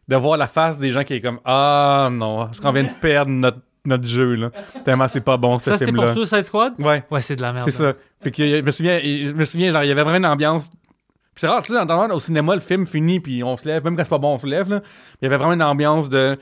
de 0.08 0.16
voir 0.16 0.36
la 0.36 0.46
face 0.46 0.78
des 0.78 0.90
gens 0.90 1.04
qui 1.04 1.14
est 1.14 1.20
comme 1.22 1.40
Ah 1.46 2.08
non, 2.12 2.50
est-ce 2.50 2.60
qu'on 2.60 2.72
vient 2.72 2.82
de 2.84 2.90
perdre 3.00 3.30
notre, 3.30 3.58
notre 3.86 4.06
jeu, 4.06 4.34
là? 4.34 4.50
Tellement 4.84 5.08
c'est 5.08 5.22
pas 5.22 5.36
bon, 5.38 5.58
ce 5.58 5.64
Ça, 5.66 5.72
c'était 5.78 5.86
film-là. 5.86 6.12
pour 6.12 6.26
Suicide 6.26 6.44
Squad? 6.44 6.74
Ouais. 6.78 7.02
Ouais, 7.10 7.22
c'est 7.22 7.36
de 7.36 7.42
la 7.42 7.52
merde. 7.54 7.64
C'est 7.64 7.70
ça. 7.76 7.94
Fait 8.20 8.30
que 8.30 8.46
je 8.46 8.60
me 8.62 8.70
souviens, 8.70 8.98
je 9.02 9.32
me 9.32 9.44
souviens, 9.46 9.70
genre, 9.70 9.84
il 9.84 9.88
y 9.88 9.92
avait 9.92 10.02
vraiment 10.02 10.18
une 10.18 10.26
ambiance. 10.26 10.68
Puis 10.70 11.40
c'est 11.40 11.46
rare, 11.48 11.62
tu 11.62 11.72
sais, 11.72 11.78
d'entendre 11.78 12.14
au 12.14 12.20
cinéma, 12.20 12.54
le 12.54 12.60
film 12.60 12.86
finit, 12.86 13.20
puis 13.20 13.42
on 13.42 13.56
se 13.56 13.66
lève, 13.66 13.82
même 13.84 13.96
quand 13.96 14.04
c'est 14.04 14.10
pas 14.10 14.18
bon, 14.18 14.34
on 14.34 14.38
se 14.38 14.46
lève, 14.46 14.68
là. 14.68 14.82
Il 15.20 15.24
y 15.24 15.26
avait 15.26 15.36
vraiment 15.38 15.54
une 15.54 15.62
ambiance 15.62 16.10
de. 16.10 16.36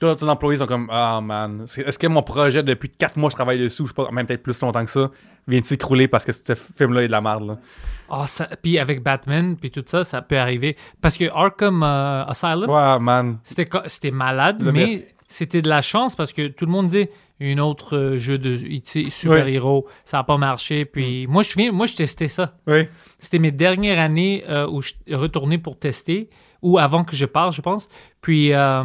Tous 0.00 0.06
les 0.08 0.24
employés 0.24 0.58
sont 0.58 0.66
comme, 0.66 0.88
ah 0.90 1.20
man, 1.20 1.64
c'est- 1.68 1.82
est-ce 1.82 1.98
que 1.98 2.06
mon 2.06 2.22
projet, 2.22 2.62
depuis 2.62 2.88
4 2.88 3.16
mois, 3.16 3.28
je 3.30 3.34
travaille 3.36 3.58
dessus, 3.60 3.82
je 3.82 3.88
sais 3.88 3.94
pas, 3.94 4.10
même 4.10 4.26
peut-être 4.26 4.42
plus 4.42 4.58
longtemps 4.62 4.82
que 4.84 4.90
ça, 4.90 5.10
vient 5.48 5.60
de 5.60 5.64
s'écrouler 5.64 6.08
parce 6.08 6.24
que 6.24 6.32
ce 6.32 6.54
film-là 6.54 7.02
est 7.02 7.06
de 7.06 7.12
la 7.12 7.20
merde, 7.20 7.46
là? 7.46 7.58
Ah, 8.10 8.26
ça- 8.26 8.48
puis 8.62 8.78
avec 8.78 9.02
Batman, 9.02 9.56
puis 9.56 9.70
tout 9.70 9.84
ça, 9.86 10.02
ça 10.04 10.20
peut 10.22 10.38
arriver. 10.38 10.76
Parce 11.00 11.16
que 11.16 11.24
Arkham 11.32 11.82
euh, 11.82 12.24
Asylum, 12.24 12.68
Ouais, 12.68 12.98
man. 12.98 13.38
C'était 13.44 13.66
c'était 13.86 14.10
malade, 14.10 14.60
Le 14.60 14.72
mais 14.72 14.86
best. 14.86 15.14
c'était 15.28 15.62
de 15.62 15.68
la 15.68 15.80
chance 15.80 16.16
parce 16.16 16.32
que 16.32 16.48
tout 16.48 16.66
le 16.66 16.72
monde 16.72 16.88
dit 16.88 17.06
une 17.38 17.60
autre 17.60 17.96
euh, 17.96 18.18
jeu 18.18 18.36
de 18.36 18.56
super-héros, 19.08 19.86
ça 20.04 20.18
n'a 20.18 20.24
pas 20.24 20.36
marché. 20.36 20.84
Puis 20.84 21.26
Mm. 21.26 21.30
moi, 21.30 21.42
je 21.42 21.54
viens, 21.56 21.72
moi, 21.72 21.86
je 21.86 21.94
testais 21.96 22.28
ça. 22.28 22.54
Oui. 22.66 22.80
C'était 23.18 23.38
mes 23.38 23.52
dernières 23.52 23.98
années 23.98 24.44
euh, 24.48 24.66
où 24.68 24.82
je 24.82 24.92
retournais 25.12 25.58
pour 25.58 25.78
tester, 25.78 26.28
ou 26.62 26.78
avant 26.78 27.04
que 27.04 27.14
je 27.16 27.26
parte, 27.26 27.54
je 27.54 27.62
pense. 27.62 27.88
Puis 28.20 28.48
je 28.48 28.82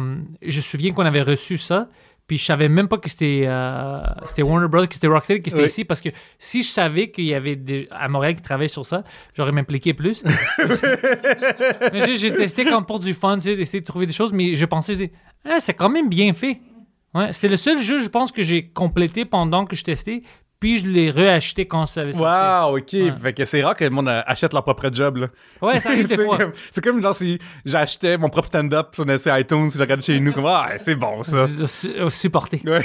me 0.56 0.60
souviens 0.62 0.92
qu'on 0.92 1.04
avait 1.04 1.22
reçu 1.22 1.56
ça. 1.58 1.88
Puis 2.26 2.38
je 2.38 2.44
savais 2.44 2.68
même 2.68 2.88
pas 2.88 2.98
que 2.98 3.08
c'était 3.08 3.44
euh, 3.46 4.00
c'était 4.24 4.42
Warner 4.42 4.66
Bros, 4.68 4.86
que 4.86 4.94
c'était 4.94 5.06
Rocksteady, 5.06 5.42
que 5.42 5.50
c'était 5.50 5.62
Oui. 5.62 5.68
ici, 5.68 5.84
parce 5.84 6.00
que 6.00 6.08
si 6.40 6.62
je 6.64 6.68
savais 6.68 7.10
qu'il 7.12 7.24
y 7.26 7.34
avait 7.34 7.54
des, 7.54 7.86
à 7.92 8.08
Montréal 8.08 8.34
qui 8.34 8.42
travaillaient 8.42 8.66
sur 8.68 8.84
ça, 8.84 9.04
j'aurais 9.34 9.52
m'impliqué 9.52 9.94
plus. 9.94 10.24
mais 11.92 12.00
j'ai- 12.04 12.16
j'ai 12.16 12.32
testé 12.34 12.64
comme 12.64 12.84
pour 12.84 12.98
du 12.98 13.14
fun, 13.14 13.36
tu 13.36 13.42
sais, 13.42 13.56
d'essayer 13.56 13.80
de 13.80 13.84
trouver 13.84 14.06
des 14.06 14.12
choses, 14.12 14.32
mais 14.32 14.54
je 14.54 14.64
pensais, 14.64 15.10
ah, 15.44 15.60
c'est 15.60 15.74
quand 15.74 15.88
même 15.88 16.08
bien 16.08 16.32
fait. 16.34 16.60
Ouais, 17.14 17.32
c'était 17.32 17.48
le 17.48 17.56
seul 17.56 17.78
jeu, 17.78 18.00
je 18.00 18.08
pense, 18.08 18.32
que 18.32 18.42
j'ai 18.42 18.68
complété 18.68 19.24
pendant 19.24 19.64
que 19.64 19.74
je 19.76 19.84
testais, 19.84 20.22
puis 20.60 20.78
je 20.78 20.86
l'ai 20.86 21.10
reacheté 21.10 21.66
quand 21.66 21.86
ça 21.86 22.00
avait 22.02 22.12
sorti. 22.12 22.24
Wow, 22.24 22.78
ok. 22.78 23.20
Fait 23.22 23.32
que 23.32 23.44
c'est 23.44 23.62
rare 23.62 23.74
que 23.76 23.84
le 23.84 23.90
monde 23.90 24.08
euh, 24.08 24.22
achète 24.26 24.52
leur 24.52 24.62
propre 24.64 24.88
job, 24.92 25.16
là. 25.18 25.26
Ouais, 25.60 25.80
ça 25.80 25.90
arrive 25.90 26.06
des 26.08 26.16
fois. 26.24 26.38
C'est 26.72 26.82
comme 26.82 27.02
genre 27.02 27.14
si 27.14 27.38
j'achetais 27.64 28.16
mon 28.18 28.28
propre 28.28 28.48
stand-up 28.48 28.94
sur 28.94 29.04
iTunes, 29.38 29.70
si 29.70 29.76
je 29.78 29.82
regarde 29.82 30.00
chez 30.02 30.18
nous, 30.20 30.32
comme, 30.32 30.46
ah, 30.46 30.70
c'est 30.78 30.94
bon, 30.94 31.22
ça. 31.22 31.46
Su- 31.66 31.92
euh, 31.96 32.08
Supporté. 32.08 32.60
Ouais. 32.64 32.82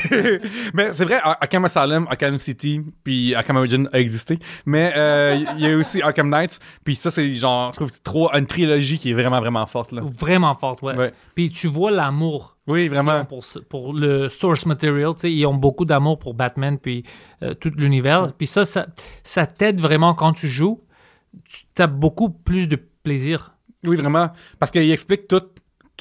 mais 0.74 0.92
c'est 0.92 1.06
vrai, 1.06 1.20
Ar- 1.24 1.38
Arkham 1.42 1.66
Asylum, 1.66 2.08
Arkham 2.10 2.40
City, 2.40 2.82
puis 3.04 3.34
Arkham 3.36 3.58
Origin 3.58 3.90
a 3.94 4.00
existé. 4.00 4.38
Mais 4.66 4.94
euh, 4.96 5.40
il 5.58 5.66
y 5.66 5.72
a 5.72 5.76
aussi 5.78 6.02
Arkham 6.02 6.30
Knights, 6.30 6.60
puis 6.84 6.96
ça, 6.96 7.10
c'est 7.10 7.30
genre, 7.34 7.72
je 7.72 7.78
trouve, 7.78 7.92
trop 8.02 8.32
une 8.34 8.46
trilogie 8.46 8.98
qui 9.00 9.12
est 9.12 9.14
vraiment, 9.14 9.40
vraiment 9.40 9.66
forte, 9.66 9.92
là. 9.92 10.02
Vraiment 10.04 10.56
forte, 10.56 10.82
ouais. 10.82 10.96
Ouais. 10.96 11.14
Puis 11.36 11.50
tu 11.50 11.68
vois 11.68 11.92
l'amour 11.92 12.58
Oui, 12.68 12.84
qu'ils 12.84 12.92
vraiment. 12.92 13.26
pour, 13.70 13.94
le 13.94 14.30
source 14.30 14.66
material. 14.66 15.14
Ils 15.24 15.46
ont 15.46 15.54
beaucoup 15.54 15.86
d'amour 15.86 16.20
pour 16.20 16.34
Batman 16.34 16.78
puis 16.78 17.04
euh, 17.42 17.54
tout 17.54 17.72
l'univers. 17.76 18.34
Puis 18.38 18.48
ça, 18.48 18.66
ça, 18.66 18.88
ça 19.24 19.48
t'aide 19.48 19.82
vraiment 19.82 20.14
quand 20.14 20.34
tu 20.34 20.48
joues. 20.48 20.82
Tu 21.76 21.82
as 21.82 21.88
beaucoup 21.88 22.30
plus 22.30 22.68
de 22.68 22.78
plaisir. 23.04 23.56
Oui, 23.84 23.98
vraiment. 23.98 24.32
Parce 24.60 24.72
qu'il 24.72 24.90
explique 24.92 25.28
tout 25.28 25.42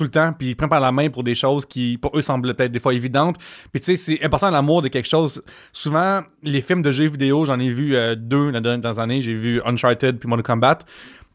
tout 0.00 0.04
le 0.04 0.10
temps, 0.10 0.32
puis 0.32 0.48
il 0.48 0.56
prend 0.56 0.68
par 0.68 0.80
la 0.80 0.92
main 0.92 1.10
pour 1.10 1.22
des 1.22 1.34
choses 1.34 1.66
qui, 1.66 1.98
pour 1.98 2.16
eux, 2.16 2.22
semblent 2.22 2.54
peut-être 2.54 2.72
des 2.72 2.78
fois 2.78 2.94
évidentes. 2.94 3.36
Puis 3.70 3.80
tu 3.80 3.84
sais, 3.84 3.96
c'est 3.96 4.24
important 4.24 4.50
l'amour 4.50 4.80
de 4.80 4.88
quelque 4.88 5.08
chose. 5.08 5.42
Souvent, 5.72 6.22
les 6.42 6.62
films 6.62 6.80
de 6.80 6.90
jeux 6.90 7.10
vidéo, 7.10 7.44
j'en 7.44 7.60
ai 7.60 7.68
vu 7.68 7.94
euh, 7.96 8.14
deux 8.14 8.50
dans 8.50 8.58
les 8.58 8.78
dernières 8.78 8.98
années. 8.98 9.20
J'ai 9.20 9.34
vu 9.34 9.60
Uncharted 9.66 10.18
puis 10.18 10.26
Mortal 10.26 10.44
Kombat. 10.44 10.78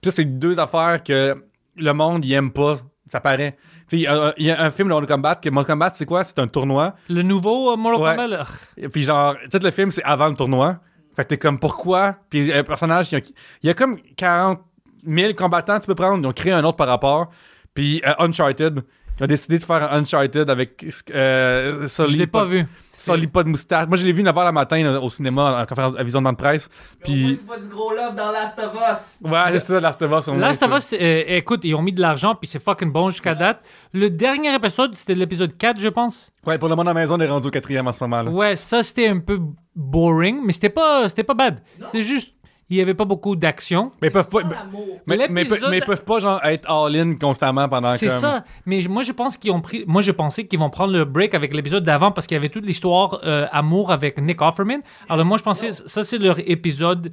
Puis 0.02 0.10
ça, 0.10 0.12
c'est 0.12 0.26
deux 0.26 0.58
affaires 0.58 1.04
que 1.04 1.36
le 1.76 1.94
monde, 1.94 2.26
il 2.26 2.34
aime 2.34 2.52
pas. 2.52 2.78
Ça 3.08 3.20
paraît. 3.20 3.56
Il 3.92 4.00
y 4.00 4.08
a- 4.08 4.34
il 4.38 4.46
y, 4.48 4.52
a 4.52 4.62
un 4.64 4.70
film 4.72 4.88
de 4.88 4.94
Mortal 4.94 5.08
Kombat, 5.16 5.36
que 5.36 5.50
Mortal 5.50 5.74
Kombat, 5.76 5.90
c'est 5.92 6.06
quoi? 6.06 6.24
C'est 6.24 6.40
un 6.40 6.48
tournoi. 6.48 6.96
Le 7.10 7.22
nouveau 7.22 7.72
euh, 7.72 7.76
Mortal 7.78 8.18
Ouais. 8.20 8.26
Kombat, 8.28 8.46
Et 8.78 8.90
puis 8.90 9.04
genre, 9.04 9.36
tout 9.52 9.60
le 9.62 9.72
film, 9.72 9.92
c'est 9.92 10.04
avant 10.04 10.28
le 10.28 10.36
tournoi. 10.36 10.80
Fait 11.16 11.24
que 11.24 11.30
t'es 11.30 11.38
comme, 11.38 11.60
pourquoi? 11.60 12.16
Puis 12.30 12.52
un 12.52 12.64
personnage, 12.64 13.12
il 13.12 13.16
y 13.16 13.22
a, 13.22 13.22
il 13.64 13.68
y 13.68 13.70
a 13.70 13.74
comme 13.74 13.98
40 14.18 14.60
000 15.08 15.34
combattants 15.34 15.80
tu 15.80 15.88
peux 15.88 15.96
prendre. 15.96 16.22
Ils 16.24 16.28
ont 16.28 16.34
créé 16.34 16.52
un 16.52 16.64
autre 16.64 16.78
par 16.78 16.88
rapport. 16.88 17.30
Puis 17.74 18.02
euh, 18.08 18.14
Uncharted, 18.20 18.82
ils 19.20 19.24
ont 19.24 19.28
décidé 19.28 19.60
de 19.60 19.64
faire 19.64 19.92
un 19.94 20.00
Uncharted 20.02 20.50
avec 20.50 20.84
euh, 21.14 21.88
Sully. 21.88 22.12
je 22.14 22.18
l'ai 22.18 22.28
pas 22.28 22.44
vu. 22.46 22.66
Sully 22.98 23.28
pas 23.28 23.44
de 23.44 23.50
moustache. 23.50 23.88
Moi, 23.88 23.98
je 23.98 24.06
l'ai 24.06 24.12
vu 24.14 24.24
9h 24.24 24.46
le 24.46 24.52
matin 24.52 24.82
là, 24.84 25.00
au 25.02 25.10
cinéma, 25.10 25.62
en 25.62 25.66
conférence 25.66 25.94
à 25.98 26.04
visionnement 26.04 26.32
de 26.32 26.38
presse. 26.38 26.70
Puis. 27.04 27.38
Tu 27.40 27.46
vois 27.46 27.58
du 27.58 27.68
gros 27.68 27.92
love 27.94 28.16
dans 28.16 28.32
Last 28.32 28.58
of 28.60 28.74
Us. 28.74 29.20
ouais, 29.30 29.40
c'est 29.54 29.60
ça, 29.60 29.80
Last 29.80 30.02
of 30.02 30.12
Us. 30.12 30.26
c'est- 30.26 30.68
va, 30.68 30.80
c'est- 30.80 31.02
euh, 31.02 31.38
écoute, 31.38 31.62
ils 31.64 31.76
ont 31.76 31.82
mis 31.82 31.94
de 31.94 32.02
l'argent, 32.02 32.36
puis 32.36 32.48
c'est 32.48 32.64
fucking 32.64 32.92
bon 32.92 33.10
jusqu'à 33.10 33.36
date. 33.36 33.62
Le 33.94 34.10
dernier 34.10 34.54
épisode, 34.56 34.96
c'était 34.96 35.16
l'épisode 35.16 35.56
4, 35.58 35.80
je 35.80 35.90
pense. 35.90 36.32
Ouais, 36.46 36.58
pour 36.58 36.70
le 36.70 36.76
monde 36.76 36.88
à 36.88 36.94
la 36.94 37.00
maison, 37.00 37.16
on 37.16 37.20
est 37.20 37.28
rendu 37.28 37.48
au 37.48 37.52
quatrième 37.52 37.88
en 37.88 37.94
ce 37.94 38.04
moment. 38.04 38.22
Là. 38.24 38.30
Ouais, 38.32 38.56
ça, 38.56 38.84
c'était 38.84 39.08
un 39.08 39.20
peu 39.20 39.40
boring, 39.76 40.42
mais 40.46 40.54
c'était 40.54 40.70
pas, 40.70 41.08
c'était 41.08 41.24
pas 41.24 41.34
bad. 41.34 41.60
C'est 41.86 42.02
juste, 42.04 42.35
il 42.70 42.78
y 42.78 42.82
avait 42.82 42.94
pas 42.96 43.06
beaucoup 43.06 43.36
d'action. 43.36 43.92
Mais 44.02 44.08
ils 44.08 44.12
peuvent 44.12 44.30
pas. 44.30 44.40
Mais, 45.06 45.82
peuvent 45.82 46.04
pas 46.04 46.20
genre 46.20 46.44
être 46.44 46.70
all-in 46.70 47.16
constamment 47.16 47.70
pendant 47.70 47.92
C'est 47.94 48.08
comme... 48.08 48.18
ça. 48.18 48.44
Mais 48.66 48.80
moi, 48.90 49.04
je 49.04 49.12
pense 49.12 49.38
qu'ils 49.38 49.52
ont 49.52 49.62
pris. 49.62 49.84
Moi, 49.88 50.02
je 50.02 50.12
pensais 50.12 50.46
qu'ils 50.48 50.60
vont 50.60 50.70
prendre 50.70 50.94
le 50.94 51.06
break 51.06 51.34
avec 51.36 51.54
l'épisode 51.56 51.84
d'avant 51.84 52.12
parce 52.12 52.26
qu'il 52.28 52.36
y 52.36 52.40
avait 52.40 52.50
toute 52.50 52.66
l'histoire 52.66 53.20
euh, 53.24 53.46
amour 53.52 53.92
avec 53.92 54.18
Nick 54.20 54.42
Offerman. 54.42 54.82
Alors, 55.10 55.26
moi, 55.26 55.38
je 55.38 55.44
pensais 55.44 55.72
ça, 55.72 56.04
c'est 56.04 56.18
leur 56.18 56.40
épisode 56.50 57.12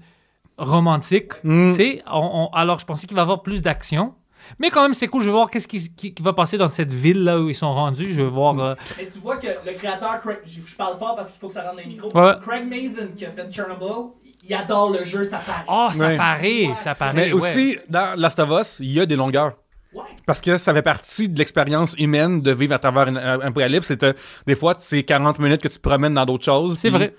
romantique. 0.58 1.32
Mm. 1.44 1.70
Tu 1.70 1.76
sais, 1.76 2.02
on- 2.10 2.48
on- 2.52 2.56
alors 2.56 2.78
je 2.78 2.84
pensais 2.86 3.06
qu'il 3.06 3.16
va 3.16 3.22
y 3.22 3.24
avoir 3.24 3.42
plus 3.42 3.62
d'action. 3.62 4.14
Mais 4.58 4.70
quand 4.70 4.82
même, 4.82 4.92
c'est 4.92 5.06
cool. 5.06 5.22
Je 5.22 5.26
vais 5.28 5.32
voir 5.32 5.50
qu'est-ce 5.50 5.68
qui, 5.68 5.94
qui- 5.94 6.12
qui 6.14 6.22
va 6.22 6.32
passer 6.32 6.58
dans 6.58 6.68
cette 6.68 6.92
ville 6.92 7.22
là 7.22 7.38
où 7.40 7.48
ils 7.48 7.54
sont 7.54 7.72
rendus. 7.72 8.12
Je 8.12 8.22
vais 8.22 8.28
voir. 8.28 8.58
euh, 8.58 8.74
Et 9.00 9.06
tu 9.06 9.20
vois 9.20 9.36
que 9.36 9.46
le 9.46 9.72
créateur, 9.72 10.20
Craig, 10.20 10.38
je 10.44 10.60
je 10.66 10.76
parle 10.76 10.98
fort 10.98 11.14
parce 11.14 11.30
qu'il 11.30 11.38
faut 11.38 11.46
que 11.46 11.54
ça 11.54 11.62
rentre 11.62 11.76
dans 11.76 11.80
les 11.82 11.86
micros. 11.86 12.10
Ouais. 12.12 12.32
Craig 12.44 12.68
Mason 12.68 13.08
qui 13.16 13.24
a 13.24 13.30
fait 13.30 13.50
Chernobyl, 13.52 14.10
il 14.42 14.54
adore 14.54 14.90
le 14.90 15.04
jeu, 15.04 15.24
ça 15.24 15.38
paraît. 15.38 15.64
Ah, 15.68 15.90
ça 15.92 16.06
Ouais. 16.08 16.16
paraît, 16.16 16.70
ça 16.76 16.94
paraît. 16.94 17.12
Mais 17.14 17.26
ouais. 17.32 17.32
aussi, 17.32 17.78
dans 17.88 18.18
Last 18.18 18.38
of 18.38 18.50
Us, 18.60 18.76
il 18.80 18.92
y 18.92 19.00
a 19.00 19.06
des 19.06 19.16
longueurs. 19.16 19.52
Ouais. 19.94 20.02
Parce 20.26 20.40
que 20.40 20.56
ça 20.56 20.72
fait 20.72 20.82
partie 20.82 21.28
de 21.28 21.38
l'expérience 21.38 21.94
humaine 21.98 22.40
de 22.40 22.50
vivre 22.52 22.74
à 22.74 22.78
travers 22.78 23.08
une- 23.08 23.18
un 23.18 23.40
apocalypse. 23.40 23.86
C'est, 23.88 24.02
euh, 24.04 24.12
des 24.46 24.56
fois, 24.56 24.74
c'est 24.78 25.02
40 25.02 25.38
minutes 25.38 25.60
que 25.62 25.68
tu 25.68 25.76
te 25.76 25.80
promènes 25.82 26.14
dans 26.14 26.24
d'autres 26.24 26.44
choses. 26.44 26.78
C'est 26.78 26.88
vrai. 26.90 27.14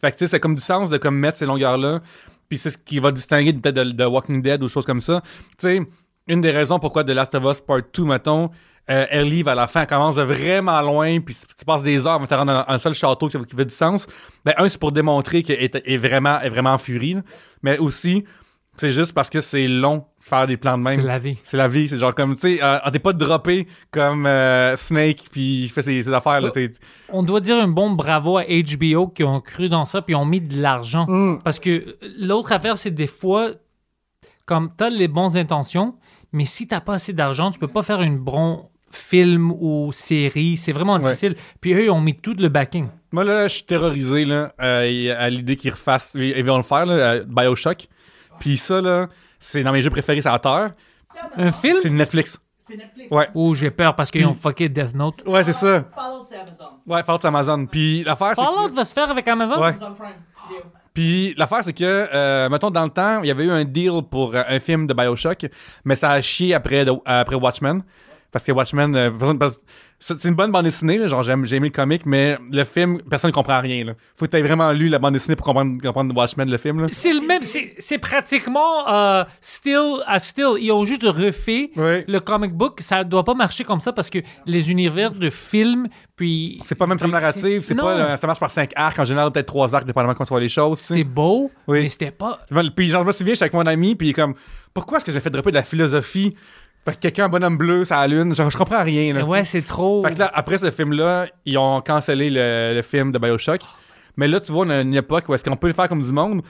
Fait 0.00 0.10
que, 0.16 0.26
c'est 0.26 0.40
comme 0.40 0.54
du 0.56 0.62
sens 0.62 0.88
de 0.88 0.96
comme 0.96 1.16
mettre 1.18 1.36
ces 1.38 1.44
longueurs-là. 1.46 2.00
Puis 2.48 2.56
c'est 2.58 2.70
ce 2.70 2.78
qui 2.78 2.98
va 2.98 3.10
distinguer 3.12 3.52
peut-être 3.52 3.74
de, 3.74 3.84
de 3.92 4.04
Walking 4.04 4.40
Dead 4.42 4.62
ou 4.62 4.68
choses 4.68 4.86
comme 4.86 5.00
ça. 5.02 5.22
Tu 5.58 5.66
sais, 5.68 5.82
une 6.26 6.40
des 6.40 6.50
raisons 6.50 6.78
pourquoi 6.78 7.04
The 7.04 7.10
Last 7.10 7.34
of 7.34 7.44
Us 7.44 7.60
Part 7.60 7.80
2, 7.94 8.04
mettons, 8.04 8.50
Euh, 8.90 9.06
Ellie, 9.10 9.42
vers 9.42 9.54
la 9.54 9.66
fin, 9.66 9.80
elle 9.82 9.86
commence 9.86 10.16
de 10.16 10.22
vraiment 10.22 10.80
loin, 10.82 11.18
puis 11.20 11.34
tu 11.58 11.64
passes 11.64 11.82
des 11.82 12.06
heures 12.06 12.14
avant 12.14 12.24
de 12.24 12.28
te 12.28 12.34
rendre 12.34 12.52
dans 12.52 12.64
un 12.68 12.78
seul 12.78 12.92
château 12.94 13.28
qui 13.28 13.38
qui 13.44 13.56
fait 13.56 13.64
du 13.64 13.74
sens. 13.74 14.06
Ben, 14.44 14.52
un, 14.58 14.68
c'est 14.68 14.78
pour 14.78 14.92
démontrer 14.92 15.42
qu'elle 15.42 15.62
est, 15.62 15.82
est 15.86 15.96
vraiment, 15.96 16.38
est 16.40 16.50
vraiment 16.50 16.72
en 16.74 16.78
furie, 16.78 17.14
là. 17.14 17.22
mais 17.62 17.78
aussi, 17.78 18.24
c'est 18.76 18.90
juste 18.90 19.12
parce 19.14 19.30
que 19.30 19.40
c'est 19.40 19.68
long 19.68 19.98
de 20.18 20.24
faire 20.28 20.46
des 20.46 20.56
plans 20.58 20.76
de 20.76 20.82
C'est 20.84 20.96
même. 20.98 21.06
la 21.06 21.18
vie. 21.18 21.38
C'est 21.44 21.56
la 21.56 21.68
vie, 21.68 21.88
c'est 21.88 21.96
genre 21.96 22.14
comme, 22.14 22.34
tu 22.34 22.56
sais, 22.56 22.58
euh, 22.62 22.78
t'es 22.92 22.98
pas 22.98 23.12
droppé 23.14 23.68
comme 23.90 24.26
euh, 24.26 24.76
Snake, 24.76 25.28
puis 25.30 25.62
il 25.64 25.68
fait 25.70 25.80
ses, 25.80 26.02
ses 26.02 26.12
affaires, 26.12 26.40
là. 26.42 26.50
t'es- 26.50 26.72
On 27.08 27.22
doit 27.22 27.40
dire 27.40 27.56
un 27.56 27.68
bon 27.68 27.90
bravo 27.92 28.36
à 28.36 28.42
HBO 28.42 29.08
qui 29.08 29.24
ont 29.24 29.40
cru 29.40 29.68
dans 29.70 29.84
ça 29.86 30.02
puis 30.02 30.14
ont 30.14 30.26
mis 30.26 30.40
de 30.42 30.60
l'argent. 30.60 31.06
Mm. 31.08 31.38
Parce 31.42 31.58
que 31.58 31.96
l'autre 32.18 32.52
affaire, 32.52 32.76
c'est 32.76 32.90
des 32.90 33.06
fois, 33.06 33.50
comme 34.44 34.70
tu 34.76 34.84
as 34.84 34.90
les 34.90 35.08
bonnes 35.08 35.36
intentions, 35.38 35.94
mais 36.32 36.44
si 36.44 36.66
t'as 36.66 36.80
pas 36.80 36.94
assez 36.94 37.12
d'argent, 37.14 37.50
tu 37.50 37.58
peux 37.58 37.68
pas 37.68 37.82
faire 37.82 38.02
une 38.02 38.18
bon 38.18 38.68
film 38.94 39.52
ou 39.52 39.90
série. 39.92 40.56
C'est 40.56 40.72
vraiment 40.72 40.94
Ouais. 40.94 41.00
difficile. 41.00 41.34
Puis 41.60 41.72
eux, 41.74 41.84
ils 41.84 41.90
ont 41.90 42.00
mis 42.00 42.14
tout 42.16 42.34
le 42.38 42.48
backing. 42.48 42.88
Moi, 43.12 43.24
là, 43.24 43.48
je 43.48 43.54
suis 43.54 43.64
terrorisé 43.64 44.24
là, 44.24 44.52
euh, 44.60 45.14
à 45.18 45.30
l'idée 45.30 45.56
qu'ils 45.56 45.70
refassent. 45.72 46.14
Ils 46.14 46.44
vont 46.44 46.56
le 46.56 46.62
faire, 46.62 46.86
là, 46.86 47.10
à 47.10 47.18
Bioshock. 47.20 47.86
Puis 48.40 48.56
ça, 48.56 48.80
là, 48.80 49.08
c'est 49.38 49.62
dans 49.62 49.72
mes 49.72 49.82
jeux 49.82 49.90
préférés 49.90 50.22
sur 50.22 50.32
la 50.32 50.38
Terre. 50.38 50.72
Un 51.36 51.52
film? 51.52 51.76
C'est 51.80 51.90
Netflix. 51.90 52.40
C'est 52.58 52.76
Netflix. 52.76 53.12
Ouais. 53.12 53.28
Oh, 53.34 53.54
j'ai 53.54 53.70
peur 53.70 53.94
parce 53.94 54.10
qu'ils 54.10 54.26
ont 54.26 54.32
fucké 54.34 54.68
Death 54.68 54.94
Note. 54.94 55.16
Ouais, 55.26 55.44
c'est 55.44 55.52
ça. 55.52 55.84
Fallout, 55.94 56.24
c'est 56.26 56.36
Amazon. 56.36 56.64
Ouais, 56.86 57.02
Fallout 57.02 57.18
c'est 57.20 57.28
Amazon. 57.28 57.66
Puis 57.66 58.02
l'affaire, 58.04 58.32
c'est 58.34 58.42
Fallout 58.42 58.68
que... 58.70 58.74
va 58.74 58.84
se 58.84 58.92
faire 58.94 59.10
avec 59.10 59.28
Amazon? 59.28 59.56
Ouais. 59.60 59.68
Amazon 59.68 59.94
Prime 59.94 60.14
Video. 60.48 60.62
Puis 60.94 61.34
l'affaire, 61.36 61.62
c'est 61.62 61.72
que, 61.72 61.84
euh, 61.84 62.48
mettons, 62.48 62.70
dans 62.70 62.84
le 62.84 62.90
temps, 62.90 63.20
il 63.22 63.26
y 63.26 63.30
avait 63.30 63.44
eu 63.44 63.50
un 63.50 63.64
deal 63.64 64.00
pour 64.10 64.34
euh, 64.34 64.42
un 64.48 64.60
film 64.60 64.86
de 64.86 64.94
Bioshock, 64.94 65.46
mais 65.84 65.96
ça 65.96 66.10
a 66.12 66.22
chié 66.22 66.54
après, 66.54 66.84
de- 66.84 66.92
après 67.04 67.34
Watchmen. 67.36 67.82
Parce 68.34 68.44
que 68.44 68.50
Watchmen, 68.50 68.96
euh, 68.96 69.10
c'est 70.00 70.24
une 70.24 70.34
bonne 70.34 70.50
bande 70.50 70.64
dessinée, 70.64 70.98
là, 70.98 71.06
genre 71.06 71.22
j'aime- 71.22 71.46
j'ai 71.46 71.54
aimé 71.54 71.68
le 71.68 71.72
comic, 71.72 72.04
mais 72.04 72.36
le 72.50 72.64
film, 72.64 73.00
personne 73.08 73.28
ne 73.30 73.32
comprend 73.32 73.60
rien. 73.60 73.84
Là. 73.84 73.92
Faut 74.16 74.26
que 74.26 74.30
tu 74.32 74.36
aies 74.36 74.42
vraiment 74.42 74.72
lu 74.72 74.88
la 74.88 74.98
bande 74.98 75.14
dessinée 75.14 75.36
pour 75.36 75.46
comprendre, 75.46 75.80
comprendre 75.80 76.12
Watchmen, 76.16 76.50
le 76.50 76.58
film. 76.58 76.88
C'est 76.88 77.12
le 77.12 77.20
même, 77.20 77.42
c'est 77.42 77.98
pratiquement 77.98 78.88
euh, 78.92 79.22
still 79.40 80.02
à 80.06 80.18
still. 80.18 80.56
Ils 80.58 80.72
ont 80.72 80.84
juste 80.84 81.04
refait 81.04 81.70
le 81.76 82.18
comic 82.18 82.52
book. 82.52 82.80
Ça 82.80 83.04
doit 83.04 83.22
pas 83.24 83.34
marcher 83.34 83.62
comme 83.62 83.78
ça 83.78 83.92
parce 83.92 84.10
que 84.10 84.18
les 84.46 84.68
univers 84.68 85.12
de 85.12 85.30
films, 85.30 85.86
puis. 86.16 86.58
C'est 86.64 86.74
pas 86.74 86.88
même 86.88 86.98
trame 86.98 87.12
narrative, 87.12 87.62
c'est 87.62 87.74
Non. 87.74 87.84
pas 87.84 87.92
euh, 87.94 88.16
ça 88.16 88.26
marche 88.26 88.40
par 88.40 88.50
cinq 88.50 88.72
arcs, 88.74 88.98
en 88.98 89.04
général 89.04 89.30
peut-être 89.30 89.46
trois 89.46 89.72
arcs, 89.76 89.86
dépendamment 89.86 90.14
comment 90.14 90.26
tu 90.26 90.30
vois 90.34 90.40
les 90.40 90.48
choses. 90.48 90.80
C'était 90.80 91.04
beau, 91.04 91.52
Oui. 91.68 91.82
mais 91.82 91.88
c'était 91.88 92.10
pas. 92.10 92.40
Puis 92.74 92.90
genre, 92.90 93.02
je 93.02 93.06
me 93.06 93.12
souviens, 93.12 93.34
j'étais 93.34 93.44
avec 93.44 93.54
mon 93.54 93.64
ami, 93.66 93.94
puis 93.94 94.12
comme, 94.12 94.34
pourquoi 94.74 94.96
est-ce 94.98 95.04
que 95.04 95.12
j'ai 95.12 95.20
fait 95.20 95.30
dropper 95.30 95.50
de 95.52 95.56
la 95.56 95.62
philosophie? 95.62 96.34
Fait 96.84 96.92
que 96.94 96.98
quelqu'un, 97.00 97.24
un 97.24 97.28
bonhomme 97.28 97.56
bleu, 97.56 97.84
ça 97.84 98.06
la 98.06 98.08
lune, 98.08 98.34
genre, 98.34 98.50
je 98.50 98.58
comprends 98.58 98.82
rien. 98.82 99.14
Là. 99.14 99.24
Ouais, 99.24 99.44
c'est 99.44 99.62
trop. 99.62 100.04
Fait 100.06 100.12
que 100.14 100.18
là, 100.18 100.30
après 100.34 100.58
ce 100.58 100.70
film-là, 100.70 101.26
ils 101.46 101.56
ont 101.56 101.80
cancellé 101.80 102.28
le, 102.30 102.72
le 102.74 102.82
film 102.82 103.10
de 103.10 103.18
Bioshock. 103.18 103.60
Mais 104.16 104.28
là, 104.28 104.38
tu 104.38 104.52
vois, 104.52 104.66
on 104.66 104.70
a 104.70 104.80
une 104.82 104.94
époque 104.94 105.24
où 105.28 105.34
est-ce 105.34 105.42
qu'on 105.44 105.56
peut 105.56 105.66
le 105.68 105.72
faire 105.72 105.88
comme 105.88 106.02
du 106.02 106.12
monde, 106.12 106.42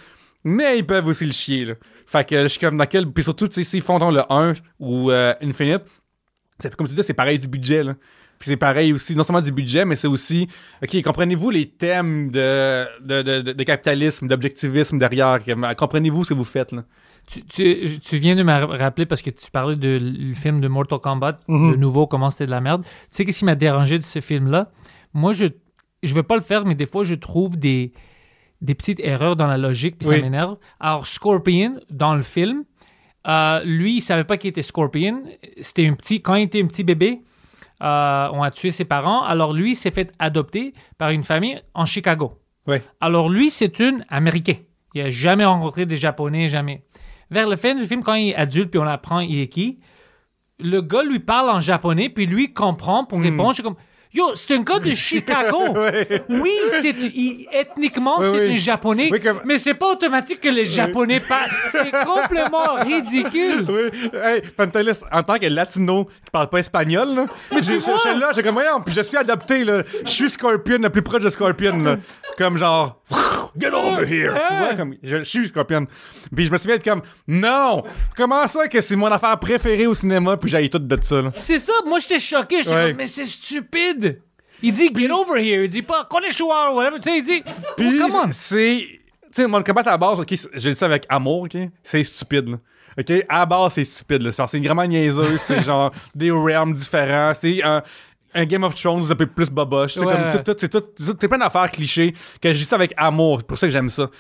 mais 0.43 0.79
ils 0.79 0.85
peuvent 0.87 1.07
aussi 1.07 1.25
le 1.25 1.33
chier, 1.33 1.65
là. 1.65 1.75
Fait 2.07 2.29
que 2.29 2.43
je 2.43 2.49
suis 2.49 2.59
comme 2.59 2.77
dans 2.77 2.85
quel... 2.87 3.07
Puis 3.11 3.25
surtout, 3.25 3.47
tu 3.49 3.55
sais, 3.55 3.65
s'ils 3.65 3.81
font 3.81 3.99
dans 3.99 4.11
le 4.11 4.21
1 4.29 4.53
ou 4.79 5.11
euh, 5.11 5.33
Infinite, 5.41 5.83
c'est, 6.59 6.75
comme 6.77 6.87
tu 6.87 6.95
dis, 6.95 7.03
c'est 7.03 7.15
pareil 7.15 7.39
du 7.39 7.49
budget, 7.49 7.83
là. 7.83 7.95
Puis 8.39 8.51
c'est 8.51 8.57
pareil 8.57 8.93
aussi, 8.93 9.15
non 9.17 9.23
seulement 9.23 9.41
du 9.41 9.53
budget, 9.53 9.85
mais 9.85 9.97
c'est 9.97 10.09
aussi... 10.09 10.49
OK, 10.83 11.01
comprenez-vous 11.03 11.51
les 11.51 11.67
thèmes 11.71 12.31
de, 12.31 12.85
de, 13.01 13.23
de, 13.23 13.53
de- 13.53 13.63
capitalisme, 13.63 14.27
d'objectivisme 14.27 14.99
derrière? 14.99 15.39
Comprenez-vous 15.79 16.25
ce 16.25 16.31
que 16.31 16.35
vous 16.35 16.45
faites, 16.45 16.73
là? 16.73 16.83
Tu, 17.27 17.43
tu- 17.45 18.01
tu 18.01 18.17
viens 18.19 18.37
de 18.37 18.43
me 18.43 18.53
ra- 18.53 18.77
rappeler 18.77 19.07
parce 19.07 19.23
que 19.23 19.31
tu 19.31 19.51
parlais 19.51 19.77
de 19.77 19.99
le 20.01 20.35
film 20.35 20.61
de 20.61 20.69
Mortal 20.69 20.99
Kombat, 20.99 21.37
Mhm. 21.49 21.71
le 21.73 21.77
nouveau, 21.77 22.07
comment 22.07 22.31
c'était 22.31 22.47
de 22.47 22.51
la 22.51 22.61
merde. 22.61 22.83
Tu 22.85 22.91
sais 23.11 23.25
qu'est-ce 23.25 23.39
qui 23.41 23.45
m'a 23.47 23.55
dérangé 23.55 23.99
de 23.99 24.05
ce 24.05 24.21
film-là? 24.21 24.71
Moi, 25.15 25.33
je 25.33 25.47
je 26.03 26.15
vais 26.15 26.23
pas 26.23 26.35
le 26.35 26.43
faire, 26.43 26.67
mais 26.67 26.75
des 26.75 26.85
fois, 26.85 27.03
je 27.03 27.15
trouve 27.15 27.57
des, 27.59 27.93
des 28.61 28.75
petites 28.75 29.01
erreurs 29.01 29.37
dans 29.37 29.47
la 29.47 29.57
logique, 29.57 29.97
puis 29.99 30.07
Oui. 30.09 30.17
ça 30.17 30.23
m'énerve. 30.23 30.59
Alors, 30.79 31.07
Scorpion, 31.07 31.81
dans 31.89 32.15
le 32.15 32.21
film, 32.21 32.65
euh, 33.27 33.61
lui, 33.65 33.97
il 33.97 34.01
savait 34.03 34.25
pas 34.25 34.37
qu'il 34.37 34.51
était 34.51 34.61
Scorpion. 34.61 35.23
C'était 35.63 35.87
un 35.89 35.95
petit... 35.95 36.21
Quand 36.21 36.35
il 36.35 36.43
était 36.43 36.63
un 36.63 36.67
petit 36.67 36.85
bébé, 36.85 37.23
euh, 37.83 38.29
on 38.35 38.43
a 38.43 38.51
tué 38.51 38.71
ses 38.71 38.85
parents. 38.85 39.23
Alors, 39.23 39.55
lui, 39.55 39.75
s'est 39.75 39.91
fait 39.91 40.13
adopter 40.19 40.75
par 40.99 41.09
une 41.09 41.25
famille 41.25 41.59
en 41.73 41.87
Chicago. 41.87 42.35
Ouais. 42.67 42.83
Alors 43.01 43.31
lui, 43.31 43.49
c'est 43.51 43.79
une 43.81 44.05
Américain. 44.11 44.57
Il 44.95 45.01
a 45.01 45.09
jamais 45.11 45.45
rencontré 45.47 45.87
des 45.87 45.97
Japonais, 45.97 46.49
jamais. 46.49 46.85
Vers 47.31 47.49
le 47.49 47.57
fin 47.57 47.75
du 47.75 47.87
film, 47.87 48.03
quand 48.03 48.15
il 48.15 48.31
est 48.31 48.35
adulte, 48.37 48.71
puis 48.71 48.79
on 48.81 48.87
apprend 48.87 49.21
il 49.21 49.41
est 49.41 49.49
qui, 49.49 49.79
le 50.61 50.81
gars 50.81 51.03
lui 51.03 51.19
parle 51.21 51.51
en 51.51 51.61
japonais, 51.61 52.09
puis 52.09 52.27
lui 52.27 52.53
comprend 52.53 53.05
pour 53.05 53.21
répondre. 53.21 53.51
Je 53.51 53.55
suis 53.55 53.63
comme, 53.63 53.75
yo, 54.13 54.31
c'est 54.35 54.55
un 54.55 54.63
gars 54.63 54.79
de 54.79 54.95
Chicago. 54.95 55.59
Oui, 56.29 56.53
c'est 56.81 56.91
il- 56.91 57.47
ethniquement, 57.53 58.19
Oui, 58.21 58.27
c'est 58.33 58.41
oui. 58.47 58.53
un 58.53 58.57
japonais, 58.57 59.09
Oui, 59.11 59.21
comme- 59.21 59.41
mais 59.45 59.59
c'est 59.59 59.75
pas 59.75 59.91
automatique 59.93 60.41
que 60.41 60.49
les 60.49 60.65
japonais 60.65 61.19
parlent. 61.19 61.51
C'est 61.73 61.91
complètement 62.07 62.75
ridicule. 62.85 63.67
Oui, 63.69 64.11
hey, 64.23 64.43
Pantelis, 64.57 65.01
en 65.11 65.23
tant 65.25 65.39
que 65.39 65.47
latino 65.47 66.05
qui 66.05 66.31
parle 66.31 66.49
pas 66.49 66.59
espagnol, 66.59 67.15
là, 67.15 67.27
je 67.51 67.59
je- 67.59 67.73
je 67.75 67.79
suis 67.81 67.91
là, 68.21 68.31
j'ai 68.33 68.43
comme, 68.45 68.55
voyons, 68.55 68.81
puis 68.81 68.95
je 68.95 69.01
suis 69.01 69.17
adopté, 69.17 69.65
là. 69.65 69.83
Je 70.05 70.11
suis 70.11 70.31
Scorpion, 70.31 70.79
le 70.81 70.91
plus 70.91 71.03
proche 71.03 71.23
de 71.23 71.31
Scorpion, 71.31 71.77
là. 71.79 71.97
Comme 72.39 72.57
genre, 72.59 73.01
get 73.59 73.73
over 73.73 74.05
here. 74.07 74.33
Tu 74.49 74.55
vois, 74.55 74.75
comme, 74.75 74.95
je, 75.03 75.19
je 75.19 75.23
suis 75.25 75.49
Scorpion. 75.49 75.87
Puis 76.35 76.47
je 76.47 76.53
me 76.53 76.57
souviens 76.59 76.77
être 76.77 76.85
comme, 76.85 77.03
non, 77.29 77.83
comment 78.17 78.47
ça 78.49 78.69
que 78.69 78.81
c'est 78.81 78.97
mon 78.97 79.07
affaire 79.07 79.39
préférée 79.39 79.87
au 79.87 79.95
cinéma, 79.95 80.37
puis 80.37 80.51
j'ai 80.51 80.69
tout 80.69 80.79
de 80.79 80.99
ça, 81.03 81.23
là? 81.23 81.31
C'est 81.37 81.59
ça, 81.59 81.73
moi 81.87 81.99
j'étais 81.99 82.19
choqué. 82.19 82.63
J'étais 82.63 82.75
Ouais. 82.75 82.89
comme, 82.89 82.97
mais 82.99 83.07
c'est 83.07 83.25
stupide. 83.25 84.21
Il 84.63 84.73
dit 84.73 84.91
get 84.95 85.11
over 85.11 85.39
here. 85.43 85.65
Il 85.65 85.69
dit 85.69 85.83
pas 85.83 86.05
konnichiwa 86.05 86.73
ou 86.73 86.77
whatever. 86.77 86.99
Tu 87.01 87.11
sais, 87.11 87.19
il 87.19 87.25
dit. 87.25 87.43
Puis 87.77 88.01
oh, 88.01 88.07
come 88.09 88.15
on. 88.27 88.33
c'est. 88.33 88.87
Tu 89.35 89.43
sais, 89.43 89.47
mon 89.49 89.63
combat 89.63 89.81
à 89.83 89.91
la 89.91 89.97
base, 89.99 90.21
ok, 90.21 90.29
je 90.55 90.69
le 90.69 90.75
dis 90.75 90.79
ça 90.79 90.87
avec 90.87 91.05
amour, 91.09 91.43
ok? 91.43 91.57
C'est 91.83 92.05
stupide, 92.05 92.49
là. 92.51 92.57
Ok? 92.97 93.11
À 93.29 93.41
la 93.41 93.47
base, 93.47 93.73
c'est 93.75 93.85
stupide, 93.85 94.23
là. 94.23 94.31
Genre, 94.31 94.49
c'est 94.49 94.61
vraiment 94.61 94.87
niaiseux, 94.87 95.37
c'est 95.39 95.61
genre 95.67 95.91
des 96.15 96.31
realms 96.31 96.73
différents, 96.73 97.33
c'est 97.39 97.63
un. 97.63 97.83
Un 98.35 98.45
Game 98.47 98.65
of 98.65 98.75
Thrones 98.75 99.03
un 99.11 99.15
peu 99.15 99.27
plus 99.27 99.49
boboche. 99.51 99.95
C'est 99.95 100.01
Ouais. 100.01 100.13
comme 100.13 100.29
tout, 100.43 100.53
tout, 100.53 100.57
c'est 100.59 100.69
tout, 100.69 100.81
tout- 100.81 101.29
plein 101.29 101.39
d'affaires 101.39 101.71
clichés 101.71 102.13
que 102.41 102.53
je 102.53 102.59
dis 102.59 102.65
ça 102.65 102.77
avec 102.77 102.93
amour. 102.97 103.39
C'est 103.41 103.47
pour 103.47 103.59
ça 103.59 103.67
que 103.67 103.73
j'aime 103.73 103.91
ça. 103.91 104.11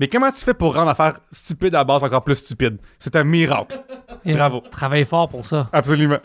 Mais 0.00 0.08
comment 0.08 0.32
tu 0.32 0.40
fais 0.40 0.54
pour 0.54 0.74
rendre 0.74 0.86
l'affaire 0.86 1.20
stupide 1.30 1.74
à 1.74 1.78
la 1.78 1.84
base 1.84 2.02
encore 2.02 2.24
plus 2.24 2.36
stupide? 2.36 2.78
C'est 2.98 3.14
un 3.16 3.24
miracle. 3.24 3.78
Et 4.24 4.32
Bravo. 4.32 4.62
Travaille 4.70 5.04
fort 5.04 5.28
pour 5.28 5.44
ça. 5.44 5.68
Absolument. 5.74 6.18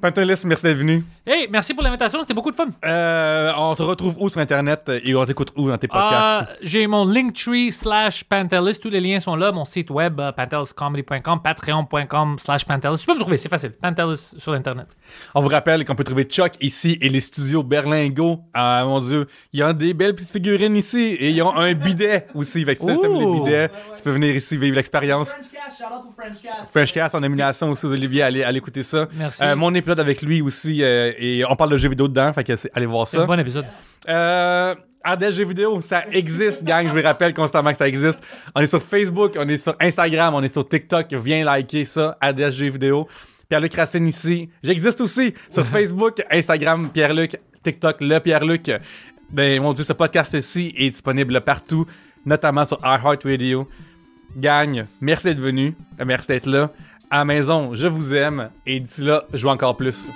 Pantelis, 0.00 0.40
merci 0.46 0.64
d'être 0.64 0.78
venu. 0.78 1.04
Hey, 1.26 1.46
merci 1.50 1.74
pour 1.74 1.82
l'invitation. 1.82 2.22
C'était 2.22 2.32
beaucoup 2.32 2.50
de 2.50 2.56
fun. 2.56 2.68
Euh, 2.86 3.52
on 3.54 3.74
te 3.74 3.82
retrouve 3.82 4.16
où 4.18 4.30
sur 4.30 4.40
Internet 4.40 4.90
et 5.04 5.14
on 5.14 5.26
t'écoute 5.26 5.52
où 5.56 5.68
dans 5.68 5.76
tes 5.76 5.88
podcasts? 5.88 6.48
Euh, 6.48 6.54
J'ai 6.62 6.86
mon 6.86 7.04
Linktree 7.04 7.70
slash 7.70 8.24
Pantelis. 8.24 8.78
Tous 8.80 8.88
les 8.88 9.00
liens 9.00 9.20
sont 9.20 9.36
là. 9.36 9.52
Mon 9.52 9.66
site 9.66 9.90
web, 9.90 10.18
euh, 10.18 10.32
panteliscomedy.com, 10.32 11.42
patreon.com 11.42 12.38
slash 12.38 12.64
Pantelis. 12.64 12.96
Tu 13.00 13.06
peux 13.06 13.14
me 13.14 13.20
trouver, 13.20 13.36
c'est 13.36 13.50
facile. 13.50 13.72
Pantelis 13.72 14.32
sur 14.38 14.54
Internet. 14.54 14.86
On 15.34 15.42
vous 15.42 15.48
rappelle 15.48 15.84
qu'on 15.84 15.94
peut 15.94 16.04
trouver 16.04 16.24
Chuck 16.24 16.52
ici 16.62 16.96
et 17.02 17.10
les 17.10 17.20
studios 17.20 17.62
Berlingo. 17.62 18.40
Ah 18.54 18.84
mon 18.86 19.00
dieu, 19.00 19.26
il 19.52 19.60
y 19.60 19.62
a 19.62 19.74
des 19.74 19.92
belles 19.92 20.14
petites 20.14 20.32
figurines 20.32 20.76
ici 20.76 21.16
et 21.20 21.28
ils 21.28 21.42
ont 21.42 21.54
un 21.54 21.74
bidet 21.74 22.26
aussi. 22.34 22.64
Fait 22.64 22.74
que 22.74 22.80
ça, 22.80 22.96
t'aimes 23.12 23.20
les 23.20 23.24
Ouh. 23.26 23.44
bidets, 23.44 23.68
tu 23.96 24.02
peux 24.02 24.10
venir 24.10 24.34
ici 24.34 24.56
vivre 24.56 24.76
l'expérience. 24.76 25.30
French 25.30 25.46
Cast, 25.52 25.78
shout 25.78 25.84
out 25.94 26.02
to 26.02 26.12
French 26.16 26.42
Cast. 26.42 26.70
French 26.72 26.92
Cast 26.92 27.14
en 27.14 27.20
nomination 27.20 27.70
aussi 27.70 27.86
aux 27.86 27.92
Olivier, 27.92 28.22
allez, 28.22 28.42
allez 28.42 28.58
écouter 28.58 28.82
ça. 28.82 29.06
Merci. 29.14 29.42
Euh, 29.42 29.56
mon 29.56 29.74
épisode 29.74 30.00
avec 30.00 30.22
lui 30.22 30.42
aussi 30.42 30.82
euh, 30.82 31.12
et 31.18 31.44
on 31.48 31.56
parle 31.56 31.70
de 31.70 31.76
jeux 31.76 31.88
vidéo 31.88 32.08
dedans, 32.08 32.32
fait 32.32 32.44
que 32.44 32.52
allez 32.74 32.86
voir 32.86 33.06
C'est 33.08 33.18
un 33.18 33.20
ça. 33.20 33.26
bon 33.26 33.38
épisode. 33.38 33.66
Euh, 34.08 34.74
Ardèche 35.02 35.36
Jeux 35.36 35.46
vidéo, 35.46 35.80
ça 35.80 36.04
existe, 36.12 36.62
gang. 36.64 36.86
Je 36.86 36.92
vous 36.92 37.02
rappelle 37.02 37.32
constamment 37.32 37.70
que 37.70 37.76
ça 37.78 37.88
existe. 37.88 38.20
On 38.54 38.60
est 38.60 38.66
sur 38.66 38.82
Facebook, 38.82 39.32
on 39.38 39.48
est 39.48 39.56
sur 39.56 39.74
Instagram, 39.80 40.34
on 40.34 40.42
est 40.42 40.50
sur 40.50 40.68
TikTok. 40.68 41.12
Viens 41.14 41.42
liker 41.44 41.86
ça, 41.86 42.18
Ardèche 42.20 42.54
Jeux 42.54 42.70
vidéo. 42.70 43.08
Pierre-Luc 43.48 43.74
Racine 43.74 44.06
ici. 44.06 44.50
J'existe 44.62 45.00
aussi 45.00 45.32
sur 45.48 45.64
Facebook, 45.74 46.22
Instagram, 46.30 46.90
Pierre-Luc, 46.92 47.38
TikTok, 47.62 47.96
le 48.00 48.18
Pierre-Luc. 48.18 48.70
Ben, 49.30 49.62
mon 49.62 49.72
Dieu, 49.72 49.84
ce 49.84 49.92
podcast-ci 49.92 50.74
est 50.76 50.90
disponible 50.90 51.40
partout, 51.40 51.86
notamment 52.24 52.64
sur 52.64 52.78
iHeartRadio. 52.82 53.68
Gang, 54.36 54.86
merci 55.00 55.26
d'être 55.26 55.40
venu. 55.40 55.74
Merci 56.04 56.28
d'être 56.28 56.46
là. 56.46 56.70
À 57.10 57.24
maison, 57.24 57.74
je 57.74 57.86
vous 57.86 58.14
aime. 58.14 58.50
Et 58.66 58.78
d'ici 58.78 59.02
là, 59.02 59.24
je 59.32 59.38
joue 59.38 59.48
encore 59.48 59.76
plus. 59.76 60.08